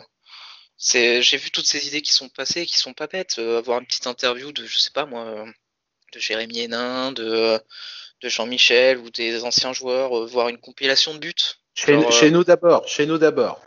j'ai 0.77 1.37
vu 1.37 1.51
toutes 1.51 1.67
ces 1.67 1.87
idées 1.87 2.01
qui 2.01 2.13
sont 2.13 2.29
passées, 2.29 2.65
qui 2.65 2.77
sont 2.77 2.93
pas 2.93 3.07
bêtes, 3.07 3.39
euh, 3.39 3.59
avoir 3.59 3.79
une 3.79 3.87
petite 3.87 4.07
interview 4.07 4.51
de, 4.51 4.65
je 4.65 4.77
sais 4.79 4.91
pas 4.91 5.05
moi, 5.05 5.45
de 6.13 6.19
Jérémy 6.19 6.61
Hénin, 6.61 7.11
de, 7.11 7.59
de 8.21 8.29
Jean-Michel 8.29 8.99
ou 8.99 9.09
des 9.09 9.43
anciens 9.43 9.73
joueurs, 9.73 10.25
voir 10.27 10.49
une 10.49 10.59
compilation 10.59 11.13
de 11.15 11.19
buts 11.19 11.33
euh, 11.89 12.11
chez, 12.11 12.31
nous 12.31 12.43
d'abord, 12.43 12.87
chez 12.87 13.05
nous 13.05 13.17
d'abord. 13.17 13.61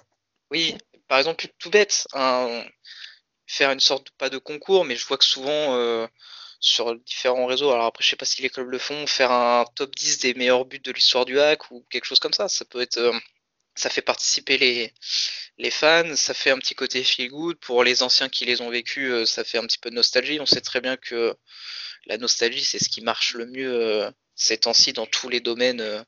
Oui, 0.51 0.77
par 1.09 1.19
exemple, 1.19 1.47
tout 1.59 1.71
bête, 1.71 2.07
faire 3.47 3.71
une 3.71 3.81
sorte, 3.81 4.11
pas 4.19 4.31
de 4.31 4.39
concours, 4.39 4.85
mais 4.85 4.97
je 4.97 5.07
vois 5.07 5.19
que 5.19 5.25
souvent 5.25 5.77
euh, 5.77 6.07
sur 6.61 6.97
différents 6.97 7.47
réseaux, 7.47 7.71
alors 7.71 7.87
après 7.87 8.03
je 8.03 8.11
sais 8.11 8.17
pas 8.17 8.25
si 8.25 8.43
les 8.43 8.51
clubs 8.51 8.69
le 8.69 8.79
font, 8.79 9.07
faire 9.07 9.31
un 9.31 9.65
top 9.75 9.95
10 9.95 10.19
des 10.19 10.35
meilleurs 10.35 10.65
buts 10.65 10.81
de 10.81 10.93
l'histoire 10.93 11.25
du 11.25 11.39
hack 11.39 11.71
ou 11.71 11.85
quelque 11.91 12.05
chose 12.05 12.21
comme 12.21 12.33
ça, 12.33 12.49
ça 12.49 12.65
peut 12.65 12.81
être, 12.81 12.99
euh, 12.99 13.13
ça 13.75 13.91
fait 13.91 14.03
participer 14.03 14.59
les, 14.59 14.93
les 15.59 15.71
fans, 15.71 16.17
ça 16.17 16.35
fait 16.35 16.51
un 16.51 16.59
petit 16.59 16.75
côté 16.75 17.05
feel 17.05 17.31
good, 17.31 17.59
pour 17.59 17.85
les 17.85 18.03
anciens 18.03 18.29
qui 18.29 18.45
les 18.45 18.61
ont 18.61 18.71
vécus, 18.71 19.25
ça 19.27 19.45
fait 19.45 19.59
un 19.59 19.67
petit 19.67 19.79
peu 19.79 19.91
de 19.91 19.95
nostalgie, 19.95 20.41
on 20.41 20.47
sait 20.47 20.61
très 20.61 20.81
bien 20.81 20.97
que 20.97 21.35
la 22.07 22.19
nostalgie 22.19 22.65
c'est 22.65 22.83
ce 22.83 22.89
qui 22.89 23.01
marche 23.01 23.35
le 23.35 23.47
mieux 23.47 24.11
ces 24.35 24.59
temps-ci 24.59 24.93
dans 24.93 25.07
tous 25.07 25.29
les 25.29 25.41
domaines 25.41 26.05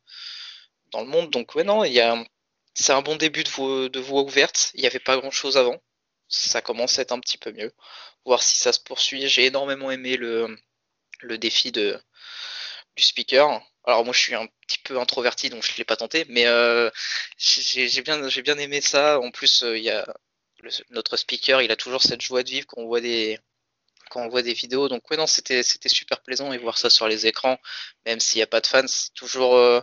dans 0.92 1.00
le 1.00 1.06
monde. 1.06 1.30
Donc 1.30 1.54
ouais 1.54 1.64
non, 1.64 1.84
il 1.84 2.26
c'est 2.74 2.92
un 2.92 3.02
bon 3.02 3.16
début 3.16 3.44
de 3.44 4.00
voie, 4.00 4.22
ouverte. 4.22 4.70
Il 4.74 4.80
n'y 4.80 4.86
avait 4.86 5.00
pas 5.00 5.16
grand 5.16 5.30
chose 5.30 5.56
avant. 5.56 5.82
Ça 6.28 6.60
commence 6.62 6.98
à 6.98 7.02
être 7.02 7.12
un 7.12 7.20
petit 7.20 7.38
peu 7.38 7.52
mieux. 7.52 7.72
Voir 8.24 8.42
si 8.42 8.56
ça 8.58 8.72
se 8.72 8.80
poursuit. 8.80 9.28
J'ai 9.28 9.46
énormément 9.46 9.90
aimé 9.90 10.16
le, 10.16 10.56
le 11.20 11.38
défi 11.38 11.72
du 11.72 11.92
speaker. 12.98 13.62
Alors 13.84 14.04
moi 14.04 14.12
je 14.12 14.20
suis 14.20 14.34
un 14.34 14.46
petit 14.66 14.78
peu 14.80 15.00
introverti 15.00 15.48
donc 15.50 15.64
je 15.64 15.72
ne 15.72 15.78
l'ai 15.78 15.84
pas 15.84 15.96
tenté, 15.96 16.26
mais 16.28 16.46
euh, 16.46 16.90
j'ai 17.38 18.02
bien, 18.02 18.28
j'ai 18.28 18.42
bien 18.42 18.58
aimé 18.58 18.80
ça. 18.80 19.18
En 19.20 19.30
plus 19.30 19.62
euh, 19.62 19.78
il 19.78 19.88
a 19.90 20.06
notre 20.90 21.16
speaker, 21.16 21.62
il 21.62 21.70
a 21.72 21.76
toujours 21.76 22.02
cette 22.02 22.20
joie 22.20 22.42
de 22.42 22.50
vivre 22.50 22.66
quand 22.66 22.80
on 22.82 22.86
voit 22.86 23.00
des 23.00 23.38
quand 24.10 24.22
on 24.22 24.28
voit 24.28 24.42
des 24.42 24.52
vidéos. 24.54 24.88
Donc 24.88 25.10
ouais 25.10 25.16
non 25.16 25.26
c'était 25.26 25.62
c'était 25.62 25.88
super 25.88 26.20
plaisant 26.22 26.52
et 26.52 26.58
voir 26.58 26.78
ça 26.78 26.90
sur 26.90 27.08
les 27.08 27.26
écrans, 27.26 27.58
même 28.06 28.20
s'il 28.20 28.38
n'y 28.38 28.42
a 28.42 28.46
pas 28.46 28.60
de 28.60 28.66
fans, 28.66 28.86
c'est 28.86 29.14
toujours 29.14 29.56
euh, 29.56 29.80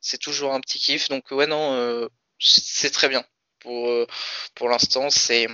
c'est 0.00 0.18
toujours 0.18 0.54
un 0.54 0.60
petit 0.60 0.78
kiff. 0.78 1.08
Donc 1.08 1.30
ouais 1.30 1.46
non, 1.46 1.74
euh, 1.74 2.08
c'est 2.38 2.90
très 2.90 3.08
bien. 3.08 3.24
Pour, 3.60 3.88
euh, 3.88 4.06
pour 4.54 4.68
l'instant, 4.68 5.10
c'est 5.10 5.46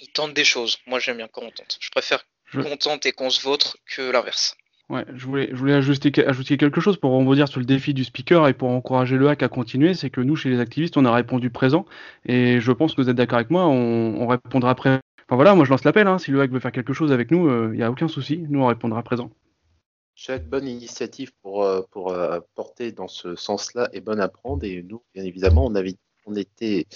ils 0.00 0.10
tentent 0.10 0.34
des 0.34 0.44
choses. 0.44 0.78
Moi 0.86 0.98
j'aime 0.98 1.18
bien 1.18 1.28
quand 1.28 1.42
on 1.42 1.50
tente. 1.50 1.78
Je 1.80 1.90
préfère 1.90 2.24
qu'on 2.52 2.76
tente 2.76 3.06
et 3.06 3.12
qu'on 3.12 3.30
se 3.30 3.40
vautre 3.40 3.78
que 3.86 4.02
l'inverse. 4.02 4.56
Ouais, 4.88 5.04
je 5.16 5.26
voulais, 5.26 5.48
je 5.50 5.56
voulais 5.56 5.74
ajouter, 5.74 6.24
ajouter 6.24 6.56
quelque 6.56 6.80
chose 6.80 6.96
pour 6.96 7.10
rebondir 7.10 7.48
sur 7.48 7.58
le 7.58 7.66
défi 7.66 7.92
du 7.92 8.04
speaker 8.04 8.46
et 8.46 8.54
pour 8.54 8.70
encourager 8.70 9.16
le 9.16 9.28
hack 9.28 9.42
à 9.42 9.48
continuer. 9.48 9.94
C'est 9.94 10.10
que 10.10 10.20
nous, 10.20 10.36
chez 10.36 10.48
les 10.48 10.60
activistes, 10.60 10.96
on 10.96 11.04
a 11.04 11.12
répondu 11.12 11.50
présent. 11.50 11.86
Et 12.24 12.60
je 12.60 12.70
pense 12.70 12.94
que 12.94 13.02
vous 13.02 13.10
êtes 13.10 13.16
d'accord 13.16 13.38
avec 13.38 13.50
moi, 13.50 13.66
on, 13.66 14.26
répondra 14.28 14.70
après. 14.70 15.00
Enfin 15.28 15.34
voilà, 15.34 15.56
moi 15.56 15.64
je 15.64 15.70
lance 15.70 15.82
l'appel. 15.82 16.06
Hein. 16.06 16.18
Si 16.18 16.30
le 16.30 16.40
hack 16.40 16.52
veut 16.52 16.60
faire 16.60 16.70
quelque 16.70 16.92
chose 16.92 17.10
avec 17.10 17.32
nous, 17.32 17.48
il 17.48 17.52
euh, 17.52 17.74
n'y 17.74 17.82
a 17.82 17.90
aucun 17.90 18.06
souci. 18.06 18.44
Nous, 18.48 18.62
on 18.62 18.66
répondra 18.66 19.02
présent. 19.02 19.30
Chaque 20.18 20.48
bonne 20.48 20.66
initiative 20.66 21.30
pour, 21.42 21.62
euh, 21.62 21.82
pour 21.90 22.10
euh, 22.10 22.40
porter 22.54 22.90
dans 22.90 23.06
ce 23.06 23.36
sens-là 23.36 23.90
est 23.92 24.00
bonne 24.00 24.18
à 24.18 24.28
prendre. 24.28 24.64
Et 24.64 24.82
nous, 24.82 25.02
bien 25.14 25.24
évidemment, 25.24 25.66
on 25.66 25.74
avait 25.74 25.94
on 26.24 26.34
était, 26.34 26.88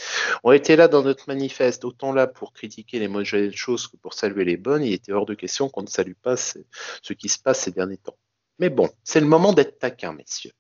on 0.43 0.51
était 0.51 0.75
là 0.75 0.89
dans 0.89 1.03
notre 1.03 1.29
manifeste, 1.29 1.85
autant 1.85 2.13
là 2.13 2.27
pour 2.27 2.53
critiquer 2.53 2.99
les 2.99 3.07
mauvaises 3.07 3.53
choses 3.53 3.87
que 3.87 3.97
pour 3.99 4.15
saluer 4.15 4.45
les 4.45 4.57
bonnes. 4.57 4.83
Il 4.83 4.93
était 4.93 5.13
hors 5.13 5.27
de 5.27 5.35
question 5.35 5.69
qu'on 5.69 5.83
ne 5.83 5.87
salue 5.87 6.15
pas 6.21 6.37
ce, 6.37 7.13
qui 7.13 7.29
se 7.29 7.39
passe 7.39 7.61
ces 7.61 7.71
derniers 7.71 7.99
temps. 7.99 8.17
Mais 8.59 8.71
bon, 8.71 8.89
c'est 9.05 9.21
le 9.21 9.27
moment 9.27 9.53
d'être 9.53 9.79
taquin, 9.79 10.13
messieurs. 10.13 10.51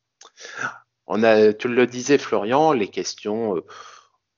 On 1.06 1.24
a, 1.24 1.52
tu 1.54 1.66
le 1.66 1.86
disais, 1.86 2.18
Florian, 2.18 2.72
les 2.72 2.88
questions. 2.88 3.56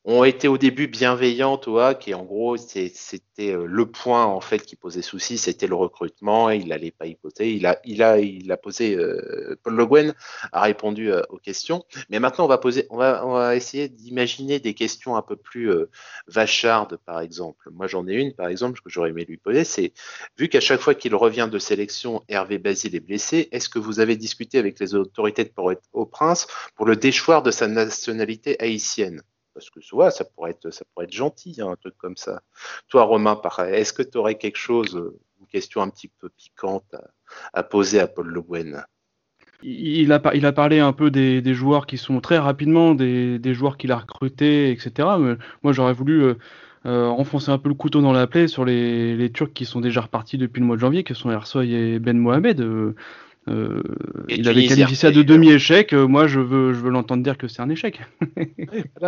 Euh, 0.07 0.13
ont 0.13 0.25
été 0.25 0.49
au 0.49 0.59
début 0.59 0.89
bienveillantes 0.89 1.69
au 1.69 1.79
hack 1.79 2.09
et 2.09 2.15
en 2.15 2.25
gros 2.25 2.57
c'était 2.57 3.53
euh, 3.53 3.67
le 3.67 3.87
point 3.87 4.25
en 4.25 4.41
fait 4.41 4.61
qui 4.61 4.77
posait 4.77 5.03
souci, 5.03 5.39
c'était 5.39 5.67
le 5.67 5.75
recrutement. 5.75 6.51
Il 6.51 6.69
n'allait 6.69 6.91
pas 6.91 7.07
y 7.07 7.15
poser. 7.15 7.53
Il 7.53 7.67
a, 7.67 7.79
il 7.85 8.03
a, 8.03 8.19
il 8.19 8.51
a 8.51 8.57
posé. 8.57 8.97
Euh, 8.97 9.57
Paul 9.63 9.75
Le 9.75 9.87
Guen 9.87 10.15
a 10.53 10.63
répondu 10.63 11.13
euh, 11.13 11.23
aux 11.31 11.39
questions. 11.39 11.85
Mais 12.11 12.19
maintenant 12.19 12.45
on 12.47 12.49
va 12.49 12.59
poser, 12.59 12.87
on 12.91 12.97
va, 12.97 13.25
on 13.27 13.33
va 13.35 13.57
essayer 13.57 13.89
d'imaginer 13.89 14.59
des 14.61 14.75
questions 14.75 15.17
un 15.17 15.23
peu 15.23 15.37
plus 15.37 15.71
vachardes 16.27 16.99
par 17.07 17.21
exemple. 17.21 17.69
Moi 17.71 17.87
j'en 17.87 18.07
ai 18.09 18.15
une 18.15 18.35
par 18.35 18.49
exemple 18.49 18.81
que 18.81 18.91
j'aurais 18.91 19.11
aimé 19.11 19.25
lui 19.25 19.37
poser. 19.37 19.65
C'est 19.65 19.93
vu 20.37 20.49
qu'à 20.49 20.61
chaque 20.61 20.81
fois 20.81 20.95
qu'il 20.95 21.15
revient 21.15 21.49
de 21.51 21.59
sélection, 21.59 22.23
Hervé 22.29 22.59
Basile 22.59 22.97
est 22.97 23.01
blessé. 23.01 23.49
Est-ce 23.53 23.69
que 23.69 23.79
vous 23.79 24.01
avez 24.01 24.17
discuté 24.17 24.59
avec 24.59 24.81
les 24.81 24.95
autorités 24.95 25.45
de 25.45 25.51
Port-au-Prince 25.51 26.47
pour 26.77 26.87
le 26.87 26.97
déchoir 26.97 27.43
de 27.43 27.51
sa 27.51 27.69
nationalité 27.69 28.61
haïtienne? 28.61 29.23
Parce 29.55 29.71
que 29.71 29.81
ça 30.11 30.25
pourrait 30.25 30.51
être, 30.51 31.13
gentil, 31.13 31.57
hein, 31.61 31.71
un 31.71 31.77
truc 31.77 31.97
comme 31.99 32.17
ça. 32.17 32.43
Toi, 32.89 33.03
Romain, 33.05 33.41
est-ce 33.69 33.93
que 33.93 34.03
tu 34.03 34.19
aurais 34.19 34.37
quelque 34.37 34.59
chose, 34.59 34.95
une 35.41 35.47
question 35.47 35.83
un 35.83 35.89
petit 35.89 36.09
peu 36.09 36.29
piquante 36.31 36.95
à, 37.53 37.63
poser 37.63 38.01
à 38.01 38.07
Paul 38.07 38.29
Le 38.29 38.41
Guen? 38.41 38.85
Il 39.63 40.11
a, 40.13 40.19
parlé 40.53 40.81
un 40.81 40.93
peu 40.93 41.11
des, 41.11 41.55
joueurs 41.55 41.87
qui 41.87 41.99
sont 41.99 42.21
très 42.21 42.39
rapidement, 42.39 42.95
des, 42.95 43.55
joueurs 43.55 43.77
qu'il 43.77 43.93
a 43.93 43.99
recrutés, 43.99 44.71
etc. 44.71 45.09
moi, 45.63 45.73
j'aurais 45.73 45.93
voulu 45.93 46.25
euh, 46.25 46.35
euh, 46.85 47.07
enfoncer 47.07 47.51
un 47.51 47.59
peu 47.59 47.69
le 47.69 47.77
couteau 47.77 48.01
dans 48.01 48.13
la 48.13 48.27
plaie 48.27 48.49
sur 48.49 48.65
les, 48.65 49.31
Turcs 49.33 49.53
qui 49.53 49.65
sont 49.65 49.81
déjà 49.81 50.01
repartis 50.01 50.37
depuis 50.37 50.61
le 50.61 50.67
mois 50.67 50.77
de 50.77 50.81
janvier, 50.81 51.05
qui 51.05 51.15
sont 51.15 51.31
Ersoy 51.31 51.75
et 51.75 51.99
Ben 52.01 52.19
Mohamed. 52.19 52.61
Euh, 52.61 52.95
il 53.49 54.49
avait 54.49 54.67
qualifié 54.67 54.97
ça 54.97 55.11
de 55.11 55.23
demi-échec. 55.23 55.93
Euh, 55.93 56.07
moi, 56.07 56.27
je 56.27 56.41
veux, 56.41 56.73
je 56.73 56.79
veux 56.79 56.91
l'entendre 56.91 57.23
dire 57.23 57.39
que 57.39 57.49
c'est 57.49 57.63
un 57.63 57.71
échec. 57.71 58.01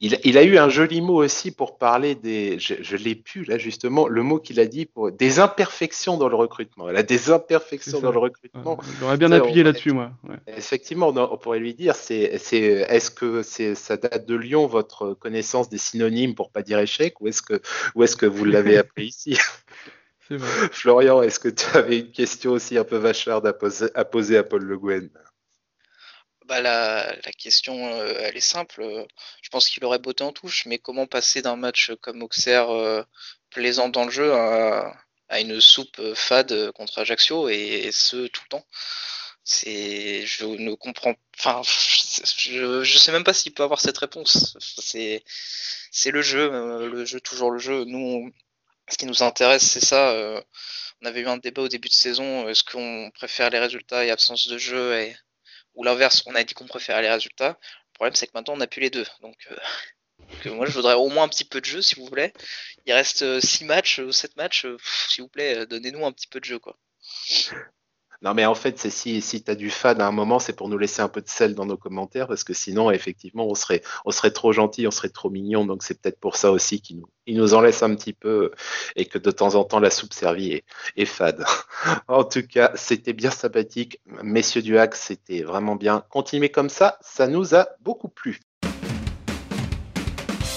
il, 0.00 0.38
a 0.38 0.44
eu 0.44 0.56
un 0.56 0.70
joli 0.70 1.02
mot 1.02 1.22
aussi 1.22 1.50
pour 1.50 1.76
parler 1.76 2.14
des. 2.14 2.58
Je, 2.58 2.96
l'ai 2.96 3.14
pu 3.14 3.44
là 3.44 3.58
justement 3.58 4.08
le 4.08 4.22
mot 4.22 4.38
qu'il 4.38 4.58
a 4.60 4.66
dit 4.66 4.86
pour 4.86 5.12
des 5.12 5.40
imperfections 5.40 6.16
dans 6.16 6.28
le 6.28 6.36
recrutement. 6.36 6.88
Il 6.88 6.96
a 6.96 7.02
des 7.02 7.30
imperfections 7.30 8.00
dans 8.00 8.12
le 8.12 8.18
recrutement. 8.18 8.78
J'aurais 8.98 9.18
bien 9.18 9.30
appuyé 9.30 9.62
là-dessus, 9.62 9.92
moi. 9.92 10.12
Effectivement, 10.46 11.08
on, 11.08 11.36
pourrait 11.36 11.58
lui 11.58 11.74
dire 11.74 11.94
c'est, 11.94 12.22
est-ce 12.22 13.10
que 13.10 13.42
c'est 13.42 13.74
ça 13.74 13.98
date 13.98 14.26
de 14.26 14.34
Lyon 14.34 14.66
votre 14.66 15.12
connaissance 15.12 15.68
des 15.68 15.78
synonymes 15.78 16.34
pour 16.34 16.50
pas 16.50 16.62
dire 16.62 16.78
échec 16.78 17.20
ou 17.20 17.28
est-ce 17.28 17.42
que 17.42 17.60
ou 17.94 18.02
est-ce 18.04 18.16
que 18.16 18.26
vous 18.26 18.46
l'avez 18.46 18.76
appris 18.78 19.06
ici? 19.06 19.36
Florian, 20.72 21.22
est-ce 21.22 21.40
que 21.40 21.48
tu 21.48 21.66
avais 21.76 21.98
une 21.98 22.12
question 22.12 22.52
aussi 22.52 22.78
un 22.78 22.84
peu 22.84 22.96
vacharde 22.96 23.46
à 23.46 23.52
poser 23.52 23.88
à, 23.94 24.04
poser 24.04 24.38
à 24.38 24.44
Paul 24.44 24.62
Le 24.62 24.78
Guen? 24.78 25.10
Bah 26.46 26.60
la, 26.60 27.16
question, 27.38 27.92
euh, 27.94 28.14
elle 28.20 28.36
est 28.36 28.40
simple. 28.40 28.84
Je 29.42 29.48
pense 29.50 29.68
qu'il 29.68 29.84
aurait 29.84 29.98
beauté 29.98 30.24
en 30.24 30.32
touche, 30.32 30.66
mais 30.66 30.78
comment 30.78 31.06
passer 31.06 31.42
d'un 31.42 31.56
match 31.56 31.92
comme 32.00 32.22
Auxerre 32.22 32.70
euh, 32.70 33.02
plaisant 33.50 33.88
dans 33.88 34.04
le 34.04 34.10
jeu 34.10 34.32
à, 34.32 34.92
une 35.40 35.60
soupe 35.60 36.00
fade 36.14 36.72
contre 36.72 36.98
Ajaccio 36.98 37.48
et, 37.48 37.90
ce 37.92 38.26
tout 38.26 38.42
le 38.44 38.48
temps? 38.48 38.66
C'est, 39.44 40.26
je 40.26 40.44
ne 40.44 40.74
comprends, 40.74 41.14
enfin, 41.38 41.62
je, 41.64 42.82
je 42.84 42.98
sais 42.98 43.12
même 43.12 43.24
pas 43.24 43.32
s'il 43.32 43.54
peut 43.54 43.62
avoir 43.62 43.80
cette 43.80 43.98
réponse. 43.98 44.56
C'est, 44.78 45.24
c'est 45.90 46.10
le 46.10 46.22
jeu, 46.22 46.52
euh, 46.52 46.88
le 46.88 47.04
jeu 47.04 47.20
toujours 47.20 47.50
le 47.50 47.58
jeu. 47.58 47.84
Nous, 47.84 48.32
ce 48.90 48.98
qui 48.98 49.06
nous 49.06 49.22
intéresse, 49.22 49.62
c'est 49.62 49.84
ça. 49.84 50.10
Euh, 50.10 50.40
on 51.02 51.06
avait 51.06 51.20
eu 51.20 51.28
un 51.28 51.38
débat 51.38 51.62
au 51.62 51.68
début 51.68 51.88
de 51.88 51.94
saison. 51.94 52.48
Est-ce 52.48 52.64
qu'on 52.64 53.10
préfère 53.14 53.50
les 53.50 53.58
résultats 53.58 54.04
et 54.04 54.10
absence 54.10 54.48
de 54.48 54.58
jeu 54.58 55.12
ou 55.74 55.84
l'inverse 55.84 56.22
On 56.26 56.34
a 56.34 56.44
dit 56.44 56.54
qu'on 56.54 56.66
préférait 56.66 57.02
les 57.02 57.10
résultats. 57.10 57.58
Le 57.60 57.94
problème, 57.94 58.14
c'est 58.14 58.26
que 58.26 58.32
maintenant, 58.34 58.54
on 58.54 58.58
n'a 58.58 58.66
plus 58.66 58.80
les 58.80 58.90
deux. 58.90 59.06
Donc, 59.22 59.36
euh, 59.50 60.54
moi, 60.54 60.66
je 60.66 60.72
voudrais 60.72 60.94
au 60.94 61.08
moins 61.08 61.24
un 61.24 61.28
petit 61.28 61.44
peu 61.44 61.60
de 61.60 61.66
jeu, 61.66 61.82
s'il 61.82 61.98
vous 61.98 62.10
plaît. 62.10 62.32
Il 62.86 62.92
reste 62.92 63.40
6 63.40 63.64
euh, 63.64 63.66
matchs 63.66 63.98
ou 64.00 64.12
7 64.12 64.36
matchs. 64.36 64.66
S'il 65.08 65.22
vous 65.22 65.28
plaît, 65.28 65.66
donnez-nous 65.66 66.04
un 66.04 66.12
petit 66.12 66.26
peu 66.26 66.40
de 66.40 66.44
jeu, 66.44 66.58
quoi. 66.58 66.76
Non, 68.22 68.34
mais 68.34 68.44
en 68.44 68.54
fait, 68.54 68.78
c'est 68.78 68.90
si, 68.90 69.22
si 69.22 69.42
tu 69.42 69.50
as 69.50 69.54
du 69.54 69.70
fan 69.70 69.98
à 70.00 70.06
un 70.06 70.12
moment, 70.12 70.38
c'est 70.38 70.52
pour 70.52 70.68
nous 70.68 70.76
laisser 70.76 71.00
un 71.00 71.08
peu 71.08 71.22
de 71.22 71.28
sel 71.28 71.54
dans 71.54 71.64
nos 71.64 71.78
commentaires, 71.78 72.28
parce 72.28 72.44
que 72.44 72.52
sinon, 72.52 72.90
effectivement, 72.90 73.46
on 73.46 73.54
serait, 73.54 73.80
on 74.04 74.10
serait 74.10 74.30
trop 74.30 74.52
gentil, 74.52 74.86
on 74.86 74.90
serait 74.90 75.08
trop 75.08 75.30
mignon. 75.30 75.64
Donc, 75.64 75.82
c'est 75.82 75.98
peut-être 75.98 76.20
pour 76.20 76.36
ça 76.36 76.52
aussi 76.52 76.82
qu'il 76.82 76.98
nous, 76.98 77.06
il 77.26 77.38
nous 77.38 77.54
en 77.54 77.62
laisse 77.62 77.82
un 77.82 77.94
petit 77.94 78.12
peu 78.12 78.50
et 78.94 79.06
que 79.06 79.16
de 79.16 79.30
temps 79.30 79.54
en 79.54 79.64
temps, 79.64 79.80
la 79.80 79.88
soupe 79.88 80.12
servie 80.12 80.52
est, 80.52 80.64
est 80.98 81.06
fade. 81.06 81.42
en 82.08 82.24
tout 82.24 82.46
cas, 82.46 82.72
c'était 82.74 83.14
bien 83.14 83.30
sympathique. 83.30 84.00
Messieurs 84.22 84.62
du 84.62 84.76
Hack, 84.76 84.96
c'était 84.96 85.42
vraiment 85.42 85.76
bien. 85.76 86.04
Continuez 86.10 86.50
comme 86.50 86.68
ça, 86.68 86.98
ça 87.00 87.26
nous 87.26 87.54
a 87.54 87.68
beaucoup 87.80 88.08
plu. 88.08 88.40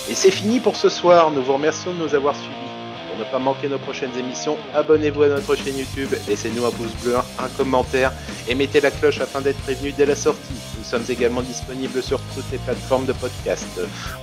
Et 0.09 0.15
c'est 0.15 0.31
fini 0.31 0.59
pour 0.59 0.75
ce 0.75 0.89
soir. 0.89 1.31
Nous 1.31 1.41
vous 1.41 1.53
remercions 1.53 1.93
de 1.93 1.99
nous 1.99 2.13
avoir 2.13 2.35
suivis. 2.35 2.72
Pour 3.13 3.23
ne 3.23 3.31
pas 3.31 3.37
manquer 3.37 3.69
nos 3.69 3.77
prochaines 3.77 4.17
émissions, 4.17 4.57
abonnez-vous 4.73 5.21
à 5.21 5.27
notre 5.27 5.55
chaîne 5.55 5.77
YouTube, 5.77 6.09
laissez-nous 6.27 6.65
un 6.65 6.71
pouce 6.71 6.95
bleu, 7.03 7.15
un 7.15 7.47
commentaire 7.49 8.11
et 8.49 8.55
mettez 8.55 8.81
la 8.81 8.89
cloche 8.89 9.21
afin 9.21 9.39
d'être 9.39 9.59
prévenu 9.59 9.91
dès 9.91 10.07
la 10.07 10.15
sortie. 10.15 10.55
Nous 10.79 10.83
sommes 10.83 11.03
également 11.07 11.43
disponibles 11.43 12.01
sur 12.01 12.19
toutes 12.33 12.51
les 12.51 12.57
plateformes 12.57 13.05
de 13.05 13.13
podcast. 13.13 13.67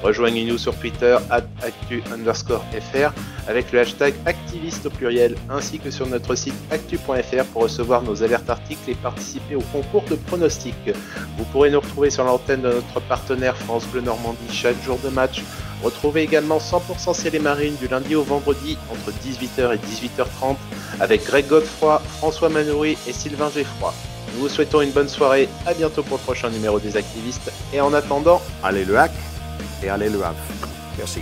Rejoignez-nous 0.03 0.59
sur 0.59 0.75
Twitter 0.75 1.17
actu 1.31 2.03
underscore 2.13 2.65
fr 2.93 3.13
avec 3.47 3.71
le 3.71 3.79
hashtag 3.79 4.13
activiste 4.27 4.87
au 4.87 4.91
pluriel 4.91 5.37
ainsi 5.49 5.79
que 5.79 5.93
sur 5.93 6.09
notre 6.09 6.35
site 6.35 6.55
actu.fr 6.73 7.45
pour 7.53 7.63
recevoir 7.63 8.03
nos 8.03 8.25
alertes 8.25 8.51
articles 8.51 8.91
et 8.91 8.95
participer 8.97 9.55
au 9.55 9.63
concours 9.73 10.05
de 10.11 10.17
pronostics. 10.17 10.75
Vous 11.39 11.45
pourrez 11.53 11.71
nous 11.71 11.81
retrouver 11.81 12.11
sur 12.11 12.25
l'antenne 12.25 12.63
de 12.63 12.73
notre 12.73 13.01
partenaire 13.03 13.57
France 13.57 13.87
Bleu 13.87 14.01
Normandie 14.01 14.53
chaque 14.53 14.83
jour 14.83 14.99
de 15.05 15.11
match 15.11 15.45
Retrouvez 15.83 16.23
également 16.23 16.59
100% 16.59 17.15
Ciel 17.15 17.35
et 17.35 17.39
Marine 17.39 17.77
du 17.77 17.89
lundi 17.89 18.15
au 18.15 18.23
vendredi 18.23 18.77
entre 18.91 19.11
18h 19.11 19.75
et 19.75 19.79
18h30 19.79 20.57
avec 21.01 21.25
Greg 21.25 21.47
Godefroy, 21.47 22.01
François 22.19 22.49
Manoury 22.49 22.99
et 23.07 23.13
Sylvain 23.13 23.51
Geffroy. 23.51 23.95
Nous 24.35 24.43
vous 24.43 24.49
souhaitons 24.49 24.81
une 24.81 24.93
bonne 24.93 25.09
soirée, 25.09 25.49
à 25.67 25.75
bientôt 25.75 26.03
pour 26.03 26.19
le 26.19 26.23
prochain 26.23 26.51
numéro 26.51 26.79
des 26.79 26.97
activistes 26.97 27.51
et 27.73 27.81
en 27.81 27.93
attendant, 27.95 28.41
allez 28.63 28.85
le 28.85 28.99
hack 28.99 29.13
et 29.83 29.89
allez 29.89 30.09
le 30.09 30.23
hack. 30.23 30.37
Merci. 30.99 31.21